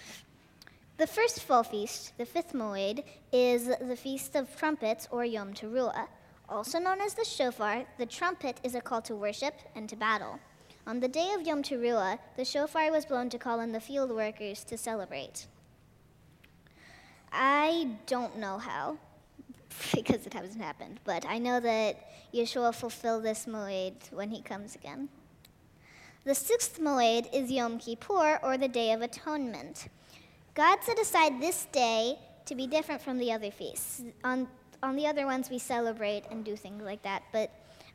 the 0.97 1.05
first 1.05 1.43
fall 1.43 1.61
feast, 1.61 2.17
the 2.17 2.25
fifth 2.25 2.53
Moed, 2.53 3.03
is 3.31 3.67
the 3.79 3.95
Feast 3.95 4.35
of 4.35 4.55
Trumpets 4.57 5.07
or 5.11 5.23
Yom 5.23 5.53
Teruah. 5.53 6.07
Also 6.49 6.79
known 6.79 6.99
as 6.99 7.13
the 7.13 7.23
shofar, 7.23 7.85
the 7.99 8.07
trumpet 8.07 8.59
is 8.63 8.73
a 8.73 8.81
call 8.81 9.03
to 9.03 9.15
worship 9.15 9.53
and 9.75 9.87
to 9.87 9.95
battle. 9.95 10.39
On 10.87 10.99
the 10.99 11.07
day 11.07 11.31
of 11.35 11.45
Yom 11.45 11.61
Teruah, 11.61 12.17
the 12.35 12.43
shofar 12.43 12.91
was 12.91 13.05
blown 13.05 13.29
to 13.29 13.37
call 13.37 13.59
in 13.59 13.71
the 13.71 13.79
field 13.79 14.09
workers 14.09 14.63
to 14.63 14.77
celebrate. 14.77 15.45
I 17.31 17.97
don't 18.07 18.37
know 18.37 18.57
how, 18.57 18.97
because 19.93 20.25
it 20.25 20.33
hasn't 20.33 20.61
happened, 20.61 20.99
but 21.03 21.23
I 21.25 21.37
know 21.37 21.59
that 21.59 21.97
Yeshua 22.33 22.73
fulfilled 22.73 23.23
this 23.23 23.45
moed 23.45 23.93
when 24.11 24.31
he 24.31 24.41
comes 24.41 24.75
again. 24.75 25.07
The 26.23 26.35
sixth 26.35 26.79
moed 26.79 27.31
is 27.33 27.51
Yom 27.51 27.77
Kippur, 27.77 28.39
or 28.43 28.57
the 28.57 28.67
Day 28.67 28.91
of 28.91 29.01
Atonement. 29.01 29.87
God 30.55 30.79
set 30.81 30.99
aside 30.99 31.39
this 31.39 31.67
day 31.71 32.17
to 32.45 32.55
be 32.55 32.67
different 32.67 33.01
from 33.01 33.17
the 33.17 33.31
other 33.31 33.51
feasts. 33.51 34.03
On, 34.23 34.47
on 34.81 34.95
the 34.95 35.05
other 35.05 35.25
ones, 35.25 35.49
we 35.49 35.59
celebrate 35.59 36.23
and 36.31 36.43
do 36.43 36.55
things 36.55 36.81
like 36.83 37.03
that, 37.03 37.23
but 37.31 37.51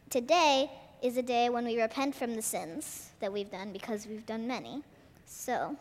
today 0.09 0.71
is 1.03 1.17
a 1.17 1.23
day 1.23 1.49
when 1.49 1.65
we 1.65 1.81
repent 1.81 2.15
from 2.15 2.35
the 2.35 2.43
sins 2.43 3.11
that 3.21 3.33
we've 3.33 3.51
done 3.51 3.73
because 3.73 4.07
we've 4.07 4.27
done 4.27 4.47
many. 4.47 4.83
So, 5.25 5.77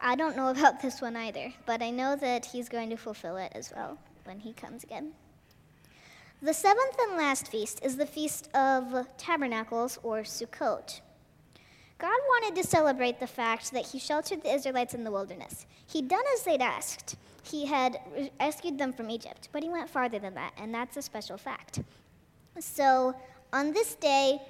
I 0.00 0.14
don't 0.14 0.36
know 0.36 0.48
about 0.48 0.80
this 0.82 1.00
one 1.00 1.16
either, 1.16 1.52
but 1.66 1.82
I 1.82 1.90
know 1.90 2.16
that 2.16 2.46
he's 2.46 2.68
going 2.68 2.90
to 2.90 2.96
fulfill 2.96 3.36
it 3.36 3.52
as 3.54 3.72
well 3.74 3.98
when 4.24 4.40
he 4.40 4.52
comes 4.52 4.84
again. 4.84 5.12
The 6.40 6.54
seventh 6.54 6.96
and 7.00 7.16
last 7.16 7.48
feast 7.48 7.80
is 7.82 7.96
the 7.96 8.06
Feast 8.06 8.48
of 8.54 9.08
Tabernacles 9.16 9.98
or 10.04 10.20
Sukkot. 10.20 11.00
God 11.98 12.18
wanted 12.28 12.54
to 12.62 12.68
celebrate 12.68 13.18
the 13.18 13.26
fact 13.26 13.72
that 13.72 13.86
he 13.86 13.98
sheltered 13.98 14.42
the 14.42 14.54
Israelites 14.54 14.94
in 14.94 15.02
the 15.02 15.10
wilderness. 15.10 15.66
He'd 15.88 16.06
done 16.06 16.22
as 16.32 16.44
they'd 16.44 16.62
asked. 16.62 17.16
He 17.42 17.66
had 17.66 17.98
rescued 18.38 18.78
them 18.78 18.92
from 18.92 19.10
Egypt, 19.10 19.48
but 19.50 19.64
he 19.64 19.68
went 19.68 19.90
farther 19.90 20.20
than 20.20 20.34
that, 20.34 20.52
and 20.56 20.72
that's 20.72 20.96
a 20.96 21.02
special 21.02 21.36
fact. 21.36 21.80
So, 22.60 23.16
on 23.52 23.72
this 23.72 23.94
day, 23.94 24.40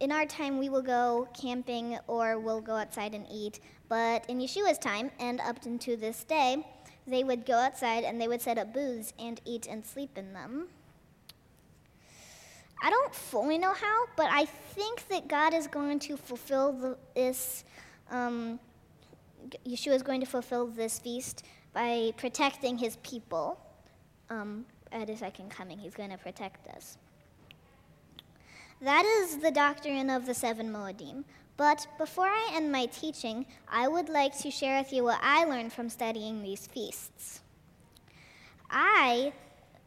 in 0.00 0.10
our 0.10 0.26
time, 0.26 0.58
we 0.58 0.68
will 0.68 0.82
go 0.82 1.28
camping 1.40 1.98
or 2.06 2.38
we'll 2.38 2.60
go 2.60 2.74
outside 2.74 3.14
and 3.14 3.26
eat. 3.30 3.60
But 3.88 4.28
in 4.28 4.38
Yeshua's 4.38 4.78
time, 4.78 5.10
and 5.20 5.40
up 5.40 5.64
into 5.64 5.96
this 5.96 6.24
day, 6.24 6.66
they 7.06 7.24
would 7.24 7.46
go 7.46 7.54
outside 7.54 8.04
and 8.04 8.20
they 8.20 8.28
would 8.28 8.40
set 8.40 8.58
up 8.58 8.72
booths 8.72 9.12
and 9.18 9.40
eat 9.44 9.66
and 9.66 9.84
sleep 9.84 10.16
in 10.16 10.32
them. 10.32 10.68
I 12.82 12.90
don't 12.90 13.14
fully 13.14 13.58
know 13.58 13.72
how, 13.72 14.06
but 14.16 14.26
I 14.30 14.44
think 14.44 15.06
that 15.08 15.28
God 15.28 15.54
is 15.54 15.68
going 15.68 16.00
to 16.00 16.16
fulfill 16.16 16.98
this. 17.14 17.64
Um, 18.10 18.58
Yeshua 19.64 19.94
is 19.94 20.02
going 20.02 20.20
to 20.20 20.26
fulfill 20.26 20.66
this 20.66 20.98
feast 20.98 21.44
by 21.72 22.12
protecting 22.16 22.76
his 22.76 22.96
people. 22.96 23.60
Um, 24.30 24.66
at 24.90 25.08
his 25.08 25.20
second 25.20 25.50
coming, 25.50 25.78
he's 25.78 25.94
going 25.94 26.10
to 26.10 26.18
protect 26.18 26.66
us. 26.68 26.98
That 28.82 29.04
is 29.06 29.38
the 29.38 29.52
doctrine 29.52 30.10
of 30.10 30.26
the 30.26 30.34
seven 30.34 30.72
Moedim. 30.72 31.22
But 31.56 31.86
before 31.98 32.26
I 32.26 32.50
end 32.54 32.72
my 32.72 32.86
teaching, 32.86 33.46
I 33.68 33.86
would 33.86 34.08
like 34.08 34.36
to 34.38 34.50
share 34.50 34.82
with 34.82 34.92
you 34.92 35.04
what 35.04 35.20
I 35.22 35.44
learned 35.44 35.72
from 35.72 35.88
studying 35.88 36.42
these 36.42 36.66
feasts. 36.66 37.42
I, 38.68 39.32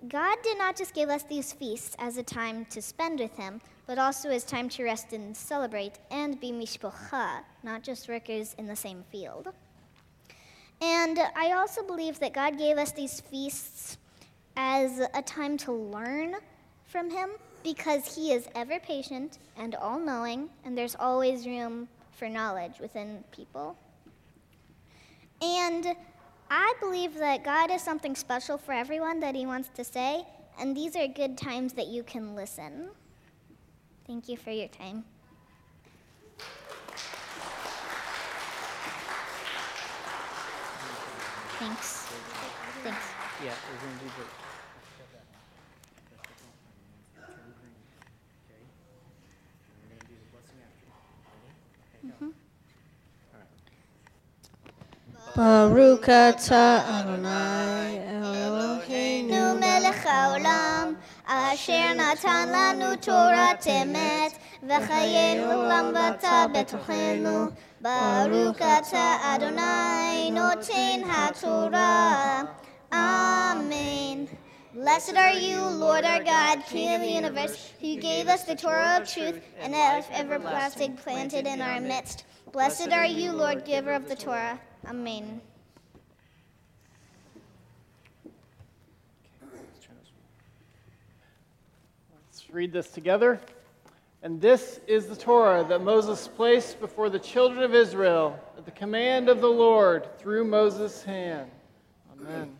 God 0.07 0.37
did 0.43 0.57
not 0.57 0.77
just 0.77 0.93
give 0.93 1.09
us 1.09 1.23
these 1.23 1.51
feasts 1.51 1.97
as 1.99 2.15
a 2.15 2.23
time 2.23 2.65
to 2.69 2.81
spend 2.81 3.19
with 3.19 3.35
Him, 3.35 3.59
but 3.85 3.99
also 3.99 4.29
as 4.29 4.45
time 4.45 4.69
to 4.69 4.85
rest 4.85 5.11
and 5.11 5.35
celebrate 5.35 5.99
and 6.09 6.39
be 6.39 6.53
mishpocha, 6.53 7.41
not 7.63 7.83
just 7.83 8.07
workers 8.07 8.55
in 8.57 8.65
the 8.65 8.77
same 8.77 9.03
field. 9.11 9.49
And 10.81 11.19
I 11.35 11.51
also 11.51 11.83
believe 11.83 12.19
that 12.19 12.33
God 12.33 12.57
gave 12.57 12.77
us 12.77 12.93
these 12.93 13.19
feasts 13.19 13.97
as 14.55 15.01
a 15.13 15.21
time 15.21 15.57
to 15.57 15.73
learn 15.73 16.35
from 16.85 17.09
Him 17.09 17.31
because 17.65 18.15
he 18.15 18.31
is 18.31 18.47
ever 18.53 18.79
patient 18.79 19.39
and 19.57 19.73
all 19.73 19.99
knowing, 19.99 20.51
and 20.63 20.77
there's 20.77 20.95
always 20.99 21.47
room 21.47 21.87
for 22.11 22.29
knowledge 22.29 22.79
within 22.79 23.23
people. 23.31 23.75
And 25.41 25.95
I 26.51 26.73
believe 26.79 27.15
that 27.15 27.43
God 27.43 27.71
is 27.71 27.81
something 27.81 28.15
special 28.15 28.59
for 28.59 28.71
everyone 28.71 29.19
that 29.21 29.33
he 29.33 29.47
wants 29.47 29.69
to 29.69 29.83
say, 29.83 30.27
and 30.59 30.77
these 30.77 30.95
are 30.95 31.07
good 31.07 31.39
times 31.39 31.73
that 31.73 31.87
you 31.87 32.03
can 32.03 32.35
listen. 32.35 32.89
Thank 34.05 34.29
you 34.29 34.37
for 34.37 34.51
your 34.51 34.67
time. 34.67 35.03
Thanks. 41.57 42.05
Thanks. 42.83 43.05
Yeah, 43.43 43.53
we're 43.71 43.87
going 43.87 43.97
to 43.97 44.05
do 44.05 44.44
the. 52.07 52.31
Baruch 55.35 56.07
atah 56.07 56.79
Adonai 56.87 57.99
Eloheinu 58.07 59.59
melech 59.59 59.95
haolam, 60.05 60.95
asher 61.27 61.93
natan 61.93 62.49
lanu 62.53 62.95
Torah 63.01 63.57
emet, 63.59 64.31
v'chayenu 64.63 65.43
olam 65.43 65.91
v'ata 65.93 66.47
betochenu. 66.53 67.51
Baruch 67.81 68.59
atah 68.59 69.35
Adonai 69.35 70.31
noten 70.31 71.03
haTorah. 71.03 72.47
Amen. 72.93 74.29
Blessed 74.75 75.15
are 75.15 75.31
you, 75.31 75.61
Lord 75.61 76.03
our 76.03 76.21
God, 76.21 76.61
King 76.65 76.95
of 76.95 76.99
the 76.99 77.07
universe, 77.07 77.71
who 77.79 77.95
gave 77.95 78.27
us 78.27 78.43
the 78.43 78.57
Torah 78.57 78.99
of 78.99 79.09
truth 79.09 79.41
and 79.57 79.73
the 79.73 80.13
everlasting 80.13 80.97
planted 80.97 81.47
in 81.47 81.61
our 81.61 81.79
midst. 81.79 82.25
Blessed 82.51 82.89
are 82.91 83.05
you, 83.05 83.31
Lord, 83.31 83.63
giver 83.63 83.93
of 83.93 84.09
the 84.09 84.17
Torah. 84.17 84.59
Amen. 84.85 85.39
Let's 92.25 92.49
read 92.51 92.73
this 92.73 92.89
together. 92.89 93.39
And 94.23 94.41
this 94.41 94.81
is 94.87 95.05
the 95.05 95.15
Torah 95.15 95.63
that 95.69 95.83
Moses 95.83 96.27
placed 96.27 96.81
before 96.81 97.09
the 97.09 97.19
children 97.19 97.63
of 97.63 97.73
Israel 97.73 98.37
at 98.57 98.65
the 98.65 98.71
command 98.71 99.29
of 99.29 99.39
the 99.39 99.47
Lord 99.47 100.19
through 100.19 100.43
Moses' 100.43 101.01
hand. 101.01 101.49
Amen. 102.19 102.57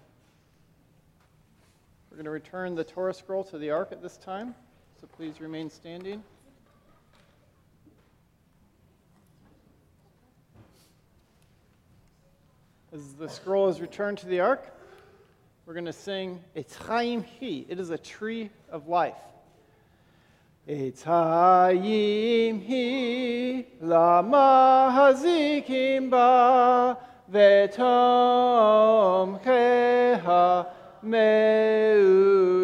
We're 2.16 2.24
going 2.24 2.26
to 2.28 2.32
return 2.32 2.76
the 2.76 2.84
Torah 2.86 3.14
scroll 3.14 3.44
to 3.44 3.58
the 3.58 3.72
ark 3.72 3.90
at 3.92 4.02
this 4.02 4.16
time, 4.16 4.56
so 5.02 5.08
please 5.18 5.42
remain 5.42 5.70
standing. 5.70 6.24
As 12.94 13.16
the 13.16 13.28
scroll 13.28 13.68
is 13.68 13.82
returned 13.82 14.18
to 14.20 14.28
the 14.28 14.40
ark, 14.40 14.66
we're 15.66 15.74
going 15.74 15.88
to 15.88 15.92
sing 15.92 16.42
Etz 16.56 16.78
Chaim 16.88 17.26
Hi. 17.42 17.66
It 17.68 17.82
is 17.82 17.90
a 17.90 17.98
tree 17.98 18.50
of 18.70 18.88
life. 18.88 19.18
Etz 20.70 21.04
Chaim 21.04 22.62
Hi, 22.62 23.66
lama 23.82 24.90
hazikim 24.96 26.10
ba, 26.10 26.98
vetom 27.30 27.84
keha 29.44 30.68
meushar, 31.05 32.55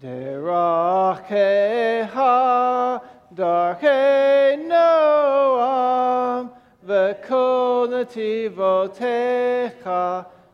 derach 0.00 1.20
keha, 1.28 3.00
darkei 3.34 4.56
noam, 4.68 6.44
וכל 6.88 7.88
נתיבותיך 8.00 9.88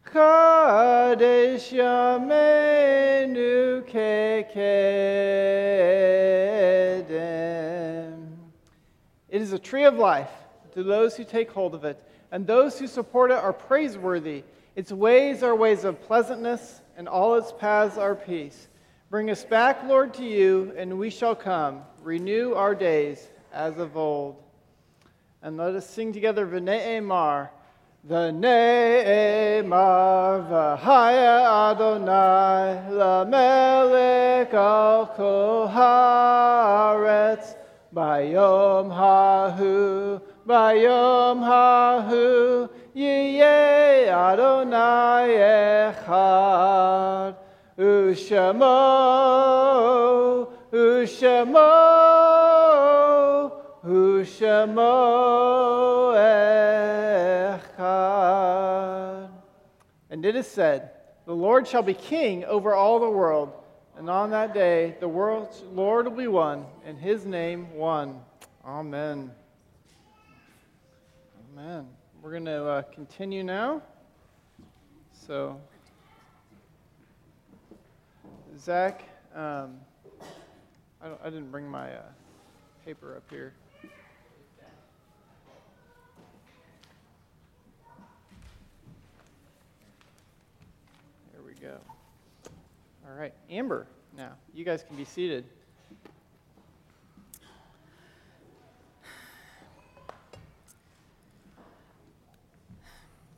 Kadesh 0.02 1.72
Yamenu 1.72 2.26
Kekedem 3.82 4.56
It 9.28 9.42
is 9.42 9.52
a 9.52 9.58
tree 9.58 9.84
of 9.84 9.98
life 9.98 10.30
to 10.72 10.82
those 10.82 11.18
who 11.18 11.24
take 11.24 11.50
hold 11.50 11.74
of 11.74 11.84
it, 11.84 12.02
and 12.32 12.46
those 12.46 12.78
who 12.78 12.86
support 12.86 13.30
it 13.30 13.36
are 13.36 13.52
praiseworthy. 13.52 14.42
Its 14.74 14.90
ways 14.90 15.42
are 15.42 15.54
ways 15.54 15.84
of 15.84 16.00
pleasantness, 16.00 16.80
and 16.96 17.10
all 17.10 17.34
its 17.34 17.52
paths 17.52 17.98
are 17.98 18.14
peace. 18.14 18.68
Bring 19.10 19.28
us 19.30 19.44
back, 19.44 19.84
Lord, 19.84 20.14
to 20.14 20.24
you, 20.24 20.72
and 20.76 20.98
we 20.98 21.10
shall 21.10 21.36
come. 21.36 21.82
Renew 22.06 22.54
our 22.54 22.74
days 22.76 23.28
as 23.52 23.78
of 23.78 23.96
old. 23.96 24.36
And 25.42 25.56
let 25.56 25.74
us 25.74 25.90
sing 25.90 26.12
together 26.12 26.46
V'nei 26.46 27.02
Mar. 27.02 27.50
V'nei 28.08 29.66
Mar 29.66 30.38
v'haya 30.42 31.72
Adonai 31.72 32.90
lamelech 32.92 34.54
al 34.54 35.06
kol 35.16 35.66
haaretz. 35.66 37.56
Bayom 37.92 38.88
hahu, 38.94 40.20
bayom 40.46 41.42
hahu, 41.42 42.70
yeh 42.94 44.08
Adonai 44.14 45.30
echad. 45.92 47.34
Ushamo, 47.76 48.66
ushamo, 50.76 51.62
ushamo 53.84 54.92
echad. 57.78 59.30
And 60.10 60.24
it 60.24 60.36
is 60.36 60.46
said, 60.46 60.90
The 61.24 61.34
Lord 61.34 61.66
shall 61.66 61.82
be 61.82 61.94
king 61.94 62.44
over 62.44 62.74
all 62.74 63.00
the 63.00 63.10
world. 63.10 63.52
And 63.96 64.10
on 64.10 64.30
that 64.30 64.52
day, 64.52 64.94
the 65.00 65.08
world's 65.08 65.62
Lord 65.72 66.06
will 66.06 66.16
be 66.16 66.26
one, 66.26 66.66
and 66.84 66.98
his 66.98 67.24
name 67.24 67.72
one. 67.74 68.20
Amen. 68.64 69.30
Amen. 71.52 71.86
We're 72.20 72.32
going 72.32 72.44
to 72.44 72.64
uh, 72.64 72.82
continue 72.82 73.42
now. 73.42 73.80
So, 75.26 75.58
Zach, 78.58 79.02
um, 79.34 79.78
I, 81.06 81.26
I 81.26 81.30
didn't 81.30 81.50
bring 81.50 81.68
my 81.68 81.92
uh, 81.92 82.02
paper 82.84 83.16
up 83.16 83.22
here. 83.30 83.52
There 91.32 91.42
we 91.44 91.52
go. 91.54 91.76
All 93.06 93.14
right, 93.16 93.32
Amber, 93.50 93.86
now 94.16 94.32
you 94.52 94.64
guys 94.64 94.82
can 94.82 94.96
be 94.96 95.04
seated. 95.04 95.44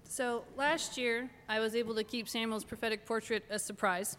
So 0.04 0.42
last 0.56 0.96
year, 0.96 1.30
I 1.48 1.60
was 1.60 1.76
able 1.76 1.94
to 1.94 2.02
keep 2.02 2.28
Samuel's 2.28 2.64
prophetic 2.64 3.04
portrait 3.04 3.44
a 3.50 3.58
surprise, 3.58 4.16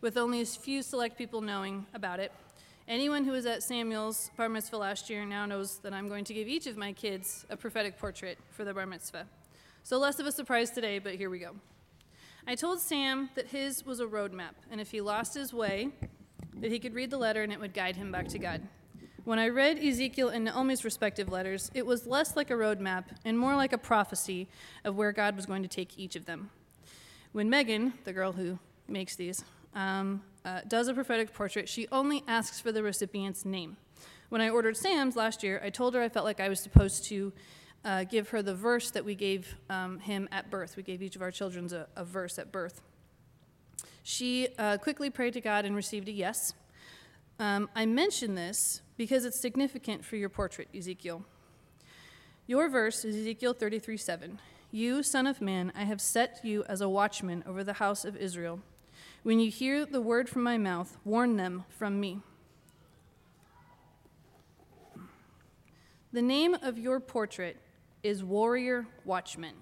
with 0.00 0.16
only 0.16 0.42
a 0.42 0.46
few 0.46 0.82
select 0.82 1.16
people 1.16 1.40
knowing 1.40 1.86
about 1.94 2.20
it. 2.20 2.32
Anyone 2.88 3.24
who 3.24 3.30
was 3.30 3.46
at 3.46 3.62
Samuel's 3.62 4.32
bar 4.36 4.48
mitzvah 4.48 4.76
last 4.76 5.08
year 5.08 5.24
now 5.24 5.46
knows 5.46 5.78
that 5.78 5.92
I'm 5.92 6.08
going 6.08 6.24
to 6.24 6.34
give 6.34 6.48
each 6.48 6.66
of 6.66 6.76
my 6.76 6.92
kids 6.92 7.46
a 7.48 7.56
prophetic 7.56 7.96
portrait 7.96 8.38
for 8.50 8.64
the 8.64 8.74
bar 8.74 8.86
mitzvah. 8.86 9.26
So 9.84 9.98
less 9.98 10.18
of 10.18 10.26
a 10.26 10.32
surprise 10.32 10.70
today, 10.70 10.98
but 10.98 11.14
here 11.14 11.30
we 11.30 11.38
go. 11.38 11.52
I 12.44 12.56
told 12.56 12.80
Sam 12.80 13.30
that 13.36 13.46
his 13.46 13.86
was 13.86 14.00
a 14.00 14.06
roadmap, 14.06 14.54
and 14.68 14.80
if 14.80 14.90
he 14.90 15.00
lost 15.00 15.34
his 15.34 15.54
way, 15.54 15.90
that 16.56 16.72
he 16.72 16.80
could 16.80 16.92
read 16.92 17.10
the 17.10 17.18
letter 17.18 17.42
and 17.44 17.52
it 17.52 17.60
would 17.60 17.72
guide 17.72 17.94
him 17.94 18.10
back 18.10 18.26
to 18.28 18.38
God. 18.38 18.62
When 19.22 19.38
I 19.38 19.48
read 19.48 19.78
Ezekiel 19.78 20.30
and 20.30 20.44
Naomi's 20.44 20.84
respective 20.84 21.30
letters, 21.30 21.70
it 21.74 21.86
was 21.86 22.04
less 22.08 22.34
like 22.34 22.50
a 22.50 22.54
roadmap 22.54 23.04
and 23.24 23.38
more 23.38 23.54
like 23.54 23.72
a 23.72 23.78
prophecy 23.78 24.48
of 24.84 24.96
where 24.96 25.12
God 25.12 25.36
was 25.36 25.46
going 25.46 25.62
to 25.62 25.68
take 25.68 25.96
each 25.96 26.16
of 26.16 26.24
them. 26.26 26.50
When 27.30 27.48
Megan, 27.48 27.94
the 28.02 28.12
girl 28.12 28.32
who 28.32 28.58
makes 28.88 29.14
these, 29.14 29.44
um, 29.72 30.22
uh, 30.44 30.60
does 30.66 30.88
a 30.88 30.94
prophetic 30.94 31.32
portrait, 31.32 31.68
she 31.68 31.86
only 31.92 32.22
asks 32.26 32.60
for 32.60 32.72
the 32.72 32.82
recipient's 32.82 33.44
name. 33.44 33.76
When 34.28 34.40
I 34.40 34.48
ordered 34.48 34.76
Sam's 34.76 35.14
last 35.14 35.42
year, 35.42 35.60
I 35.62 35.70
told 35.70 35.94
her 35.94 36.02
I 36.02 36.08
felt 36.08 36.24
like 36.24 36.40
I 36.40 36.48
was 36.48 36.60
supposed 36.60 37.04
to 37.08 37.32
uh, 37.84 38.04
give 38.04 38.30
her 38.30 38.42
the 38.42 38.54
verse 38.54 38.90
that 38.92 39.04
we 39.04 39.14
gave 39.14 39.56
um, 39.68 39.98
him 39.98 40.28
at 40.32 40.50
birth. 40.50 40.76
We 40.76 40.82
gave 40.82 41.02
each 41.02 41.16
of 41.16 41.22
our 41.22 41.30
children 41.30 41.68
a, 41.72 41.86
a 42.00 42.04
verse 42.04 42.38
at 42.38 42.50
birth. 42.50 42.80
She 44.02 44.48
uh, 44.58 44.78
quickly 44.78 45.10
prayed 45.10 45.34
to 45.34 45.40
God 45.40 45.64
and 45.64 45.76
received 45.76 46.08
a 46.08 46.12
yes. 46.12 46.54
Um, 47.38 47.68
I 47.74 47.86
mention 47.86 48.34
this 48.34 48.82
because 48.96 49.24
it's 49.24 49.40
significant 49.40 50.04
for 50.04 50.16
your 50.16 50.28
portrait, 50.28 50.68
Ezekiel. 50.74 51.24
Your 52.46 52.68
verse 52.68 53.04
is 53.04 53.16
Ezekiel 53.16 53.52
33 53.52 53.96
7. 53.96 54.38
You, 54.70 55.02
son 55.02 55.26
of 55.26 55.40
man, 55.40 55.72
I 55.76 55.84
have 55.84 56.00
set 56.00 56.40
you 56.42 56.64
as 56.64 56.80
a 56.80 56.88
watchman 56.88 57.44
over 57.46 57.62
the 57.62 57.74
house 57.74 58.04
of 58.04 58.16
Israel. 58.16 58.60
When 59.22 59.38
you 59.38 59.52
hear 59.52 59.86
the 59.86 60.00
word 60.00 60.28
from 60.28 60.42
my 60.42 60.58
mouth, 60.58 60.98
warn 61.04 61.36
them 61.36 61.64
from 61.68 62.00
me. 62.00 62.22
The 66.12 66.22
name 66.22 66.54
of 66.54 66.76
your 66.76 66.98
portrait 66.98 67.56
is 68.02 68.24
Warrior 68.24 68.86
Watchman. 69.04 69.54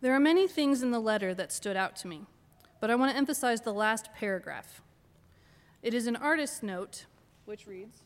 There 0.00 0.12
are 0.12 0.20
many 0.20 0.48
things 0.48 0.82
in 0.82 0.90
the 0.90 0.98
letter 0.98 1.32
that 1.34 1.52
stood 1.52 1.76
out 1.76 1.94
to 1.96 2.08
me, 2.08 2.22
but 2.80 2.90
I 2.90 2.96
want 2.96 3.12
to 3.12 3.16
emphasize 3.16 3.60
the 3.60 3.72
last 3.72 4.12
paragraph. 4.14 4.82
It 5.80 5.94
is 5.94 6.08
an 6.08 6.16
artist's 6.16 6.62
note, 6.62 7.06
which 7.44 7.68
reads 7.68 8.02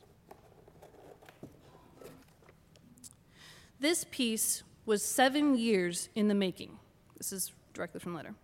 This 3.80 4.04
piece 4.10 4.62
was 4.84 5.02
seven 5.02 5.56
years 5.56 6.10
in 6.14 6.28
the 6.28 6.34
making. 6.34 6.78
This 7.16 7.32
is 7.32 7.52
directly 7.72 8.00
from 8.00 8.12
the 8.12 8.16
letter. 8.16 8.34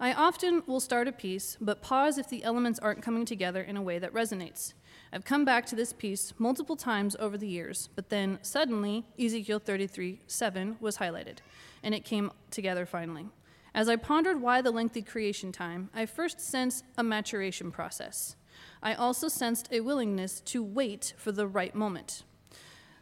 I 0.00 0.12
often 0.12 0.62
will 0.66 0.80
start 0.80 1.06
a 1.06 1.12
piece, 1.12 1.56
but 1.60 1.82
pause 1.82 2.18
if 2.18 2.28
the 2.28 2.42
elements 2.42 2.80
aren't 2.80 3.02
coming 3.02 3.24
together 3.24 3.62
in 3.62 3.76
a 3.76 3.82
way 3.82 3.98
that 3.98 4.12
resonates. 4.12 4.74
I've 5.12 5.24
come 5.24 5.44
back 5.44 5.66
to 5.66 5.76
this 5.76 5.92
piece 5.92 6.32
multiple 6.38 6.76
times 6.76 7.14
over 7.20 7.38
the 7.38 7.46
years, 7.46 7.88
but 7.94 8.08
then 8.08 8.38
suddenly 8.42 9.04
Ezekiel 9.18 9.58
33 9.58 10.20
7 10.26 10.76
was 10.80 10.96
highlighted, 10.96 11.38
and 11.82 11.94
it 11.94 12.04
came 12.04 12.32
together 12.50 12.86
finally. 12.86 13.26
As 13.74 13.88
I 13.88 13.96
pondered 13.96 14.40
why 14.40 14.60
the 14.60 14.70
lengthy 14.70 15.02
creation 15.02 15.52
time, 15.52 15.88
I 15.94 16.06
first 16.06 16.40
sensed 16.40 16.84
a 16.98 17.02
maturation 17.02 17.70
process. 17.70 18.36
I 18.82 18.94
also 18.94 19.28
sensed 19.28 19.68
a 19.70 19.80
willingness 19.80 20.40
to 20.40 20.62
wait 20.62 21.14
for 21.16 21.32
the 21.32 21.46
right 21.46 21.74
moment. 21.74 22.24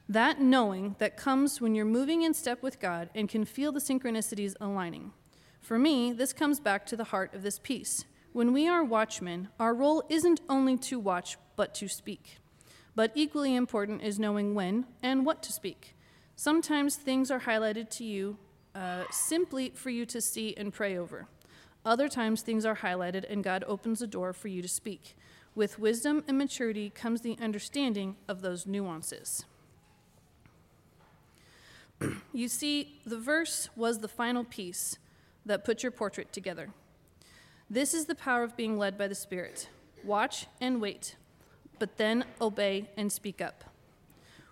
That 0.09 0.41
knowing 0.41 0.97
that 0.99 1.17
comes 1.17 1.61
when 1.61 1.75
you're 1.75 1.85
moving 1.85 2.23
in 2.23 2.35
step 2.35 2.63
with 2.63 2.81
God 2.81 3.11
and 3.15 3.29
can 3.29 3.45
feel 3.45 3.73
the 3.73 3.81
synchronicities 3.81 4.55
aligning. 4.61 5.13
For 5.61 5.79
me, 5.79 6.13
this 6.13 6.33
comes 6.33 6.61
back 6.61 6.87
to 6.87 6.97
the 6.97 7.05
heart 7.05 7.35
of 7.35 7.43
this 7.43 7.59
piece. 7.59 8.05
When 8.33 8.53
we 8.53 8.69
are 8.69 8.85
watchmen, 8.85 9.49
our 9.59 9.75
role 9.75 10.05
isn't 10.09 10.41
only 10.49 10.77
to 10.79 10.99
watch, 10.99 11.37
but 11.57 11.75
to 11.77 11.89
speak. 11.89 12.39
But 12.95 13.13
equally 13.15 13.55
important 13.55 14.03
is 14.03 14.19
knowing 14.19 14.55
when 14.55 14.87
and 15.03 15.27
what 15.27 15.43
to 15.45 15.53
speak. 15.53 15.95
Sometimes 16.37 16.97
things 16.97 17.31
are 17.31 17.41
highlighted 17.41 17.91
to 17.91 18.05
you 18.05 18.39
uh, 18.75 19.05
simply 19.11 19.71
for 19.75 19.91
you 19.91 20.07
to 20.07 20.21
see 20.21 20.55
and 20.57 20.73
pray 20.73 20.97
over. 20.97 21.27
Other 21.85 22.09
times 22.09 22.43
things 22.43 22.65
are 22.65 22.77
highlighted 22.77 23.25
and 23.29 23.43
God 23.43 23.65
opens 23.67 24.03
a 24.03 24.07
door 24.07 24.33
for 24.33 24.49
you 24.49 24.63
to 24.63 24.69
speak. 24.69 25.17
With 25.55 25.79
wisdom 25.79 26.25
and 26.29 26.39
maturity 26.39 26.91
comes 26.91 27.23
the 27.23 27.37
understanding 27.41 28.17
of 28.29 28.43
those 28.43 28.67
nuances. 28.67 29.45
you 32.33 32.49
see, 32.49 33.01
the 33.05 33.19
verse 33.19 33.69
was 33.75 33.99
the 33.99 34.09
final 34.09 34.45
piece 34.45 34.99
that 35.47 35.65
put 35.65 35.83
your 35.83 35.93
portrait 35.93 36.33
together. 36.33 36.71
This 37.69 37.95
is 37.95 38.07
the 38.07 38.15
power 38.15 38.43
of 38.43 38.57
being 38.57 38.79
led 38.79 38.99
by 38.99 39.09
the 39.09 39.15
Spirit. 39.15 39.69
Watch 40.05 40.47
and 40.61 40.81
wait, 40.81 41.17
but 41.79 41.97
then 41.97 42.25
obey 42.41 42.91
and 42.97 43.13
speak 43.13 43.41
up. 43.41 43.65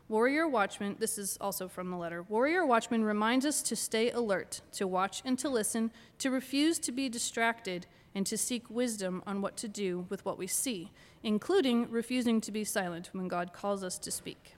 Warrior 0.09 0.49
Watchman, 0.49 0.97
this 0.99 1.19
is 1.19 1.37
also 1.39 1.69
from 1.69 1.91
the 1.91 1.97
letter. 1.97 2.23
Warrior 2.23 2.65
Watchman 2.65 3.05
reminds 3.05 3.45
us 3.45 3.61
to 3.63 3.77
stay 3.77 4.11
alert, 4.11 4.63
to 4.73 4.87
watch 4.87 5.21
and 5.25 5.39
to 5.39 5.51
listen, 5.51 5.91
to 6.19 6.31
refuse 6.31 6.79
to 6.79 6.93
be 6.93 7.11
distracted, 7.11 7.87
and 8.15 8.27
to 8.27 8.39
seek 8.39 8.71
wisdom 8.71 9.23
on 9.27 9.43
what 9.43 9.57
to 9.59 9.69
do 9.69 10.07
with 10.09 10.25
what 10.25 10.39
we 10.39 10.47
see, 10.47 10.91
including 11.23 11.91
refusing 11.91 12.41
to 12.41 12.51
be 12.51 12.65
silent 12.65 13.11
when 13.13 13.29
God 13.29 13.53
calls 13.53 13.85
us 13.85 13.99
to 13.99 14.11
speak. 14.11 14.55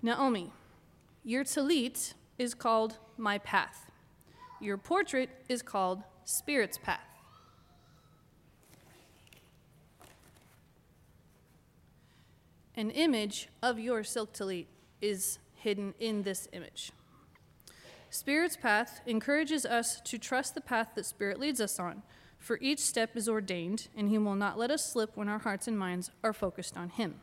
Naomi, 0.00 0.52
your 1.22 1.44
tallit 1.44 2.14
is 2.38 2.54
called 2.54 2.96
My 3.18 3.36
Path. 3.36 3.89
Your 4.60 4.76
portrait 4.76 5.30
is 5.48 5.62
called 5.62 6.02
Spirit's 6.24 6.76
Path. 6.76 7.00
An 12.76 12.90
image 12.90 13.48
of 13.62 13.78
your 13.78 14.04
silk 14.04 14.32
tallit 14.32 14.66
is 15.00 15.38
hidden 15.54 15.94
in 15.98 16.22
this 16.22 16.48
image. 16.52 16.92
Spirit's 18.10 18.56
path 18.56 19.00
encourages 19.06 19.64
us 19.64 20.00
to 20.02 20.18
trust 20.18 20.54
the 20.54 20.60
path 20.60 20.88
that 20.94 21.06
Spirit 21.06 21.38
leads 21.38 21.60
us 21.60 21.78
on, 21.78 22.02
for 22.38 22.58
each 22.60 22.80
step 22.80 23.16
is 23.16 23.28
ordained, 23.28 23.88
and 23.96 24.08
He 24.08 24.18
will 24.18 24.34
not 24.34 24.58
let 24.58 24.70
us 24.70 24.84
slip 24.84 25.16
when 25.16 25.28
our 25.28 25.38
hearts 25.38 25.68
and 25.68 25.78
minds 25.78 26.10
are 26.22 26.32
focused 26.32 26.76
on 26.76 26.90
Him. 26.90 27.20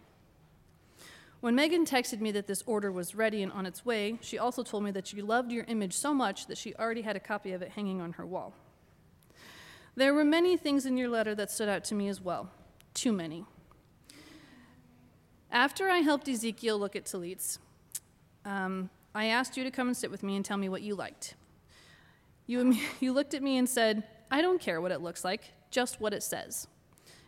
When 1.40 1.54
Megan 1.56 1.86
texted 1.86 2.20
me 2.20 2.32
that 2.32 2.48
this 2.48 2.64
order 2.66 2.92
was 2.92 3.14
ready 3.14 3.44
and 3.44 3.52
on 3.52 3.66
its 3.66 3.86
way, 3.86 4.18
she 4.22 4.40
also 4.40 4.64
told 4.64 4.84
me 4.84 4.92
that 4.92 5.06
she 5.06 5.22
loved 5.22 5.52
your 5.52 5.66
image 5.68 5.94
so 5.94 6.14
much 6.14 6.48
that 6.48 6.58
she 6.58 6.74
already 6.76 7.04
had 7.04 7.16
a 7.16 7.20
copy 7.20 7.52
of 7.52 7.62
it 7.62 7.72
hanging 7.72 8.02
on 8.02 8.14
her 8.14 8.26
wall. 8.26 8.54
There 9.96 10.14
were 10.14 10.26
many 10.26 10.58
things 10.58 10.86
in 10.86 10.98
your 10.98 11.10
letter 11.10 11.36
that 11.36 11.52
stood 11.52 11.70
out 11.70 11.84
to 11.86 11.96
me 11.96 12.08
as 12.08 12.22
well, 12.22 12.50
too 12.94 13.12
many. 13.12 13.46
After 15.52 15.90
I 15.90 16.00
helped 16.00 16.28
Ezekiel 16.28 16.78
look 16.78 16.96
at 16.96 17.06
tallits, 17.06 17.60
um, 18.44 18.90
I 19.14 19.26
asked 19.26 19.58
you 19.58 19.64
to 19.64 19.72
come 19.72 19.88
and 19.88 19.98
sit 19.98 20.12
with 20.12 20.24
me 20.24 20.36
and 20.36 20.44
tell 20.44 20.58
me 20.58 20.70
what 20.70 20.82
you 20.82 20.96
liked. 20.96 21.36
You, 22.48 22.76
you 23.00 23.14
looked 23.14 23.34
at 23.34 23.44
me 23.44 23.58
and 23.58 23.70
said, 23.70 24.04
I 24.32 24.42
don't 24.42 24.60
care 24.60 24.82
what 24.82 24.92
it 24.92 25.02
looks 25.02 25.24
like, 25.24 25.54
just 25.70 26.02
what 26.02 26.14
it 26.14 26.24
says. 26.24 26.68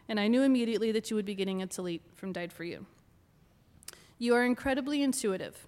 And 0.07 0.19
I 0.19 0.27
knew 0.27 0.41
immediately 0.41 0.91
that 0.93 1.09
you 1.09 1.15
would 1.15 1.25
be 1.25 1.35
getting 1.35 1.61
a 1.61 1.67
tallit 1.67 2.01
from 2.15 2.33
Died 2.33 2.51
for 2.51 2.63
You. 2.63 2.85
You 4.21 4.35
are 4.35 4.43
incredibly 4.43 5.01
intuitive. 5.01 5.65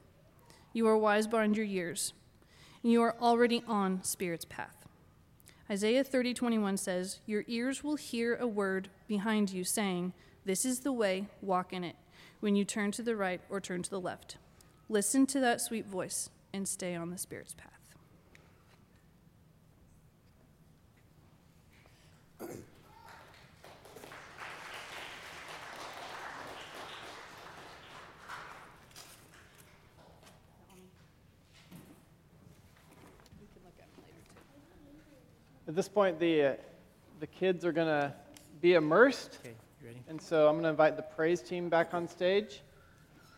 You 0.73 0.85
are 0.89 0.97
wise 0.97 1.25
beyond 1.25 1.55
your 1.55 1.65
years. 1.65 2.11
You 2.83 3.01
are 3.01 3.15
already 3.21 3.63
on 3.65 4.03
Spirit's 4.03 4.43
path. 4.43 4.75
Isaiah 5.69 6.03
30, 6.03 6.33
21 6.33 6.75
says, 6.75 7.21
Your 7.25 7.45
ears 7.47 7.81
will 7.81 7.95
hear 7.95 8.35
a 8.35 8.45
word 8.45 8.89
behind 9.07 9.51
you 9.51 9.63
saying, 9.63 10.11
This 10.43 10.65
is 10.65 10.81
the 10.81 10.91
way, 10.91 11.27
walk 11.41 11.71
in 11.71 11.85
it, 11.85 11.95
when 12.41 12.57
you 12.57 12.65
turn 12.65 12.91
to 12.91 13.01
the 13.01 13.15
right 13.15 13.39
or 13.49 13.61
turn 13.61 13.83
to 13.83 13.89
the 13.89 14.01
left. 14.01 14.35
Listen 14.89 15.25
to 15.27 15.39
that 15.39 15.61
sweet 15.61 15.85
voice 15.85 16.29
and 16.51 16.67
stay 16.67 16.93
on 16.93 17.09
the 17.09 17.17
Spirit's 17.17 17.53
path. 17.53 17.70
At 35.67 35.75
this 35.75 35.87
point, 35.87 36.19
the, 36.19 36.43
uh, 36.43 36.53
the 37.19 37.27
kids 37.27 37.65
are 37.65 37.71
going 37.71 37.87
to 37.87 38.11
be 38.61 38.73
immersed. 38.73 39.37
Okay, 39.41 39.53
you 39.79 39.87
ready? 39.87 40.01
And 40.09 40.19
so 40.19 40.47
I'm 40.47 40.55
going 40.55 40.63
to 40.63 40.69
invite 40.69 40.95
the 40.95 41.03
praise 41.03 41.39
team 41.39 41.69
back 41.69 41.93
on 41.93 42.07
stage. 42.07 42.61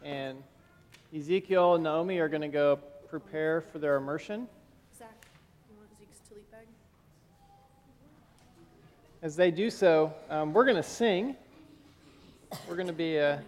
And 0.04 0.42
Ezekiel 1.14 1.76
and 1.76 1.84
Naomi 1.84 2.20
are 2.20 2.30
going 2.30 2.42
to 2.42 2.48
go 2.48 2.78
prepare 3.10 3.60
for 3.60 3.78
their 3.80 3.98
immersion. 3.98 4.48
Zach, 4.98 5.28
you 5.70 5.76
want 5.78 5.90
Zeke's 6.00 6.20
tallit 6.30 6.50
bag? 6.50 6.66
As 9.22 9.36
they 9.36 9.52
do 9.52 9.70
so, 9.70 10.14
um, 10.30 10.54
we're 10.54 10.66
going 10.66 10.78
to 10.78 10.82
sing. 10.82 11.36
We're 12.70 12.76
going 12.76 12.88
to 12.88 12.94
be. 12.94 13.20
Uh, 13.20 13.40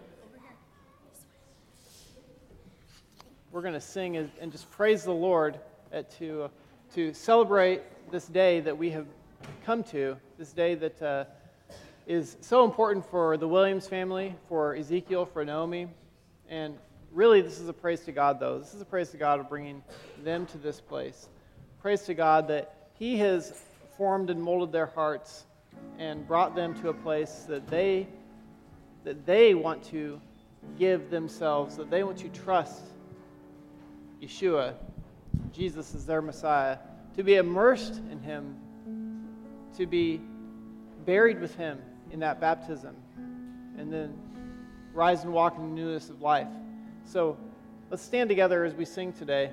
we're 3.54 3.62
going 3.62 3.74
to 3.74 3.80
sing 3.80 4.18
and, 4.18 4.30
and 4.42 4.52
just 4.52 4.70
praise 4.70 5.06
the 5.06 5.14
Lord 5.14 5.58
to, 6.20 6.50
to 6.94 7.14
celebrate 7.14 7.82
this 8.12 8.28
day 8.28 8.60
that 8.62 8.78
we 8.78 8.90
have 8.92 9.08
come 9.66 9.84
to, 9.84 10.18
this 10.38 10.52
day 10.52 10.76
that 10.76 11.02
uh, 11.02 11.26
is 12.08 12.38
so 12.42 12.64
important 12.64 13.06
for 13.10 13.38
the 13.38 13.48
Williams 13.48 13.88
family, 13.88 14.36
for 14.48 14.76
Ezekiel, 14.76 15.26
for 15.26 15.44
Naomi. 15.44 15.88
And 16.50 16.78
really, 17.12 17.42
this 17.42 17.60
is 17.60 17.68
a 17.68 17.74
praise 17.74 18.02
to 18.02 18.12
God, 18.12 18.40
though. 18.40 18.60
This 18.60 18.74
is 18.74 18.82
a 18.82 18.86
praise 18.86 19.10
to 19.10 19.18
God 19.18 19.40
of 19.40 19.50
bringing 19.50 19.84
them 20.24 20.46
to 20.48 20.58
this 20.58 20.80
place. 20.80 21.30
Praise 21.82 22.02
to 22.04 22.14
God 22.14 22.48
that 22.48 22.90
He 22.94 23.18
has 23.18 23.62
formed 23.98 24.30
and 24.30 24.42
molded 24.42 24.72
their 24.72 24.88
hearts 24.88 25.46
and 26.00 26.28
brought 26.28 26.56
them 26.56 26.74
to 26.82 26.90
a 26.90 26.94
place 26.94 27.46
that 27.48 27.68
they 27.68 28.08
that 29.04 29.26
they 29.28 29.54
want 29.54 29.84
to 29.84 30.20
give 30.80 31.12
themselves, 31.12 31.78
that 31.78 31.92
they 31.92 32.04
want 32.04 32.18
to 32.18 32.30
trust 32.30 32.82
Yeshua, 34.20 34.74
Jesus 35.54 35.94
is 35.94 36.06
their 36.06 36.22
Messiah, 36.22 36.78
to 37.16 37.24
be 37.24 37.36
immersed 37.36 38.02
in 38.12 38.20
Him, 38.20 38.56
to 39.78 39.86
be 39.86 40.22
buried 41.06 41.40
with 41.40 41.56
Him 41.56 41.82
in 42.12 42.20
that 42.20 42.40
baptism, 42.40 42.96
and 43.78 43.92
then 43.92 44.14
rise 44.94 45.24
and 45.24 45.34
walk 45.34 45.58
in 45.58 45.64
the 45.64 45.82
newness 45.82 46.10
of 46.10 46.22
life. 46.22 46.48
So 47.06 47.38
let's 47.90 48.04
stand 48.04 48.30
together 48.30 48.64
as 48.64 48.74
we 48.74 48.86
sing 48.86 49.14
today. 49.14 49.52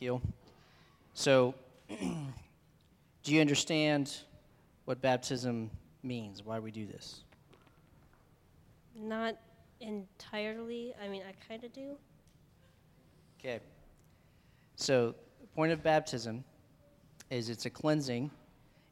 Ezekiel. 0.00 0.22
So, 1.12 1.54
do 1.90 3.34
you 3.34 3.38
understand 3.38 4.16
what 4.86 5.02
baptism 5.02 5.70
means? 6.02 6.42
Why 6.42 6.58
we 6.58 6.70
do 6.70 6.86
this? 6.86 7.20
Not 8.96 9.36
entirely. 9.82 10.94
I 11.04 11.08
mean, 11.08 11.22
I 11.28 11.34
kind 11.46 11.64
of 11.64 11.72
do. 11.74 11.98
Okay. 13.38 13.60
So, 14.76 15.14
the 15.38 15.46
point 15.48 15.70
of 15.70 15.82
baptism 15.82 16.44
is 17.28 17.50
it's 17.50 17.66
a 17.66 17.70
cleansing. 17.70 18.30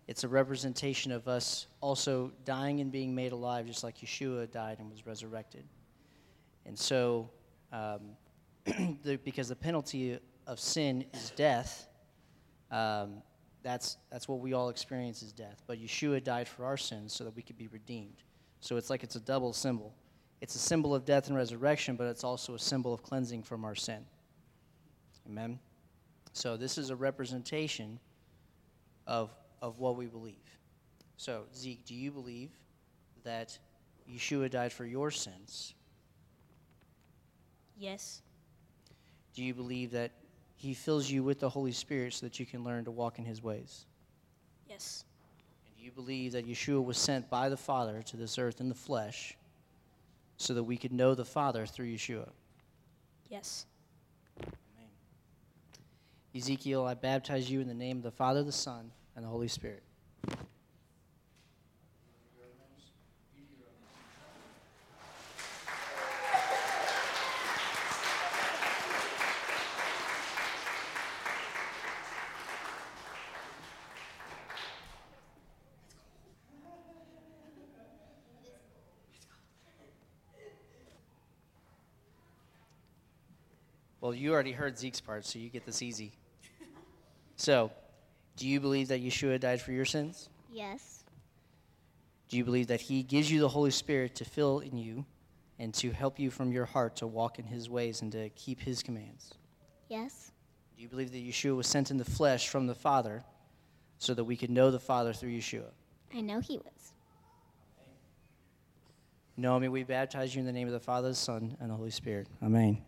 It's 0.09 0.25
a 0.25 0.29
representation 0.29 1.11
of 1.11 1.27
us 1.27 1.69
also 1.81 2.33
dying 2.45 2.81
and 2.81 2.93
being 2.93 3.15
made 3.15 3.33
alive, 3.33 3.65
just 3.65 3.83
like 3.83 3.97
Yeshua 4.01 4.51
died 4.51 4.79
and 4.79 4.91
was 4.91 5.07
resurrected. 5.07 5.65
And 6.67 6.79
so, 6.79 7.31
um, 7.73 8.01
the, 9.05 9.17
because 9.25 9.49
the 9.49 9.57
penalty 9.57 10.19
of 10.49 10.59
sin 10.59 11.05
is 11.13 11.31
death, 11.37 11.87
um, 12.73 13.23
that's, 13.63 13.99
that's 14.11 14.27
what 14.27 14.41
we 14.41 14.55
all 14.55 14.71
experience 14.71 15.23
is 15.23 15.31
death. 15.31 15.63
But 15.67 15.79
Yeshua 15.79 16.25
died 16.25 16.49
for 16.49 16.65
our 16.65 16.79
sins 16.79 17.13
so 17.13 17.23
that 17.25 17.37
we 17.37 17.43
could 17.43 17.59
be 17.59 17.69
redeemed. 17.69 18.23
So 18.61 18.77
it's 18.77 18.89
like 18.91 19.05
it's 19.05 19.15
a 19.15 19.21
double 19.21 19.53
symbol. 19.53 19.95
It's 20.41 20.55
a 20.55 20.59
symbol 20.59 20.95
of 20.95 21.05
death 21.05 21.29
and 21.29 21.37
resurrection, 21.37 21.97
but 21.97 22.07
it's 22.07 22.25
also 22.25 22.55
a 22.55 22.59
symbol 22.59 22.95
of 22.95 23.03
cleansing 23.03 23.43
from 23.43 23.65
our 23.65 23.75
sin. 23.75 24.05
Amen? 25.29 25.59
So 26.33 26.57
this 26.57 26.79
is 26.79 26.91
a 26.91 26.97
representation 26.97 28.01
of, 29.07 29.31
of 29.61 29.79
what 29.79 29.97
we 29.97 30.07
believe. 30.07 30.37
So, 31.17 31.45
Zeke, 31.55 31.85
do 31.85 31.95
you 31.95 32.11
believe 32.11 32.51
that 33.25 33.59
Yeshua 34.11 34.51
died 34.51 34.73
for 34.73 34.87
your 34.87 35.11
sins? 35.11 35.75
Yes. 37.77 38.23
Do 39.35 39.43
you 39.43 39.53
believe 39.53 39.91
that 39.91 40.13
he 40.59 40.75
fills 40.75 41.09
you 41.09 41.23
with 41.23 41.39
the 41.39 41.49
Holy 41.49 41.71
Spirit 41.71 42.13
so 42.15 42.27
that 42.27 42.41
you 42.41 42.45
can 42.45 42.65
learn 42.65 42.85
to 42.85 42.91
walk 42.91 43.21
in 43.21 43.25
his 43.25 43.41
ways? 43.41 43.87
Yes. 44.69 45.05
And 45.65 45.77
do 45.77 45.85
you 45.85 45.93
believe 45.93 46.33
that 46.33 46.49
Yeshua 46.49 46.85
was 46.85 46.99
sent 46.99 47.31
by 47.31 47.49
the 47.49 47.57
Father 47.57 48.03
to 48.03 48.17
this 48.17 48.39
earth 48.39 48.61
in 48.61 48.69
the 48.69 48.75
flesh 48.75 49.37
so 50.37 50.55
that 50.55 50.65
we 50.65 50.77
could 50.77 50.93
know 50.93 51.15
the 51.15 51.25
Father 51.25 51.65
through 51.65 51.87
Yeshua? 51.87 52.29
Yes. 53.31 53.67
Amen. 54.43 54.91
Ezekiel, 56.35 56.85
I 56.85 56.95
baptize 56.95 57.49
you 57.49 57.61
in 57.61 57.69
the 57.69 57.75
name 57.75 57.99
of 57.99 58.03
the 58.03 58.11
Father, 58.11 58.43
the 58.43 58.51
Son, 58.51 58.91
and 59.15 59.25
the 59.25 59.29
Holy 59.29 59.49
Spirit. 59.49 59.85
Well, 84.09 84.15
you 84.15 84.33
already 84.33 84.53
heard 84.53 84.79
Zeke's 84.79 85.03
part, 85.03 85.27
so 85.27 85.39
you 85.39 85.51
get 85.51 85.67
this 85.67 85.83
easy. 85.83 86.13
So, 87.37 87.71
do 88.39 88.49
you 88.49 88.59
believe 88.59 88.89
that 88.89 89.05
Yeshua 89.05 89.39
died 89.39 89.61
for 89.61 89.71
your 89.73 89.85
sins? 89.85 90.31
Yes. 90.51 91.05
Do 92.31 92.39
you 92.39 92.45
believe 92.47 92.69
that 92.69 92.81
He 92.81 93.03
gives 93.03 93.31
you 93.31 93.39
the 93.41 93.51
Holy 93.51 93.71
Spirit 93.71 94.15
to 94.15 94.25
fill 94.25 94.61
in 94.61 94.79
you 94.79 95.05
and 95.59 95.75
to 95.75 95.91
help 95.91 96.19
you 96.19 96.31
from 96.31 96.53
your 96.53 96.65
heart 96.65 96.97
to 96.97 97.07
walk 97.07 97.39
in 97.39 97.45
His 97.45 97.69
ways 97.69 98.01
and 98.01 98.11
to 98.13 98.31
keep 98.31 98.63
His 98.63 98.83
commands? 98.83 99.35
Yes. 99.91 100.33
Do 100.75 100.83
you 100.83 100.89
believe 100.89 101.13
that 101.13 101.23
Yeshua 101.23 101.55
was 101.55 101.67
sent 101.67 101.91
in 101.91 101.99
the 101.99 102.05
flesh 102.07 102.49
from 102.49 102.67
the 102.67 102.75
Father 102.75 103.23
so 103.99 104.15
that 104.15 104.25
we 104.25 104.39
could 104.39 104.49
know 104.49 104.71
the 104.71 104.81
Father 104.81 105.13
through 105.13 105.33
Yeshua? 105.33 105.69
I 106.15 106.23
know 106.23 106.41
he 106.41 106.57
was. 106.57 106.93
Naomi, 109.37 109.69
we 109.69 109.83
baptize 109.83 110.35
you 110.35 110.41
in 110.41 110.47
the 110.47 110.53
name 110.53 110.67
of 110.67 110.73
the 110.73 110.81
Father, 110.81 111.11
the 111.11 111.15
Son, 111.15 111.59
and 111.61 111.71
the 111.71 111.75
Holy 111.75 111.91
Spirit. 111.91 112.27
Amen. 112.43 112.79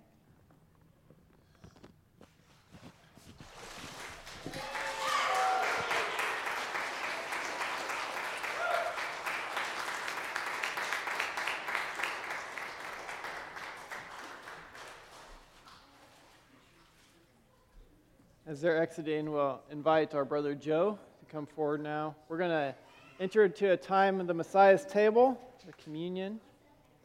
As 18.51 18.61
they're 18.61 18.83
exiting, 18.83 19.31
we'll 19.31 19.61
invite 19.71 20.13
our 20.13 20.25
brother 20.25 20.57
Joe 20.57 20.99
to 21.21 21.27
come 21.33 21.47
forward 21.47 21.81
now. 21.81 22.17
We're 22.29 22.39
going 22.39 22.51
to 22.51 22.75
enter 23.21 23.45
into 23.45 23.71
a 23.71 23.77
time 23.77 24.19
of 24.19 24.27
the 24.27 24.35
Messiah's 24.35 24.85
table, 24.85 25.41
the 25.65 25.73
communion 25.75 26.41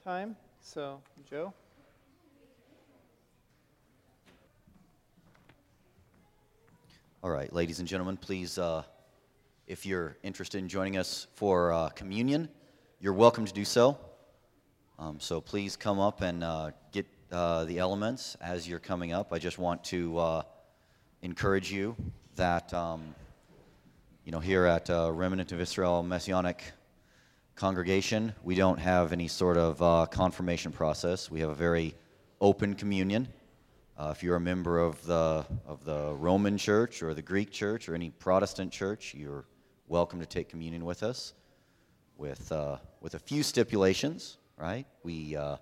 time. 0.03 0.35
So, 0.61 0.99
Joe. 1.29 1.53
All 7.23 7.29
right, 7.29 7.53
ladies 7.53 7.77
and 7.77 7.87
gentlemen, 7.87 8.17
please, 8.17 8.57
uh, 8.57 8.81
if 9.67 9.85
you're 9.85 10.17
interested 10.23 10.57
in 10.57 10.67
joining 10.67 10.97
us 10.97 11.27
for 11.35 11.71
uh, 11.71 11.89
communion, 11.89 12.49
you're 12.99 13.13
welcome 13.13 13.45
to 13.45 13.53
do 13.53 13.65
so. 13.65 13.99
Um, 14.97 15.19
so 15.19 15.41
please 15.41 15.77
come 15.77 15.99
up 15.99 16.21
and 16.21 16.43
uh, 16.43 16.71
get 16.91 17.05
uh, 17.31 17.65
the 17.65 17.77
elements 17.77 18.35
as 18.41 18.67
you're 18.67 18.79
coming 18.79 19.13
up. 19.13 19.31
I 19.31 19.37
just 19.37 19.59
want 19.59 19.83
to 19.83 20.17
uh, 20.17 20.41
encourage 21.25 21.71
you 21.71 21.95
that, 22.35 22.71
um, 22.71 23.15
you 24.25 24.31
know, 24.31 24.39
here 24.39 24.67
at 24.67 24.87
uh, 24.91 25.11
Remnant 25.11 25.51
of 25.51 25.59
Israel 25.59 26.03
Messianic 26.03 26.63
Congregation, 27.55 28.31
we 28.43 28.53
don't 28.53 28.77
have 28.77 29.11
any 29.11 29.27
sort 29.27 29.57
of 29.57 29.81
uh, 29.81 30.05
confirmation 30.05 30.71
process. 30.71 31.31
We 31.31 31.39
have 31.39 31.49
a 31.49 31.55
very 31.55 31.95
open 32.39 32.75
communion. 32.75 33.27
Uh, 33.97 34.13
if 34.15 34.21
you're 34.21 34.35
a 34.35 34.39
member 34.39 34.77
of 34.77 35.03
the, 35.07 35.47
of 35.65 35.83
the 35.83 36.13
Roman 36.13 36.59
church 36.59 37.01
or 37.01 37.15
the 37.15 37.23
Greek 37.23 37.49
church 37.49 37.89
or 37.89 37.95
any 37.95 38.11
Protestant 38.11 38.71
church, 38.71 39.15
you're 39.15 39.45
welcome 39.87 40.19
to 40.19 40.27
take 40.27 40.47
communion 40.47 40.85
with 40.85 41.01
us 41.01 41.33
with, 42.17 42.51
uh, 42.51 42.77
with 43.01 43.15
a 43.15 43.19
few 43.19 43.41
stipulations, 43.41 44.37
right? 44.57 44.85
We, 45.01 45.35
uh, 45.35 45.57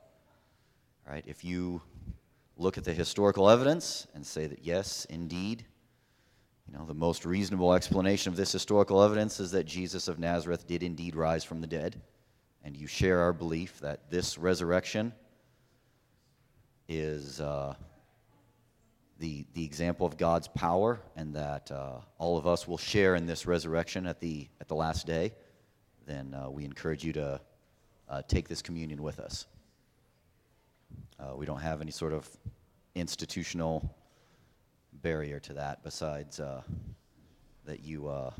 right, 1.08 1.24
if 1.26 1.46
you 1.46 1.82
look 2.58 2.78
at 2.78 2.84
the 2.84 2.94
historical 2.94 3.50
evidence 3.50 4.08
and 4.14 4.26
say 4.26 4.48
that 4.48 4.64
yes, 4.64 5.06
indeed, 5.06 5.66
you 6.68 6.78
know, 6.78 6.86
the 6.86 6.94
most 6.94 7.26
reasonable 7.26 7.74
explanation 7.74 8.32
of 8.32 8.38
this 8.38 8.52
historical 8.52 9.02
evidence 9.02 9.40
is 9.40 9.52
that 9.52 9.66
Jesus 9.66 10.08
of 10.08 10.20
Nazareth 10.20 10.68
did 10.68 10.84
indeed 10.84 11.16
rise 11.16 11.44
from 11.44 11.62
the 11.62 11.68
dead, 11.68 12.02
and 12.64 12.78
you 12.78 12.88
share 12.88 13.20
our 13.20 13.34
belief 13.34 13.80
that 13.82 14.10
this 14.10 14.38
resurrection 14.38 15.14
is 16.88 17.42
uh, 17.42 17.76
the, 19.20 19.46
the 19.54 19.64
example 19.64 20.06
of 20.06 20.18
God's 20.18 20.48
power, 20.48 21.00
and 21.16 21.34
that 21.36 21.72
uh, 21.72 22.00
all 22.18 22.38
of 22.38 22.48
us 22.48 22.68
will 22.68 22.78
share 22.78 23.16
in 23.16 23.26
this 23.26 23.46
resurrection 23.46 24.08
at 24.08 24.20
the, 24.20 24.48
at 24.62 24.68
the 24.68 24.76
last 24.76 25.06
day, 25.08 25.34
then 26.06 26.34
uh, 26.34 26.50
we 26.50 26.66
encourage 26.66 27.04
you 27.04 27.14
to 27.14 27.40
uh, 28.10 28.22
take 28.28 28.48
this 28.48 28.62
communion 28.62 29.02
with 29.02 29.20
us. 29.20 29.46
Uh, 31.24 31.36
we 31.36 31.46
don't 31.46 31.62
have 31.62 31.80
any 31.80 31.92
sort 31.92 32.12
of 32.12 32.30
institutional 32.96 33.96
barrier 35.02 35.40
to 35.40 35.54
that 35.54 35.82
besides 35.84 36.40
uh, 36.40 36.62
that 37.66 37.84
you 37.84 38.08
uh, 38.08 38.32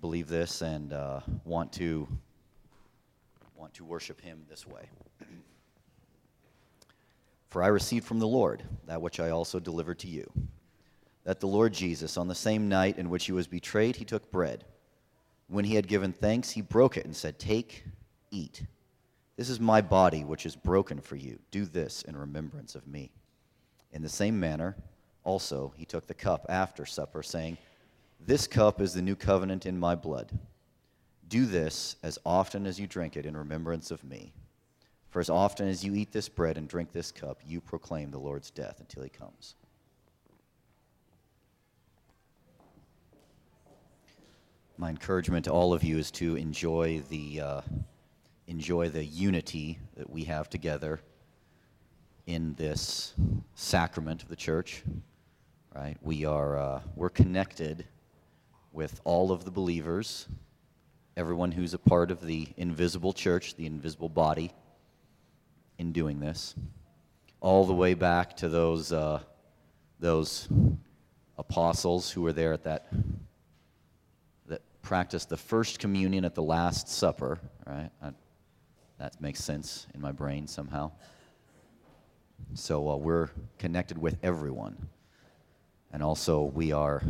believe 0.00 0.28
this 0.28 0.62
and 0.62 0.92
uh, 0.92 1.20
want 1.44 1.72
to 1.72 2.06
want 3.56 3.74
to 3.74 3.84
worship 3.84 4.20
him 4.20 4.44
this 4.48 4.66
way. 4.66 4.88
For 7.48 7.62
I 7.62 7.68
received 7.68 8.06
from 8.06 8.20
the 8.20 8.28
Lord 8.28 8.62
that 8.86 9.02
which 9.02 9.18
I 9.18 9.30
also 9.30 9.58
delivered 9.58 9.98
to 10.00 10.06
you. 10.06 10.30
That 11.24 11.40
the 11.40 11.48
Lord 11.48 11.72
Jesus, 11.72 12.16
on 12.16 12.28
the 12.28 12.36
same 12.36 12.68
night 12.68 12.98
in 12.98 13.10
which 13.10 13.26
he 13.26 13.32
was 13.32 13.48
betrayed, 13.48 13.96
he 13.96 14.04
took 14.04 14.30
bread. 14.30 14.64
When 15.48 15.64
he 15.64 15.74
had 15.74 15.88
given 15.88 16.12
thanks, 16.12 16.50
he 16.50 16.60
broke 16.60 16.96
it 16.96 17.04
and 17.04 17.16
said, 17.16 17.38
Take, 17.40 17.84
eat. 18.30 18.62
This 19.38 19.50
is 19.50 19.60
my 19.60 19.80
body, 19.80 20.24
which 20.24 20.44
is 20.44 20.56
broken 20.56 21.00
for 21.00 21.14
you. 21.14 21.38
Do 21.52 21.64
this 21.64 22.02
in 22.02 22.16
remembrance 22.16 22.74
of 22.74 22.88
me. 22.88 23.12
In 23.92 24.02
the 24.02 24.08
same 24.08 24.38
manner, 24.40 24.76
also, 25.22 25.72
he 25.76 25.84
took 25.84 26.08
the 26.08 26.12
cup 26.12 26.44
after 26.48 26.84
supper, 26.84 27.22
saying, 27.22 27.56
This 28.18 28.48
cup 28.48 28.80
is 28.80 28.94
the 28.94 29.00
new 29.00 29.14
covenant 29.14 29.64
in 29.64 29.78
my 29.78 29.94
blood. 29.94 30.36
Do 31.28 31.46
this 31.46 31.94
as 32.02 32.18
often 32.26 32.66
as 32.66 32.80
you 32.80 32.88
drink 32.88 33.16
it 33.16 33.26
in 33.26 33.36
remembrance 33.36 33.92
of 33.92 34.02
me. 34.02 34.32
For 35.10 35.20
as 35.20 35.30
often 35.30 35.68
as 35.68 35.84
you 35.84 35.94
eat 35.94 36.10
this 36.10 36.28
bread 36.28 36.58
and 36.58 36.66
drink 36.66 36.90
this 36.90 37.12
cup, 37.12 37.40
you 37.46 37.60
proclaim 37.60 38.10
the 38.10 38.18
Lord's 38.18 38.50
death 38.50 38.80
until 38.80 39.04
he 39.04 39.08
comes. 39.08 39.54
My 44.76 44.90
encouragement 44.90 45.44
to 45.44 45.52
all 45.52 45.72
of 45.72 45.84
you 45.84 45.96
is 45.96 46.10
to 46.12 46.34
enjoy 46.34 47.02
the, 47.08 47.40
uh, 47.40 47.60
enjoy 48.48 48.88
the 48.88 49.04
unity 49.04 49.78
that 49.96 50.08
we 50.08 50.24
have 50.24 50.48
together 50.48 51.00
in 52.26 52.54
this 52.54 53.14
sacrament 53.54 54.22
of 54.22 54.28
the 54.28 54.36
church, 54.36 54.82
right? 55.74 55.96
We 56.00 56.24
are 56.24 56.58
uh, 56.58 56.80
we're 56.96 57.10
connected 57.10 57.84
with 58.72 59.00
all 59.04 59.32
of 59.32 59.44
the 59.44 59.50
believers, 59.50 60.26
everyone 61.16 61.52
who's 61.52 61.74
a 61.74 61.78
part 61.78 62.10
of 62.10 62.22
the 62.22 62.48
invisible 62.56 63.12
church, 63.12 63.54
the 63.54 63.66
invisible 63.66 64.08
body, 64.08 64.52
in 65.76 65.92
doing 65.92 66.18
this, 66.18 66.54
all 67.40 67.66
the 67.66 67.74
way 67.74 67.92
back 67.92 68.36
to 68.38 68.48
those 68.48 68.92
uh, 68.92 69.20
those 70.00 70.48
apostles 71.36 72.10
who 72.10 72.22
were 72.22 72.32
there 72.32 72.54
at 72.54 72.64
that 72.64 72.88
that 74.46 74.62
practiced 74.80 75.28
the 75.28 75.36
first 75.36 75.78
communion 75.78 76.24
at 76.24 76.34
the 76.34 76.42
Last 76.42 76.88
Supper, 76.88 77.38
right? 77.66 77.90
That 78.98 79.20
makes 79.20 79.42
sense 79.42 79.86
in 79.94 80.00
my 80.00 80.12
brain 80.12 80.46
somehow. 80.46 80.92
So 82.54 82.90
uh, 82.90 82.96
we're 82.96 83.28
connected 83.58 83.98
with 83.98 84.16
everyone. 84.22 84.88
And 85.92 86.02
also, 86.02 86.42
we 86.42 86.72
are, 86.72 87.02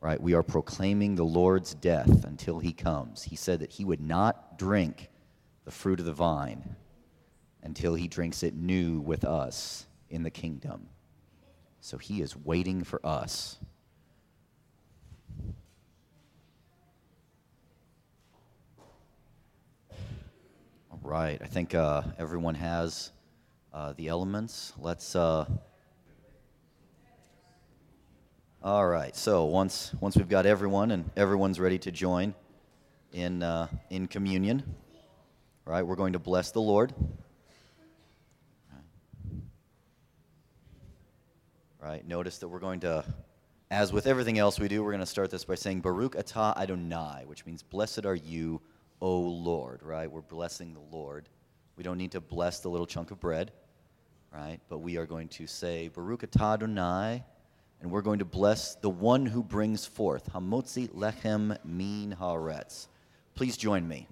right, 0.00 0.20
we 0.20 0.34
are 0.34 0.42
proclaiming 0.42 1.16
the 1.16 1.24
Lord's 1.24 1.74
death 1.74 2.24
until 2.24 2.58
he 2.58 2.72
comes. 2.72 3.24
He 3.24 3.36
said 3.36 3.60
that 3.60 3.72
he 3.72 3.84
would 3.84 4.00
not 4.00 4.58
drink 4.58 5.08
the 5.64 5.70
fruit 5.70 5.98
of 5.98 6.06
the 6.06 6.12
vine 6.12 6.76
until 7.62 7.94
he 7.94 8.08
drinks 8.08 8.42
it 8.42 8.54
new 8.54 9.00
with 9.00 9.24
us 9.24 9.86
in 10.10 10.22
the 10.22 10.30
kingdom. 10.30 10.88
So 11.80 11.98
he 11.98 12.20
is 12.20 12.36
waiting 12.36 12.84
for 12.84 13.04
us. 13.04 13.58
Right, 21.02 21.40
I 21.42 21.46
think 21.46 21.74
uh, 21.74 22.02
everyone 22.18 22.54
has 22.54 23.10
uh, 23.72 23.92
the 23.96 24.08
elements. 24.08 24.72
Let's. 24.78 25.14
Uh... 25.16 25.46
All 28.62 28.86
right. 28.86 29.14
So 29.16 29.46
once 29.46 29.92
once 30.00 30.16
we've 30.16 30.28
got 30.28 30.46
everyone 30.46 30.92
and 30.92 31.10
everyone's 31.16 31.58
ready 31.58 31.78
to 31.80 31.90
join 31.90 32.34
in 33.12 33.42
uh, 33.42 33.66
in 33.90 34.06
communion, 34.06 34.62
right? 35.64 35.82
We're 35.82 35.96
going 35.96 36.12
to 36.12 36.18
bless 36.18 36.52
the 36.52 36.60
Lord. 36.60 36.94
Right. 41.80 42.06
Notice 42.06 42.38
that 42.38 42.46
we're 42.46 42.60
going 42.60 42.78
to, 42.80 43.04
as 43.68 43.92
with 43.92 44.06
everything 44.06 44.38
else 44.38 44.60
we 44.60 44.68
do, 44.68 44.84
we're 44.84 44.92
going 44.92 45.00
to 45.00 45.06
start 45.06 45.32
this 45.32 45.44
by 45.44 45.56
saying 45.56 45.80
Baruch 45.80 46.14
atah 46.14 46.56
Adonai, 46.56 47.24
which 47.26 47.44
means 47.44 47.64
blessed 47.64 48.06
are 48.06 48.14
you, 48.14 48.60
O 49.02 49.20
Lord. 49.20 49.82
Right. 49.82 50.10
We're 50.10 50.22
blessing 50.22 50.72
the 50.72 50.96
Lord. 50.96 51.28
We 51.76 51.84
don't 51.84 51.98
need 51.98 52.12
to 52.12 52.20
bless 52.22 52.60
the 52.60 52.70
little 52.70 52.86
chunk 52.86 53.10
of 53.10 53.20
bread 53.20 53.52
right? 54.32 54.60
But 54.68 54.78
we 54.78 54.96
are 54.96 55.06
going 55.06 55.28
to 55.28 55.46
say, 55.46 55.88
Baruch 55.88 56.22
atah 56.22 56.54
Adonai, 56.54 57.22
and 57.80 57.90
we're 57.90 58.02
going 58.02 58.20
to 58.20 58.24
bless 58.24 58.74
the 58.76 58.90
one 58.90 59.26
who 59.26 59.42
brings 59.42 59.84
forth, 59.84 60.32
Hamotzi 60.32 60.88
lechem 60.90 61.56
min 61.64 62.16
haaretz. 62.18 62.88
Please 63.34 63.56
join 63.56 63.86
me. 63.86 64.08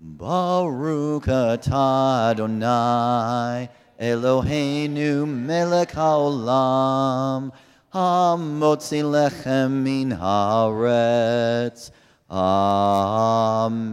Baruch 0.00 1.24
atah 1.24 2.30
Adonai, 2.32 3.68
Eloheinu 4.00 5.28
melech 5.28 5.92
haolam, 5.92 7.52
Hamotzi 7.94 9.02
lechem 9.02 9.70
min 9.82 10.10
haaretz. 10.10 11.90
Amen. 12.32 13.92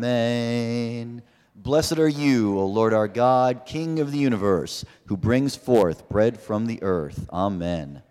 Blessed 1.55 1.99
are 1.99 2.07
you, 2.07 2.57
O 2.57 2.65
Lord 2.65 2.93
our 2.93 3.09
God, 3.09 3.65
King 3.65 3.99
of 3.99 4.13
the 4.13 4.17
universe, 4.17 4.85
who 5.07 5.17
brings 5.17 5.57
forth 5.57 6.07
bread 6.07 6.39
from 6.39 6.65
the 6.65 6.81
earth. 6.81 7.27
Amen. 7.33 8.01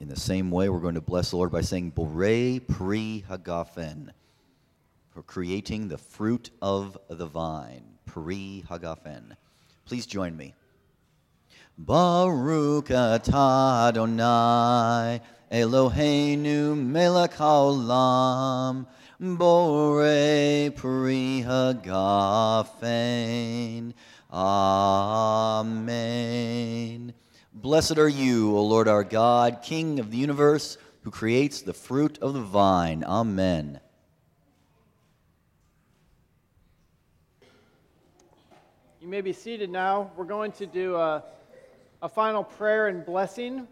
In 0.00 0.08
the 0.08 0.16
same 0.16 0.50
way, 0.50 0.70
we're 0.70 0.80
going 0.80 0.94
to 0.94 1.02
bless 1.02 1.30
the 1.30 1.36
Lord 1.36 1.52
by 1.52 1.60
saying, 1.60 1.92
Borei 1.92 2.66
Pri 2.66 3.24
Hagafen, 3.28 4.08
for 5.10 5.22
creating 5.22 5.88
the 5.88 5.98
fruit 5.98 6.48
of 6.62 6.96
the 7.08 7.26
vine. 7.26 7.84
Pri 8.06 8.64
Hagafen. 8.70 9.36
Please 9.84 10.06
join 10.06 10.34
me. 10.34 10.54
Baruch 11.76 12.86
atah 12.86 13.88
Adonai, 13.88 15.20
Eloheinu 15.54 16.76
melech 16.76 17.34
haolam, 17.34 18.86
Borei 19.20 20.74
Pri 20.74 21.44
Hagafen. 21.46 22.74
Amen. 24.32 25.84
Blessed 27.52 27.98
are 27.98 28.08
you, 28.08 28.56
O 28.56 28.64
Lord 28.64 28.88
our 28.88 29.04
God, 29.04 29.62
King 29.62 30.00
of 30.00 30.10
the 30.10 30.16
universe, 30.16 30.76
who 31.02 31.12
creates 31.12 31.62
the 31.62 31.72
fruit 31.72 32.18
of 32.18 32.34
the 32.34 32.40
vine. 32.40 33.04
Amen. 33.04 33.78
You 39.00 39.06
may 39.06 39.20
be 39.20 39.32
seated 39.32 39.70
now. 39.70 40.10
We're 40.16 40.24
going 40.24 40.50
to 40.50 40.66
do 40.66 40.96
a, 40.96 41.22
a 42.02 42.08
final 42.08 42.42
prayer 42.42 42.88
and 42.88 43.06
blessing 43.06 43.68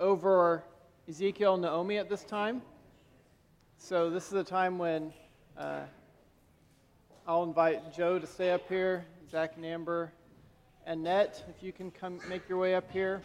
over 0.00 0.64
Ezekiel 1.08 1.56
Naomi 1.56 1.98
at 1.98 2.08
this 2.08 2.24
time. 2.24 2.60
So, 3.78 4.10
this 4.10 4.26
is 4.26 4.32
a 4.32 4.42
time 4.42 4.76
when 4.76 5.12
uh, 5.56 5.82
I'll 7.28 7.44
invite 7.44 7.94
Joe 7.94 8.18
to 8.18 8.26
stay 8.26 8.50
up 8.50 8.68
here, 8.68 9.06
Zach 9.30 9.52
and 9.54 9.64
Amber, 9.64 10.12
Annette, 10.84 11.44
if 11.48 11.62
you 11.62 11.70
can 11.70 11.92
come 11.92 12.18
make 12.28 12.48
your 12.48 12.58
way 12.58 12.74
up 12.74 12.90
here. 12.90 13.22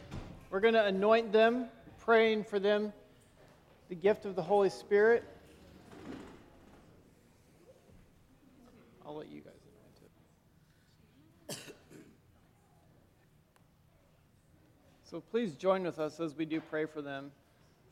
We're 0.51 0.59
going 0.59 0.75
to 0.75 0.85
anoint 0.85 1.31
them, 1.31 1.69
praying 2.05 2.43
for 2.43 2.59
them, 2.59 2.93
the 3.89 3.95
gift 3.95 4.25
of 4.25 4.35
the 4.35 4.43
Holy 4.43 4.69
Spirit. 4.69 5.23
I'll 9.03 9.15
let 9.15 9.31
you 9.31 9.41
guys. 11.49 11.57
So 15.03 15.19
please 15.19 15.55
join 15.55 15.81
with 15.83 15.99
us 15.99 16.19
as 16.19 16.37
we 16.37 16.45
do 16.45 16.61
pray 16.61 16.85
for 16.85 17.01
them. 17.01 17.31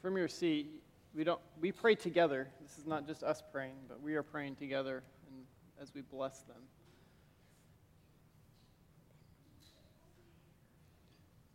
From 0.01 0.15
your 0.15 0.29
seat, 0.29 0.69
we 1.13 1.25
don't 1.25 1.41
we 1.59 1.73
pray 1.73 1.93
together. 1.93 2.47
This 2.61 2.77
is 2.77 2.85
not 2.85 3.05
just 3.05 3.21
us 3.21 3.43
praying, 3.51 3.75
but 3.89 4.01
we 4.01 4.15
are 4.15 4.23
praying 4.23 4.55
together 4.55 5.03
and 5.27 5.43
as 5.81 5.93
we 5.93 6.01
bless 6.01 6.39
them. 6.43 6.61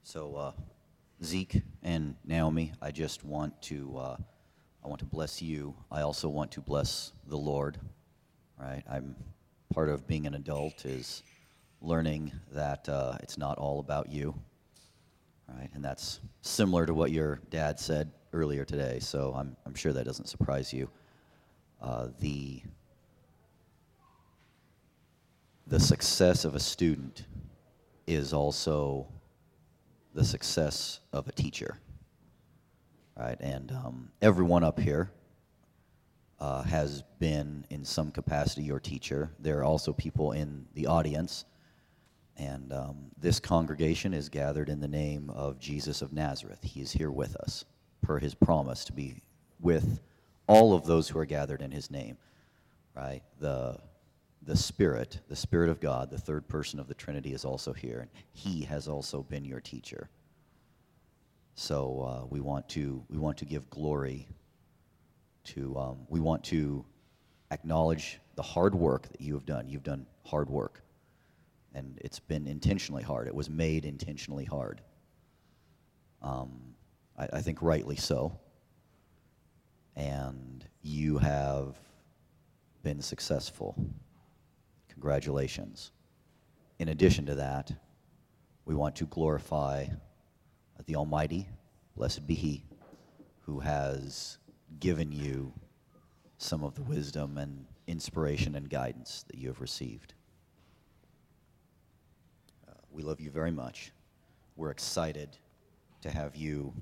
So, 0.02 0.36
uh, 0.36 0.52
Zeke 1.24 1.62
and 1.82 2.16
Naomi, 2.24 2.72
I 2.82 2.90
just 2.90 3.24
want 3.24 3.60
to 3.62 3.96
uh, 3.96 4.16
I 4.84 4.88
want 4.88 4.98
to 4.98 5.06
bless 5.06 5.40
you. 5.40 5.74
I 5.90 6.02
also 6.02 6.28
want 6.28 6.52
to 6.52 6.60
bless 6.60 7.12
the 7.26 7.38
Lord. 7.38 7.78
Right? 8.60 8.82
I'm 8.88 9.16
part 9.72 9.88
of 9.88 10.06
being 10.06 10.26
an 10.26 10.34
adult 10.34 10.84
is 10.84 11.22
learning 11.80 12.32
that 12.52 12.86
uh, 12.90 13.16
it's 13.22 13.38
not 13.38 13.56
all 13.56 13.80
about 13.80 14.10
you. 14.10 14.34
Right? 15.48 15.70
And 15.72 15.82
that's 15.82 16.20
similar 16.42 16.84
to 16.84 16.92
what 16.92 17.10
your 17.10 17.40
dad 17.48 17.80
said 17.80 18.12
earlier 18.34 18.64
today. 18.64 18.98
So 19.00 19.34
I'm 19.34 19.56
I'm 19.64 19.74
sure 19.74 19.92
that 19.92 20.04
doesn't 20.04 20.26
surprise 20.28 20.72
you. 20.72 20.90
Uh, 21.80 22.08
the 22.20 22.62
the 25.66 25.80
success 25.80 26.44
of 26.44 26.54
a 26.54 26.60
student 26.60 27.24
is 28.06 28.32
also 28.34 29.06
the 30.12 30.24
success 30.24 31.00
of 31.12 31.26
a 31.28 31.32
teacher. 31.32 31.78
Right? 33.16 33.38
And 33.40 33.70
um, 33.70 34.10
everyone 34.20 34.64
up 34.64 34.78
here 34.78 35.10
uh, 36.40 36.62
has 36.62 37.02
been, 37.18 37.64
in 37.70 37.84
some 37.84 38.10
capacity, 38.10 38.62
your 38.62 38.80
teacher. 38.80 39.30
There 39.38 39.58
are 39.60 39.64
also 39.64 39.92
people 39.92 40.32
in 40.32 40.66
the 40.74 40.86
audience. 40.86 41.44
And 42.36 42.72
um, 42.72 42.96
this 43.16 43.38
congregation 43.38 44.12
is 44.12 44.28
gathered 44.28 44.68
in 44.68 44.80
the 44.80 44.88
name 44.88 45.30
of 45.30 45.58
Jesus 45.60 46.02
of 46.02 46.12
Nazareth. 46.12 46.58
He 46.62 46.80
is 46.80 46.92
here 46.92 47.10
with 47.10 47.36
us, 47.36 47.64
per 48.04 48.18
his 48.18 48.34
promise 48.34 48.84
to 48.84 48.92
be 48.92 49.22
with 49.60 50.00
all 50.46 50.74
of 50.74 50.84
those 50.84 51.08
who 51.08 51.18
are 51.18 51.24
gathered 51.24 51.62
in 51.62 51.70
his 51.70 51.90
name. 51.90 52.16
Right? 52.94 53.22
The 53.40 53.78
the 54.46 54.56
Spirit, 54.56 55.20
the 55.28 55.36
Spirit 55.36 55.70
of 55.70 55.80
God, 55.80 56.10
the 56.10 56.18
third 56.18 56.46
person 56.48 56.78
of 56.78 56.86
the 56.86 56.94
Trinity, 56.94 57.32
is 57.32 57.44
also 57.44 57.72
here. 57.72 58.00
And 58.00 58.10
He 58.32 58.62
has 58.64 58.88
also 58.88 59.22
been 59.22 59.44
your 59.44 59.60
teacher. 59.60 60.10
So 61.54 62.00
uh, 62.00 62.26
we 62.28 62.40
want 62.40 62.68
to 62.70 63.02
we 63.08 63.16
want 63.16 63.38
to 63.38 63.44
give 63.44 63.68
glory 63.70 64.28
to 65.44 65.76
um, 65.78 65.98
we 66.08 66.20
want 66.20 66.44
to 66.44 66.84
acknowledge 67.50 68.20
the 68.34 68.42
hard 68.42 68.74
work 68.74 69.08
that 69.08 69.20
you 69.20 69.34
have 69.34 69.46
done. 69.46 69.68
You've 69.68 69.84
done 69.84 70.06
hard 70.24 70.50
work, 70.50 70.82
and 71.74 71.98
it's 72.02 72.18
been 72.18 72.46
intentionally 72.46 73.02
hard. 73.02 73.28
It 73.28 73.34
was 73.34 73.48
made 73.48 73.84
intentionally 73.84 74.44
hard. 74.44 74.80
Um, 76.22 76.73
I, 77.18 77.28
I 77.34 77.40
think 77.40 77.62
rightly 77.62 77.96
so. 77.96 78.38
And 79.96 80.64
you 80.82 81.18
have 81.18 81.76
been 82.82 83.00
successful 83.00 83.76
Congratulations. 84.94 85.90
In 86.78 86.88
addition 86.88 87.26
to 87.26 87.34
that, 87.34 87.70
we 88.64 88.74
want 88.74 88.96
to 88.96 89.06
glorify 89.06 89.86
the 90.86 90.96
Almighty, 90.96 91.48
blessed 91.96 92.26
be 92.26 92.34
He, 92.34 92.64
who 93.40 93.60
has 93.60 94.38
given 94.80 95.12
you 95.12 95.52
some 96.38 96.64
of 96.64 96.74
the 96.74 96.82
wisdom 96.82 97.36
and 97.38 97.66
inspiration 97.86 98.54
and 98.54 98.70
guidance 98.70 99.24
that 99.28 99.36
you 99.36 99.48
have 99.48 99.60
received. 99.60 100.14
Uh, 102.66 102.72
we 102.90 103.02
love 103.02 103.20
you 103.20 103.30
very 103.30 103.52
much. 103.52 103.92
We're 104.56 104.70
excited 104.70 105.36
to 106.02 106.10
have 106.10 106.34
you 106.34 106.72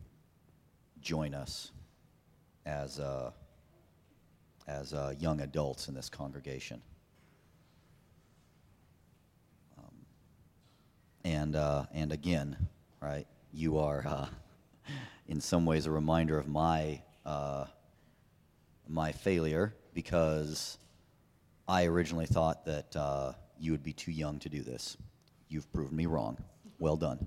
join 1.03 1.35
us 1.35 1.73
as, 2.65 3.01
uh, 3.01 3.33
as 4.67 4.95
uh, 4.95 5.13
young 5.19 5.41
adults 5.41 5.89
in 5.89 5.95
this 5.95 6.09
congregation. 6.09 6.81
Um, 9.79 9.95
and, 11.25 11.57
uh, 11.57 11.85
and 11.93 12.13
again, 12.13 12.57
right, 13.01 13.27
you 13.53 13.79
are 13.79 14.05
uh, 14.07 14.27
in 15.29 15.41
some 15.41 15.67
ways 15.67 15.87
a 15.87 15.91
reminder 15.91 16.39
of 16.39 16.49
my, 16.49 17.03
uh, 17.27 17.65
my 18.89 19.11
failure 19.11 19.75
because 19.95 20.79
I 21.67 21.87
originally 21.87 22.27
thought 22.27 22.65
that 22.67 22.95
uh, 22.95 23.33
you 23.59 23.73
would 23.73 23.83
be 23.83 23.93
too 23.93 24.13
young 24.13 24.39
to 24.41 24.49
do 24.49 24.63
this. 24.63 24.97
You've 25.49 25.71
proven 25.73 25.97
me 25.97 26.07
wrong. 26.07 26.39
Well 26.79 26.97
done. 26.97 27.27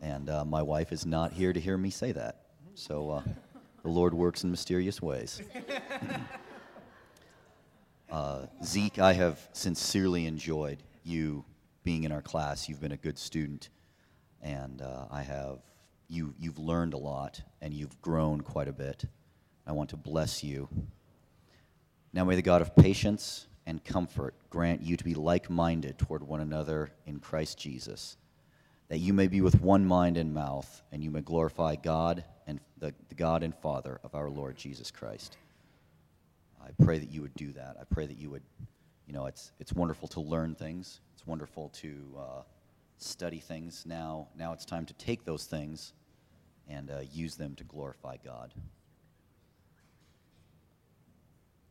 And 0.00 0.28
my 0.46 0.60
wife 0.60 0.92
is 0.92 1.06
not 1.06 1.32
here 1.32 1.52
to 1.52 1.58
hear 1.58 1.78
me 1.78 1.88
say 1.88 2.12
that. 2.12 2.43
So 2.74 3.10
uh, 3.10 3.22
the 3.82 3.88
Lord 3.88 4.14
works 4.14 4.44
in 4.44 4.50
mysterious 4.50 5.00
ways. 5.00 5.40
Uh, 8.10 8.46
Zeke, 8.62 9.00
I 9.00 9.12
have 9.14 9.40
sincerely 9.54 10.26
enjoyed 10.26 10.84
you 11.02 11.44
being 11.82 12.04
in 12.04 12.12
our 12.12 12.22
class. 12.22 12.68
You've 12.68 12.80
been 12.80 12.92
a 12.92 12.96
good 12.96 13.18
student, 13.18 13.70
and 14.40 14.80
uh, 14.82 15.06
I 15.10 15.22
have 15.22 15.58
you. 16.06 16.32
You've 16.38 16.60
learned 16.60 16.94
a 16.94 16.96
lot, 16.98 17.40
and 17.60 17.74
you've 17.74 18.00
grown 18.02 18.42
quite 18.42 18.68
a 18.68 18.72
bit. 18.72 19.04
I 19.66 19.72
want 19.72 19.90
to 19.90 19.96
bless 19.96 20.44
you. 20.44 20.68
Now 22.12 22.24
may 22.24 22.36
the 22.36 22.42
God 22.42 22.62
of 22.62 22.76
patience 22.76 23.48
and 23.66 23.82
comfort 23.82 24.36
grant 24.48 24.80
you 24.82 24.96
to 24.96 25.02
be 25.02 25.14
like-minded 25.14 25.98
toward 25.98 26.22
one 26.22 26.40
another 26.40 26.90
in 27.06 27.18
Christ 27.18 27.58
Jesus, 27.58 28.16
that 28.94 29.00
you 29.00 29.12
may 29.12 29.26
be 29.26 29.40
with 29.40 29.60
one 29.60 29.84
mind 29.84 30.16
and 30.16 30.32
mouth, 30.32 30.80
and 30.92 31.02
you 31.02 31.10
may 31.10 31.20
glorify 31.20 31.74
God 31.74 32.22
and 32.46 32.60
the, 32.78 32.94
the 33.08 33.16
God 33.16 33.42
and 33.42 33.52
Father 33.52 33.98
of 34.04 34.14
our 34.14 34.30
Lord 34.30 34.56
Jesus 34.56 34.92
Christ. 34.92 35.36
I 36.62 36.68
pray 36.80 37.00
that 37.00 37.10
you 37.10 37.20
would 37.20 37.34
do 37.34 37.50
that. 37.54 37.76
I 37.80 37.82
pray 37.92 38.06
that 38.06 38.16
you 38.16 38.30
would, 38.30 38.44
you 39.08 39.12
know, 39.12 39.26
it's, 39.26 39.50
it's 39.58 39.72
wonderful 39.72 40.06
to 40.10 40.20
learn 40.20 40.54
things. 40.54 41.00
It's 41.12 41.26
wonderful 41.26 41.70
to 41.70 41.96
uh, 42.16 42.42
study 42.98 43.40
things. 43.40 43.84
Now, 43.84 44.28
now 44.38 44.52
it's 44.52 44.64
time 44.64 44.86
to 44.86 44.94
take 44.94 45.24
those 45.24 45.44
things 45.44 45.92
and 46.68 46.88
uh, 46.88 47.00
use 47.12 47.34
them 47.34 47.56
to 47.56 47.64
glorify 47.64 48.18
God. 48.24 48.54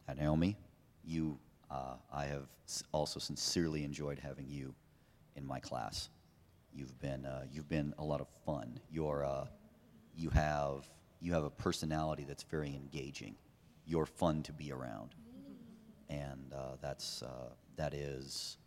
At 0.09 0.17
Naomi, 0.17 0.57
you, 1.05 1.39
uh, 1.71 1.93
I 2.13 2.25
have 2.25 2.49
also 2.91 3.21
sincerely 3.21 3.85
enjoyed 3.85 4.19
having 4.19 4.49
you 4.49 4.75
in 5.37 5.47
my 5.47 5.61
class. 5.61 6.09
You've 6.73 6.99
been, 6.99 7.25
uh, 7.25 7.43
you've 7.51 7.69
been 7.69 7.93
a 7.97 8.03
lot 8.03 8.21
of 8.21 8.27
fun. 8.45 8.79
You're, 8.91 9.23
uh, 9.23 9.45
you 10.15 10.29
have, 10.31 10.89
you 11.21 11.33
have 11.33 11.43
a 11.43 11.49
personality 11.49 12.25
that's 12.27 12.43
very 12.43 12.69
engaging 12.69 13.35
you're 13.85 14.05
fun 14.05 14.43
to 14.43 14.53
be 14.53 14.71
around. 14.71 15.15
And 16.09 16.53
uh, 16.53 16.75
that's, 16.81 17.21
uh, 17.23 17.49
that 17.75 17.93
is 17.93 18.57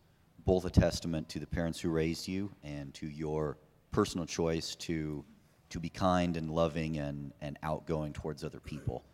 both 0.44 0.64
a 0.64 0.70
testament 0.70 1.28
to 1.30 1.38
the 1.38 1.46
parents 1.46 1.80
who 1.80 1.90
raised 1.90 2.28
you 2.28 2.52
and 2.62 2.92
to 2.94 3.06
your 3.06 3.58
personal 3.92 4.26
choice 4.26 4.74
to, 4.74 5.24
to 5.70 5.80
be 5.80 5.88
kind 5.88 6.36
and 6.36 6.50
loving 6.50 6.98
and, 6.98 7.32
and 7.40 7.58
outgoing 7.62 8.12
towards 8.12 8.44
other 8.44 8.60
people. 8.60 9.04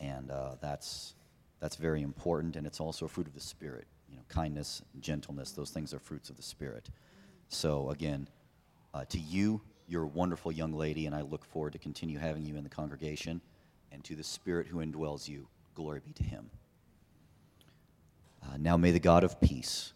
And 0.00 0.30
uh, 0.30 0.56
that's, 0.60 1.14
that's 1.60 1.76
very 1.76 2.02
important, 2.02 2.56
and 2.56 2.66
it's 2.66 2.80
also 2.80 3.06
a 3.06 3.08
fruit 3.08 3.26
of 3.26 3.34
the 3.34 3.40
Spirit. 3.40 3.86
You 4.08 4.16
know, 4.16 4.22
kindness, 4.28 4.82
gentleness, 5.00 5.52
those 5.52 5.70
things 5.70 5.94
are 5.94 5.98
fruits 5.98 6.28
of 6.28 6.36
the 6.36 6.42
Spirit. 6.42 6.90
So 7.52 7.90
again, 7.90 8.28
uh, 8.94 9.04
to 9.10 9.18
you, 9.18 9.60
you're 9.86 10.04
a 10.04 10.08
wonderful 10.08 10.50
young 10.50 10.72
lady, 10.72 11.04
and 11.04 11.14
I 11.14 11.20
look 11.20 11.44
forward 11.44 11.74
to 11.74 11.78
continue 11.78 12.18
having 12.18 12.46
you 12.46 12.56
in 12.56 12.64
the 12.64 12.70
congregation 12.70 13.42
and 13.92 14.02
to 14.04 14.16
the 14.16 14.24
Spirit 14.24 14.66
who 14.66 14.78
indwells 14.78 15.28
you. 15.28 15.46
Glory 15.74 16.00
be 16.04 16.12
to 16.14 16.22
him. 16.22 16.50
Uh, 18.42 18.56
now 18.58 18.78
may 18.78 18.90
the 18.90 18.98
God 18.98 19.22
of 19.22 19.38
peace, 19.40 19.92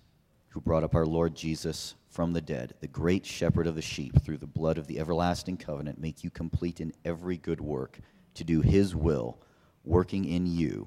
who 0.51 0.61
brought 0.61 0.85
up 0.85 0.95
our 0.95 1.07
Lord 1.07 1.35
Jesus 1.35 1.95
from 2.11 2.35
the 2.35 2.43
dead, 2.43 2.75
the 2.81 2.87
great 2.87 3.25
shepherd 3.25 3.67
of 3.67 3.75
the 3.75 3.83
sheep, 3.83 4.23
through 4.23 4.39
the 4.39 4.47
blood 4.47 4.77
of 4.77 4.87
the 4.87 5.01
everlasting 5.01 5.57
covenant, 5.57 5.99
make 5.99 6.23
you 6.23 6.31
complete 6.31 6.81
in 6.81 6.93
every 7.07 7.39
good 7.39 7.61
work 7.61 7.99
to 8.35 8.45
do 8.45 8.61
his 8.61 8.95
will, 8.95 9.39
working 9.83 10.27
in 10.27 10.47
you 10.47 10.87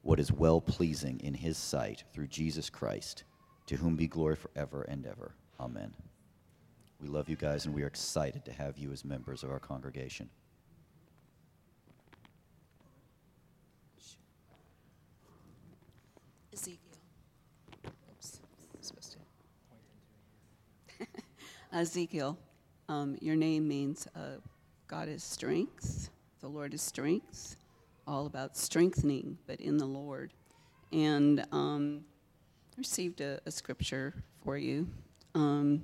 what 0.00 0.18
is 0.18 0.32
well 0.32 0.62
pleasing 0.62 1.20
in 1.20 1.34
his 1.34 1.58
sight 1.58 2.04
through 2.12 2.26
Jesus 2.26 2.70
Christ, 2.70 3.24
to 3.66 3.76
whom 3.76 3.96
be 3.96 4.06
glory 4.06 4.36
forever 4.36 4.82
and 4.88 5.06
ever. 5.06 5.34
Amen. 5.60 5.92
We 7.02 7.08
love 7.08 7.28
you 7.28 7.36
guys, 7.36 7.66
and 7.66 7.74
we 7.74 7.82
are 7.82 7.86
excited 7.86 8.46
to 8.46 8.52
have 8.52 8.78
you 8.78 8.92
as 8.92 9.04
members 9.04 9.42
of 9.42 9.50
our 9.50 9.58
congregation. 9.58 10.30
Ezekiel, 21.72 22.38
um, 22.88 23.18
your 23.20 23.36
name 23.36 23.68
means 23.68 24.06
uh, 24.16 24.38
God 24.86 25.08
is 25.08 25.22
strength, 25.22 26.08
the 26.40 26.48
Lord 26.48 26.72
is 26.72 26.80
strength, 26.80 27.56
all 28.06 28.24
about 28.24 28.56
strengthening, 28.56 29.36
but 29.46 29.60
in 29.60 29.76
the 29.76 29.86
Lord. 29.86 30.32
And 30.90 31.44
um, 31.52 32.04
received 32.78 33.20
a, 33.20 33.40
a, 33.46 33.50
scripture 33.50 34.24
for 34.42 34.58
you 34.58 34.88
um, 35.34 35.82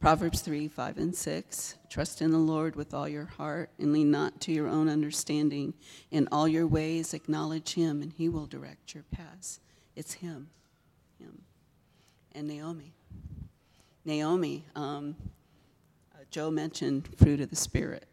Proverbs 0.00 0.40
3 0.40 0.68
5 0.68 0.98
and 0.98 1.14
6. 1.14 1.74
Trust 1.90 2.22
in 2.22 2.30
the 2.30 2.38
Lord 2.38 2.74
with 2.74 2.94
all 2.94 3.08
your 3.08 3.26
heart 3.26 3.70
and 3.78 3.92
lean 3.92 4.10
not 4.10 4.40
to 4.42 4.52
your 4.52 4.66
own 4.66 4.88
understanding. 4.88 5.74
In 6.10 6.26
all 6.32 6.48
your 6.48 6.66
ways, 6.66 7.12
acknowledge 7.12 7.74
Him, 7.74 8.00
and 8.00 8.12
He 8.12 8.28
will 8.28 8.46
direct 8.46 8.94
your 8.94 9.04
paths. 9.10 9.60
It's 9.94 10.14
Him. 10.14 10.48
Him. 11.18 11.42
And 12.32 12.48
Naomi. 12.48 12.94
Naomi, 14.06 14.64
um, 14.74 15.16
uh, 16.14 16.24
Joe 16.30 16.50
mentioned 16.50 17.08
fruit 17.18 17.40
of 17.40 17.50
the 17.50 17.56
Spirit. 17.56 18.06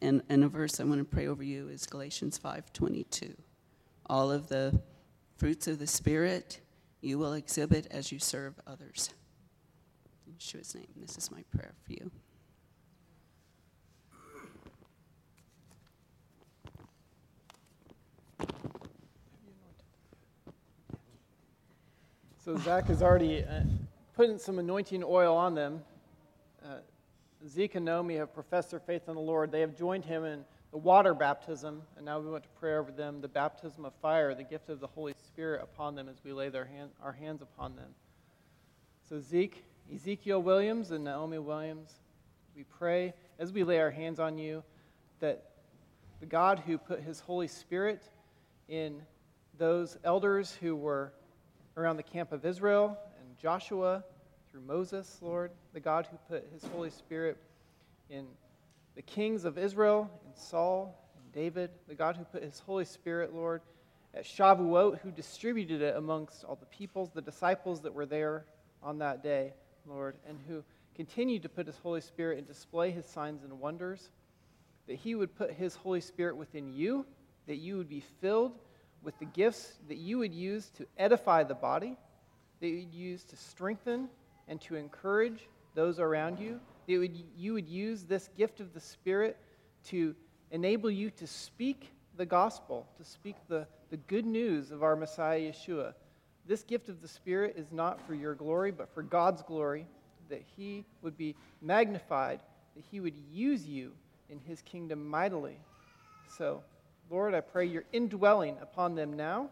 And, 0.00 0.22
and 0.28 0.42
a 0.42 0.48
verse 0.48 0.80
I 0.80 0.84
want 0.84 0.98
to 1.00 1.04
pray 1.04 1.26
over 1.26 1.42
you 1.42 1.68
is 1.68 1.86
Galatians 1.86 2.38
5.22. 2.42 3.34
All 4.06 4.32
of 4.32 4.48
the 4.48 4.80
fruits 5.36 5.68
of 5.68 5.78
the 5.78 5.86
Spirit 5.86 6.60
you 7.02 7.18
will 7.18 7.34
exhibit 7.34 7.86
as 7.90 8.10
you 8.10 8.18
serve 8.18 8.54
others. 8.66 9.10
Yeshua's 10.42 10.74
name, 10.74 10.86
this 10.96 11.16
is 11.16 11.30
my 11.30 11.42
prayer 11.54 11.72
for 11.86 11.92
you. 11.92 12.10
So 22.44 22.56
Zach 22.58 22.86
has 22.86 23.02
already 23.02 23.44
uh, 23.44 23.60
putting 24.14 24.36
some 24.36 24.58
anointing 24.58 25.04
oil 25.04 25.36
on 25.36 25.54
them. 25.54 25.80
Uh, 26.64 26.78
Zeke 27.48 27.76
and 27.76 27.84
Naomi 27.84 28.16
have 28.16 28.34
professed 28.34 28.72
their 28.72 28.80
faith 28.80 29.02
in 29.06 29.14
the 29.14 29.20
Lord. 29.20 29.52
They 29.52 29.60
have 29.60 29.76
joined 29.76 30.04
him 30.04 30.24
in 30.24 30.44
the 30.72 30.78
water 30.78 31.14
baptism, 31.14 31.82
and 31.96 32.04
now 32.04 32.18
we 32.18 32.28
want 32.28 32.42
to 32.42 32.48
pray 32.58 32.74
over 32.74 32.90
them 32.90 33.20
the 33.20 33.28
baptism 33.28 33.84
of 33.84 33.92
fire, 34.02 34.34
the 34.34 34.42
gift 34.42 34.70
of 34.70 34.80
the 34.80 34.88
Holy 34.88 35.14
Spirit 35.24 35.62
upon 35.62 35.94
them 35.94 36.08
as 36.08 36.16
we 36.24 36.32
lay 36.32 36.48
their 36.48 36.64
hand, 36.64 36.90
our 37.00 37.12
hands 37.12 37.42
upon 37.42 37.76
them. 37.76 37.94
So, 39.08 39.20
Zeke, 39.20 39.64
Ezekiel 39.92 40.42
Williams 40.42 40.90
and 40.90 41.04
Naomi 41.04 41.38
Williams, 41.38 41.90
we 42.54 42.64
pray 42.64 43.14
as 43.38 43.52
we 43.52 43.64
lay 43.64 43.80
our 43.80 43.90
hands 43.90 44.20
on 44.20 44.38
you 44.38 44.62
that 45.20 45.44
the 46.20 46.26
God 46.26 46.62
who 46.66 46.78
put 46.78 47.00
his 47.00 47.20
Holy 47.20 47.48
Spirit 47.48 48.02
in 48.68 49.02
those 49.58 49.98
elders 50.04 50.56
who 50.60 50.76
were 50.76 51.12
around 51.76 51.96
the 51.96 52.02
camp 52.02 52.32
of 52.32 52.44
Israel 52.44 52.96
and 53.20 53.38
Joshua, 53.38 54.04
through 54.50 54.60
Moses, 54.60 55.18
Lord, 55.22 55.50
the 55.72 55.80
God 55.80 56.06
who 56.10 56.18
put 56.28 56.46
his 56.52 56.62
Holy 56.74 56.90
Spirit 56.90 57.38
in 58.10 58.26
the 58.94 59.02
kings 59.02 59.46
of 59.46 59.56
Israel, 59.56 60.10
in 60.26 60.34
Saul 60.34 60.94
and 61.16 61.32
David, 61.32 61.70
the 61.88 61.94
God 61.94 62.16
who 62.16 62.24
put 62.24 62.42
his 62.42 62.60
Holy 62.60 62.84
Spirit, 62.84 63.34
Lord, 63.34 63.62
at 64.12 64.24
Shavuot, 64.24 65.00
who 65.00 65.10
distributed 65.10 65.80
it 65.80 65.96
amongst 65.96 66.44
all 66.44 66.56
the 66.56 66.66
peoples, 66.66 67.10
the 67.14 67.22
disciples 67.22 67.80
that 67.80 67.94
were 67.94 68.04
there 68.04 68.44
on 68.82 68.98
that 68.98 69.22
day, 69.22 69.54
Lord, 69.86 70.16
and 70.28 70.38
who 70.48 70.64
continued 70.94 71.42
to 71.42 71.48
put 71.48 71.66
his 71.66 71.76
Holy 71.78 72.00
Spirit 72.00 72.38
and 72.38 72.46
display 72.46 72.90
his 72.90 73.06
signs 73.06 73.42
and 73.44 73.60
wonders, 73.60 74.10
that 74.86 74.96
he 74.96 75.14
would 75.14 75.34
put 75.34 75.52
his 75.52 75.74
Holy 75.74 76.00
Spirit 76.00 76.36
within 76.36 76.72
you, 76.72 77.06
that 77.46 77.56
you 77.56 77.76
would 77.76 77.88
be 77.88 78.02
filled 78.20 78.52
with 79.02 79.18
the 79.18 79.24
gifts 79.24 79.78
that 79.88 79.96
you 79.96 80.18
would 80.18 80.34
use 80.34 80.70
to 80.76 80.86
edify 80.96 81.42
the 81.42 81.54
body 81.54 81.96
that 82.62 82.68
you 82.68 82.76
would 82.86 82.94
use 82.94 83.24
to 83.24 83.36
strengthen 83.36 84.08
and 84.48 84.60
to 84.62 84.76
encourage 84.76 85.48
those 85.74 85.98
around 85.98 86.38
you. 86.38 86.60
That 86.86 86.98
would, 86.98 87.16
you 87.36 87.52
would 87.54 87.68
use 87.68 88.04
this 88.04 88.28
gift 88.38 88.60
of 88.60 88.72
the 88.72 88.80
Spirit 88.80 89.36
to 89.86 90.14
enable 90.50 90.90
you 90.90 91.10
to 91.10 91.26
speak 91.26 91.92
the 92.16 92.24
gospel, 92.24 92.86
to 92.98 93.04
speak 93.04 93.36
the, 93.48 93.66
the 93.90 93.96
good 93.96 94.24
news 94.24 94.70
of 94.70 94.82
our 94.82 94.94
Messiah 94.94 95.40
Yeshua. 95.40 95.94
This 96.46 96.62
gift 96.62 96.88
of 96.88 97.00
the 97.00 97.08
Spirit 97.08 97.54
is 97.56 97.72
not 97.72 98.04
for 98.06 98.14
your 98.14 98.34
glory, 98.34 98.70
but 98.72 98.92
for 98.92 99.02
God's 99.02 99.42
glory, 99.42 99.86
that 100.28 100.42
He 100.56 100.84
would 101.02 101.16
be 101.16 101.34
magnified, 101.60 102.40
that 102.74 102.84
He 102.90 103.00
would 103.00 103.14
use 103.32 103.66
you 103.66 103.92
in 104.28 104.40
His 104.40 104.62
kingdom 104.62 105.08
mightily. 105.08 105.56
So, 106.36 106.62
Lord, 107.10 107.34
I 107.34 107.40
pray 107.40 107.66
your 107.66 107.84
indwelling 107.92 108.56
upon 108.60 108.94
them 108.94 109.14
now, 109.14 109.50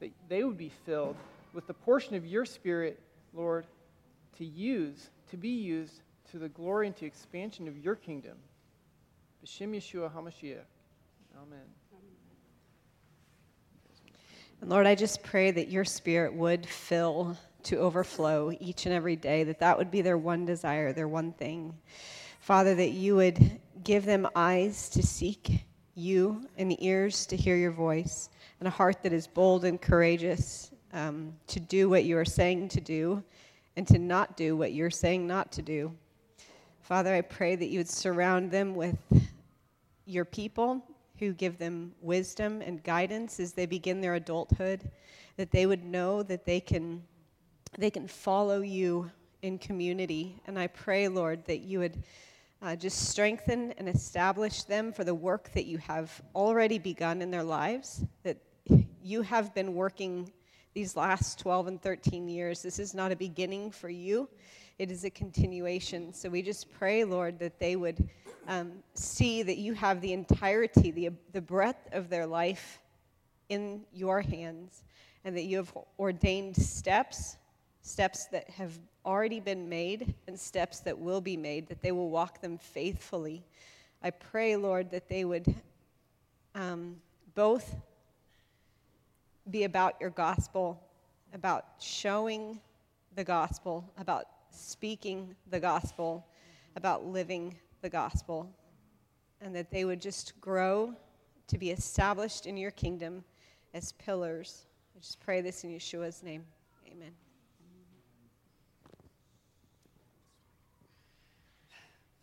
that 0.00 0.10
they 0.28 0.42
would 0.42 0.58
be 0.58 0.72
filled 0.86 1.16
with 1.52 1.66
the 1.66 1.74
portion 1.74 2.14
of 2.14 2.26
your 2.26 2.44
Spirit, 2.44 2.98
Lord, 3.32 3.66
to 4.38 4.44
use, 4.44 5.10
to 5.30 5.36
be 5.36 5.48
used 5.48 6.02
to 6.30 6.38
the 6.38 6.48
glory 6.48 6.86
and 6.86 6.96
to 6.96 7.06
expansion 7.06 7.68
of 7.68 7.76
your 7.78 7.94
kingdom. 7.94 8.36
B'Shem 9.44 9.74
Yeshua 9.74 10.12
HaMashiach. 10.12 10.64
Amen. 11.36 11.66
And 14.60 14.70
Lord, 14.70 14.86
I 14.86 14.94
just 14.94 15.22
pray 15.22 15.50
that 15.52 15.68
your 15.68 15.84
spirit 15.84 16.34
would 16.34 16.66
fill 16.66 17.36
to 17.64 17.76
overflow 17.76 18.52
each 18.60 18.86
and 18.86 18.94
every 18.94 19.14
day, 19.14 19.44
that 19.44 19.60
that 19.60 19.78
would 19.78 19.90
be 19.90 20.02
their 20.02 20.18
one 20.18 20.44
desire, 20.44 20.92
their 20.92 21.08
one 21.08 21.32
thing. 21.32 21.74
Father, 22.40 22.74
that 22.74 22.90
you 22.90 23.16
would 23.16 23.60
give 23.84 24.04
them 24.04 24.26
eyes 24.34 24.88
to 24.90 25.02
seek 25.02 25.64
you 25.94 26.46
and 26.56 26.80
ears 26.82 27.26
to 27.26 27.36
hear 27.36 27.56
your 27.56 27.70
voice, 27.70 28.30
and 28.60 28.66
a 28.66 28.70
heart 28.70 29.02
that 29.02 29.12
is 29.12 29.26
bold 29.26 29.64
and 29.64 29.80
courageous 29.80 30.70
um, 30.92 31.32
to 31.46 31.60
do 31.60 31.88
what 31.88 32.04
you 32.04 32.16
are 32.16 32.24
saying 32.24 32.68
to 32.68 32.80
do 32.80 33.22
and 33.76 33.86
to 33.86 33.98
not 33.98 34.36
do 34.36 34.56
what 34.56 34.72
you're 34.72 34.90
saying 34.90 35.26
not 35.26 35.52
to 35.52 35.62
do. 35.62 35.92
Father, 36.80 37.14
I 37.14 37.20
pray 37.20 37.54
that 37.54 37.66
you 37.66 37.78
would 37.80 37.88
surround 37.88 38.50
them 38.50 38.74
with 38.74 38.98
your 40.06 40.24
people 40.24 40.82
who 41.18 41.32
give 41.32 41.58
them 41.58 41.92
wisdom 42.00 42.62
and 42.62 42.82
guidance 42.82 43.40
as 43.40 43.52
they 43.52 43.66
begin 43.66 44.00
their 44.00 44.14
adulthood, 44.14 44.90
that 45.36 45.50
they 45.50 45.66
would 45.66 45.84
know 45.84 46.22
that 46.22 46.44
they 46.44 46.60
can, 46.60 47.02
they 47.76 47.90
can 47.90 48.06
follow 48.06 48.60
you 48.60 49.10
in 49.42 49.58
community. 49.58 50.40
And 50.46 50.58
I 50.58 50.66
pray, 50.66 51.08
Lord, 51.08 51.44
that 51.46 51.60
you 51.60 51.78
would 51.80 52.02
uh, 52.60 52.76
just 52.76 53.08
strengthen 53.08 53.72
and 53.72 53.88
establish 53.88 54.64
them 54.64 54.92
for 54.92 55.04
the 55.04 55.14
work 55.14 55.52
that 55.52 55.66
you 55.66 55.78
have 55.78 56.20
already 56.34 56.78
begun 56.78 57.22
in 57.22 57.30
their 57.30 57.44
lives, 57.44 58.04
that 58.24 58.38
you 59.02 59.22
have 59.22 59.54
been 59.54 59.74
working 59.74 60.32
these 60.74 60.96
last 60.96 61.38
12 61.38 61.66
and 61.68 61.82
13 61.82 62.28
years. 62.28 62.62
This 62.62 62.78
is 62.78 62.94
not 62.94 63.12
a 63.12 63.16
beginning 63.16 63.70
for 63.70 63.88
you, 63.88 64.28
it 64.78 64.92
is 64.92 65.04
a 65.04 65.10
continuation. 65.10 66.12
So 66.12 66.28
we 66.28 66.40
just 66.40 66.70
pray, 66.70 67.04
Lord, 67.04 67.38
that 67.40 67.58
they 67.58 67.74
would 67.74 68.08
um, 68.46 68.72
see 68.94 69.42
that 69.42 69.58
you 69.58 69.74
have 69.74 70.00
the 70.00 70.12
entirety, 70.12 70.90
the, 70.90 71.10
the 71.32 71.40
breadth 71.40 71.92
of 71.92 72.08
their 72.08 72.26
life 72.26 72.80
in 73.48 73.82
your 73.92 74.20
hands, 74.20 74.84
and 75.24 75.36
that 75.36 75.44
you 75.44 75.56
have 75.56 75.76
ordained 75.98 76.56
steps, 76.56 77.38
steps 77.82 78.26
that 78.26 78.48
have 78.50 78.78
already 79.04 79.40
been 79.40 79.68
made, 79.68 80.14
and 80.28 80.38
steps 80.38 80.80
that 80.80 80.96
will 80.96 81.20
be 81.20 81.36
made, 81.36 81.66
that 81.68 81.82
they 81.82 81.92
will 81.92 82.10
walk 82.10 82.40
them 82.40 82.56
faithfully. 82.56 83.44
I 84.02 84.10
pray, 84.10 84.54
Lord, 84.54 84.90
that 84.90 85.08
they 85.08 85.24
would 85.24 85.52
um, 86.54 86.96
both 87.34 87.74
be 89.50 89.64
about 89.64 89.96
your 90.00 90.10
gospel, 90.10 90.80
about 91.34 91.64
showing 91.80 92.60
the 93.16 93.24
gospel, 93.24 93.84
about 93.98 94.26
speaking 94.58 95.34
the 95.50 95.60
gospel, 95.60 96.26
about 96.76 97.06
living 97.06 97.56
the 97.82 97.88
gospel, 97.88 98.50
and 99.40 99.54
that 99.54 99.70
they 99.70 99.84
would 99.84 100.00
just 100.00 100.38
grow 100.40 100.94
to 101.46 101.58
be 101.58 101.70
established 101.70 102.46
in 102.46 102.56
your 102.56 102.70
kingdom 102.70 103.24
as 103.74 103.92
pillars. 103.92 104.66
I 104.96 105.00
just 105.00 105.20
pray 105.20 105.40
this 105.40 105.64
in 105.64 105.70
Yeshua's 105.70 106.22
name. 106.22 106.44
Amen. 106.90 107.12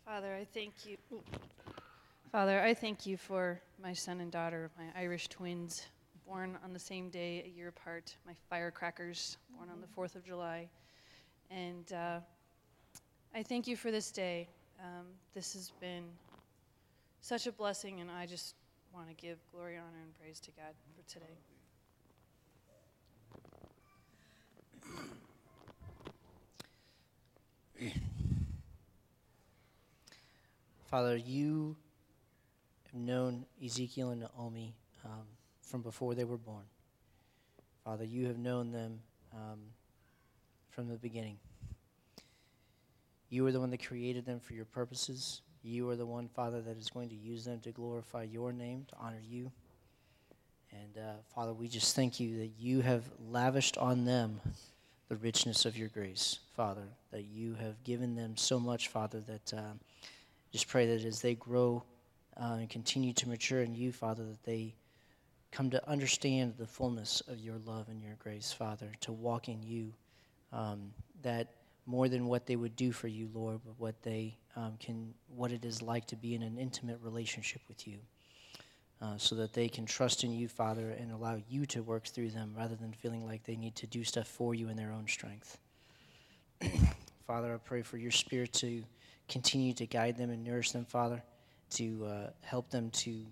Father, 0.04 0.34
I 0.34 0.44
thank 0.44 0.72
you. 0.84 0.96
Father, 2.30 2.60
I 2.60 2.74
thank 2.74 3.06
you 3.06 3.16
for 3.16 3.60
my 3.82 3.92
son 3.92 4.20
and 4.20 4.30
daughter, 4.30 4.70
my 4.78 4.84
Irish 5.00 5.28
twins, 5.28 5.86
born 6.26 6.58
on 6.64 6.72
the 6.72 6.78
same 6.78 7.08
day, 7.08 7.42
a 7.44 7.48
year 7.48 7.68
apart, 7.68 8.16
my 8.26 8.34
firecrackers, 8.50 9.38
born 9.56 9.68
on 9.70 9.80
the 9.80 9.86
mm-hmm. 9.86 10.00
4th 10.00 10.16
of 10.16 10.24
July. 10.24 10.68
And 11.50 11.92
uh, 11.92 12.20
I 13.34 13.42
thank 13.42 13.66
you 13.66 13.76
for 13.76 13.90
this 13.90 14.10
day. 14.10 14.48
Um, 14.80 15.06
this 15.34 15.54
has 15.54 15.72
been 15.80 16.04
such 17.20 17.46
a 17.46 17.52
blessing, 17.52 18.00
and 18.00 18.10
I 18.10 18.26
just 18.26 18.54
want 18.94 19.08
to 19.08 19.14
give 19.14 19.38
glory, 19.52 19.76
honor, 19.76 20.02
and 20.02 20.18
praise 20.18 20.40
to 20.40 20.50
God 20.52 20.74
for 20.94 21.02
today. 21.12 21.36
Father, 30.90 31.16
you 31.16 31.76
have 32.84 32.94
known 33.00 33.44
Ezekiel 33.64 34.10
and 34.10 34.20
Naomi 34.20 34.74
um, 35.04 35.26
from 35.60 35.82
before 35.82 36.14
they 36.14 36.24
were 36.24 36.38
born. 36.38 36.64
Father, 37.84 38.04
you 38.04 38.26
have 38.26 38.38
known 38.38 38.72
them 38.72 39.00
um, 39.32 39.58
from 40.76 40.88
the 40.88 40.96
beginning. 40.96 41.38
You 43.30 43.46
are 43.46 43.52
the 43.52 43.58
one 43.58 43.70
that 43.70 43.82
created 43.82 44.26
them 44.26 44.38
for 44.38 44.52
your 44.52 44.66
purposes. 44.66 45.40
You 45.62 45.88
are 45.88 45.96
the 45.96 46.04
one, 46.04 46.28
Father, 46.28 46.60
that 46.60 46.76
is 46.76 46.90
going 46.90 47.08
to 47.08 47.14
use 47.14 47.46
them 47.46 47.60
to 47.60 47.72
glorify 47.72 48.24
your 48.24 48.52
name, 48.52 48.84
to 48.90 48.96
honor 49.00 49.22
you. 49.26 49.50
And 50.70 51.02
uh, 51.02 51.12
Father, 51.34 51.54
we 51.54 51.66
just 51.66 51.96
thank 51.96 52.20
you 52.20 52.36
that 52.40 52.50
you 52.58 52.82
have 52.82 53.04
lavished 53.30 53.78
on 53.78 54.04
them 54.04 54.38
the 55.08 55.16
richness 55.16 55.64
of 55.64 55.78
your 55.78 55.88
grace, 55.88 56.40
Father, 56.54 56.86
that 57.10 57.24
you 57.24 57.54
have 57.54 57.82
given 57.82 58.14
them 58.14 58.36
so 58.36 58.60
much, 58.60 58.88
Father, 58.88 59.20
that 59.20 59.54
uh, 59.54 59.72
just 60.52 60.68
pray 60.68 60.84
that 60.86 61.06
as 61.06 61.22
they 61.22 61.36
grow 61.36 61.82
uh, 62.38 62.58
and 62.58 62.68
continue 62.68 63.14
to 63.14 63.30
mature 63.30 63.62
in 63.62 63.74
you, 63.74 63.92
Father, 63.92 64.24
that 64.24 64.44
they 64.44 64.74
come 65.52 65.70
to 65.70 65.88
understand 65.88 66.52
the 66.58 66.66
fullness 66.66 67.22
of 67.28 67.38
your 67.38 67.56
love 67.64 67.88
and 67.88 68.02
your 68.02 68.16
grace, 68.18 68.52
Father, 68.52 68.92
to 69.00 69.12
walk 69.12 69.48
in 69.48 69.62
you, 69.62 69.94
um, 70.52 70.92
that 71.22 71.48
more 71.86 72.08
than 72.08 72.26
what 72.26 72.46
they 72.46 72.56
would 72.56 72.74
do 72.76 72.92
for 72.92 73.08
you, 73.08 73.28
Lord, 73.32 73.60
but 73.64 73.74
what 73.78 74.02
they 74.02 74.36
um, 74.56 74.74
can, 74.80 75.14
what 75.28 75.52
it 75.52 75.64
is 75.64 75.80
like 75.80 76.06
to 76.06 76.16
be 76.16 76.34
in 76.34 76.42
an 76.42 76.58
intimate 76.58 76.98
relationship 77.02 77.62
with 77.68 77.86
you, 77.86 77.98
uh, 79.00 79.16
so 79.16 79.34
that 79.36 79.52
they 79.52 79.68
can 79.68 79.86
trust 79.86 80.24
in 80.24 80.32
you, 80.32 80.48
Father, 80.48 80.90
and 80.90 81.12
allow 81.12 81.40
you 81.48 81.66
to 81.66 81.82
work 81.82 82.06
through 82.06 82.30
them 82.30 82.54
rather 82.56 82.74
than 82.74 82.92
feeling 82.92 83.24
like 83.24 83.44
they 83.44 83.56
need 83.56 83.76
to 83.76 83.86
do 83.86 84.02
stuff 84.02 84.26
for 84.26 84.54
you 84.54 84.68
in 84.68 84.76
their 84.76 84.92
own 84.92 85.06
strength. 85.06 85.58
Father, 87.26 87.54
I 87.54 87.58
pray 87.58 87.82
for 87.82 87.98
your 87.98 88.10
Spirit 88.10 88.52
to 88.54 88.82
continue 89.28 89.72
to 89.74 89.86
guide 89.86 90.16
them 90.16 90.30
and 90.30 90.42
nourish 90.42 90.70
them, 90.70 90.84
Father, 90.84 91.22
to 91.70 92.06
uh, 92.06 92.30
help 92.42 92.70
them 92.70 92.90
to 92.90 93.26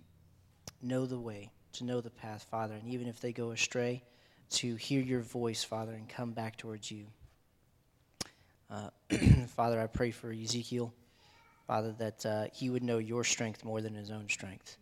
know 0.82 1.06
the 1.06 1.18
way, 1.18 1.50
to 1.72 1.84
know 1.84 2.00
the 2.00 2.10
path, 2.10 2.46
Father, 2.50 2.74
and 2.74 2.88
even 2.88 3.08
if 3.08 3.20
they 3.20 3.32
go 3.32 3.52
astray, 3.52 4.02
to 4.54 4.76
hear 4.76 5.00
your 5.00 5.20
voice, 5.20 5.64
Father, 5.64 5.92
and 5.92 6.08
come 6.08 6.32
back 6.32 6.56
towards 6.56 6.90
you. 6.90 7.06
Uh, 8.70 8.90
Father, 9.48 9.80
I 9.80 9.86
pray 9.86 10.10
for 10.10 10.30
Ezekiel, 10.30 10.92
Father, 11.66 11.92
that 11.98 12.24
uh, 12.24 12.46
he 12.52 12.70
would 12.70 12.82
know 12.82 12.98
your 12.98 13.24
strength 13.24 13.64
more 13.64 13.80
than 13.80 13.94
his 13.94 14.10
own 14.10 14.28
strength. 14.28 14.76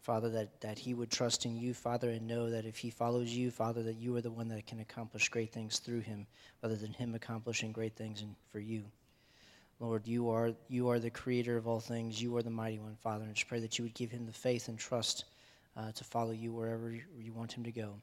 Father, 0.00 0.30
that, 0.30 0.60
that 0.60 0.78
he 0.78 0.94
would 0.94 1.10
trust 1.10 1.44
in 1.44 1.56
you, 1.56 1.74
Father, 1.74 2.10
and 2.10 2.26
know 2.26 2.50
that 2.50 2.64
if 2.64 2.78
he 2.78 2.90
follows 2.90 3.30
you, 3.30 3.50
Father, 3.50 3.82
that 3.82 3.96
you 3.96 4.16
are 4.16 4.22
the 4.22 4.30
one 4.30 4.48
that 4.48 4.66
can 4.66 4.80
accomplish 4.80 5.28
great 5.28 5.52
things 5.52 5.78
through 5.78 6.00
him, 6.00 6.26
rather 6.62 6.76
than 6.76 6.92
him 6.92 7.14
accomplishing 7.14 7.72
great 7.72 7.96
things 7.96 8.22
in, 8.22 8.34
for 8.50 8.60
you. 8.60 8.84
Lord, 9.78 10.06
you 10.06 10.30
are, 10.30 10.52
you 10.68 10.88
are 10.90 10.98
the 10.98 11.10
creator 11.10 11.56
of 11.56 11.66
all 11.66 11.80
things. 11.80 12.20
You 12.20 12.36
are 12.36 12.42
the 12.42 12.50
mighty 12.50 12.78
one, 12.78 12.96
Father. 13.02 13.24
And 13.24 13.34
just 13.34 13.48
pray 13.48 13.60
that 13.60 13.78
you 13.78 13.84
would 13.84 13.94
give 13.94 14.10
him 14.10 14.26
the 14.26 14.32
faith 14.32 14.68
and 14.68 14.78
trust 14.78 15.24
uh, 15.76 15.92
to 15.92 16.04
follow 16.04 16.32
you 16.32 16.52
wherever 16.52 16.90
you 16.90 17.32
want 17.32 17.52
him 17.52 17.64
to 17.64 17.72
go. 17.72 17.94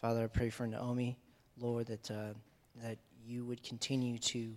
Father, 0.00 0.24
I 0.24 0.26
pray 0.28 0.48
for 0.48 0.66
Naomi, 0.66 1.18
Lord, 1.58 1.86
that, 1.88 2.10
uh, 2.10 2.32
that 2.82 2.96
you 3.26 3.44
would 3.44 3.62
continue 3.62 4.16
to 4.18 4.56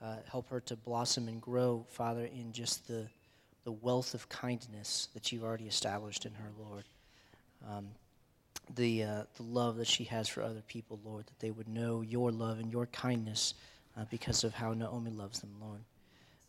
uh, 0.00 0.16
help 0.30 0.48
her 0.50 0.60
to 0.60 0.76
blossom 0.76 1.26
and 1.26 1.40
grow, 1.40 1.84
Father, 1.90 2.26
in 2.26 2.52
just 2.52 2.86
the, 2.86 3.08
the 3.64 3.72
wealth 3.72 4.14
of 4.14 4.28
kindness 4.28 5.08
that 5.12 5.32
you've 5.32 5.42
already 5.42 5.66
established 5.66 6.26
in 6.26 6.34
her, 6.34 6.50
Lord. 6.56 6.84
Um, 7.68 7.88
the, 8.76 9.02
uh, 9.02 9.22
the 9.36 9.42
love 9.42 9.76
that 9.78 9.88
she 9.88 10.04
has 10.04 10.28
for 10.28 10.42
other 10.42 10.62
people, 10.68 11.00
Lord, 11.04 11.26
that 11.26 11.40
they 11.40 11.50
would 11.50 11.68
know 11.68 12.02
your 12.02 12.30
love 12.30 12.60
and 12.60 12.70
your 12.70 12.86
kindness 12.86 13.54
uh, 13.96 14.04
because 14.10 14.44
of 14.44 14.54
how 14.54 14.74
Naomi 14.74 15.10
loves 15.10 15.40
them, 15.40 15.54
Lord. 15.60 15.80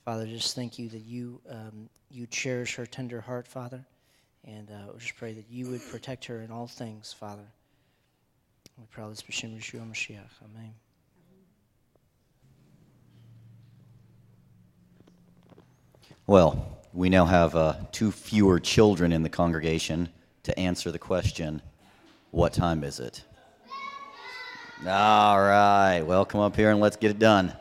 Father, 0.04 0.28
just 0.28 0.56
thank 0.56 0.78
you 0.78 0.88
that 0.90 1.02
you, 1.02 1.42
um, 1.50 1.90
you 2.12 2.28
cherish 2.28 2.76
her 2.76 2.86
tender 2.86 3.22
heart, 3.22 3.48
Father, 3.48 3.84
and 4.44 4.70
uh, 4.70 4.94
just 5.00 5.16
pray 5.16 5.34
that 5.34 5.50
you 5.50 5.68
would 5.72 5.82
protect 5.90 6.26
her 6.26 6.42
in 6.42 6.52
all 6.52 6.68
things, 6.68 7.12
Father. 7.12 7.48
We 8.78 8.84
pray 8.92 9.06
this 9.10 9.22
b'shem 9.22 9.58
Yeshua 9.58 9.90
Mashiach. 9.90 10.20
Amen. 10.44 10.74
Well, 16.28 16.80
we 16.92 17.10
now 17.10 17.26
have 17.26 17.56
uh, 17.56 17.76
two 17.92 18.12
fewer 18.12 18.60
children 18.60 19.14
in 19.14 19.24
the 19.24 19.30
congregation 19.30 20.10
to 20.44 20.58
answer 20.60 20.92
the 20.92 21.00
question, 21.00 21.62
What 22.32 22.54
time 22.54 22.84
is 22.84 23.00
it? 23.00 23.24
All 24.86 25.40
right. 25.40 26.02
Well, 26.02 26.26
come 26.26 26.42
up 26.42 26.56
here 26.56 26.72
and 26.72 26.80
let's 26.80 26.98
get 26.98 27.12
it 27.12 27.20
done. 27.20 27.54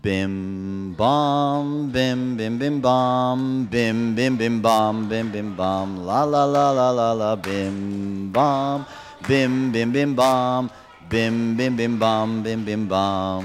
Bim 0.00 0.94
bom, 0.94 1.90
bim 1.90 2.36
bim 2.36 2.56
bim 2.58 2.80
bom, 2.80 3.64
bim 3.64 4.14
bim 4.14 4.36
bim 4.36 4.62
bom, 4.62 5.08
bim 5.08 5.32
bim 5.32 5.56
bom, 5.56 5.96
la 5.96 6.22
la 6.22 6.44
la 6.44 6.70
la 6.70 6.90
la 6.90 7.12
la, 7.12 7.34
bim 7.34 8.30
bom, 8.30 8.86
bim 9.26 9.72
bim 9.72 9.92
bim 9.92 10.14
bom, 10.14 10.70
bim 11.08 11.56
bim 11.56 11.76
bim 11.76 11.98
bom, 11.98 12.42
bim 12.42 12.64
bim 12.64 12.88
bom. 12.88 13.44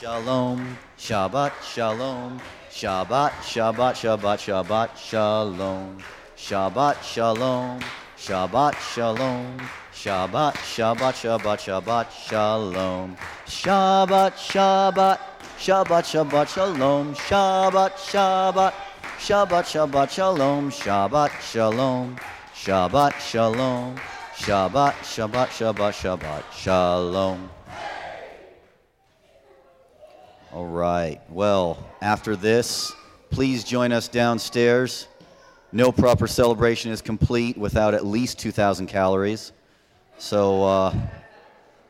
Shalom, 0.00 0.76
Shabbat 0.98 1.52
Shalom, 1.62 2.40
Shabbat 2.70 3.32
Shabbat 3.40 3.94
Shabbat 3.94 4.38
Shabbat 4.38 4.96
Shalom, 4.96 5.98
Shabbat 6.36 7.02
Shalom, 7.02 7.80
Shabbat 8.18 8.74
Shalom. 8.94 9.58
Shabbat, 10.02 10.54
Shabbat, 10.56 11.14
Shabbat, 11.14 11.58
Shabbat, 11.60 12.06
Shalom. 12.10 13.16
Shabbat, 13.46 14.32
Shabbat, 14.34 15.18
Shabbat, 15.58 16.02
Shabbat, 16.02 16.48
Shalom. 16.48 17.14
Shabbat, 17.14 17.92
Shabbat, 17.94 18.74
Shabbat, 19.20 19.64
Shabbat, 19.70 20.10
Shalom. 20.10 20.70
Shabbat, 20.70 20.70
Shalom. 20.70 20.70
Shabbat, 20.70 21.30
Shalom. 21.40 22.16
Shabbat, 22.62 23.18
Shalom. 23.18 23.96
Shabbat, 24.36 24.92
Shabbat, 25.02 25.48
Shabbat, 25.48 25.94
Shabbat, 25.94 26.44
Shalom. 26.52 27.50
All 30.52 30.66
right. 30.66 31.20
Well, 31.28 31.84
after 32.00 32.36
this, 32.36 32.92
please 33.30 33.64
join 33.64 33.90
us 33.90 34.06
downstairs. 34.06 35.08
No 35.72 35.90
proper 35.90 36.28
celebration 36.28 36.92
is 36.92 37.02
complete 37.02 37.58
without 37.58 37.94
at 37.94 38.06
least 38.06 38.38
2,000 38.38 38.86
calories. 38.86 39.50
So 40.18 40.62
uh, 40.62 40.94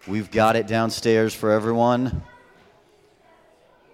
we've 0.08 0.30
got 0.30 0.56
it 0.56 0.66
downstairs 0.66 1.34
for 1.34 1.50
everyone. 1.50 2.22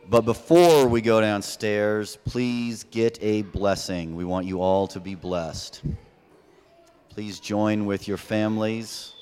But 0.09 0.20
before 0.20 0.86
we 0.86 1.00
go 1.00 1.20
downstairs, 1.20 2.18
please 2.24 2.84
get 2.84 3.18
a 3.20 3.42
blessing. 3.42 4.14
We 4.14 4.24
want 4.24 4.46
you 4.46 4.62
all 4.62 4.86
to 4.86 5.00
be 5.00 5.16
blessed. 5.16 5.82
Please 7.19 7.40
join 7.40 7.85
with 7.85 8.07
your 8.07 8.16
families. 8.16 9.12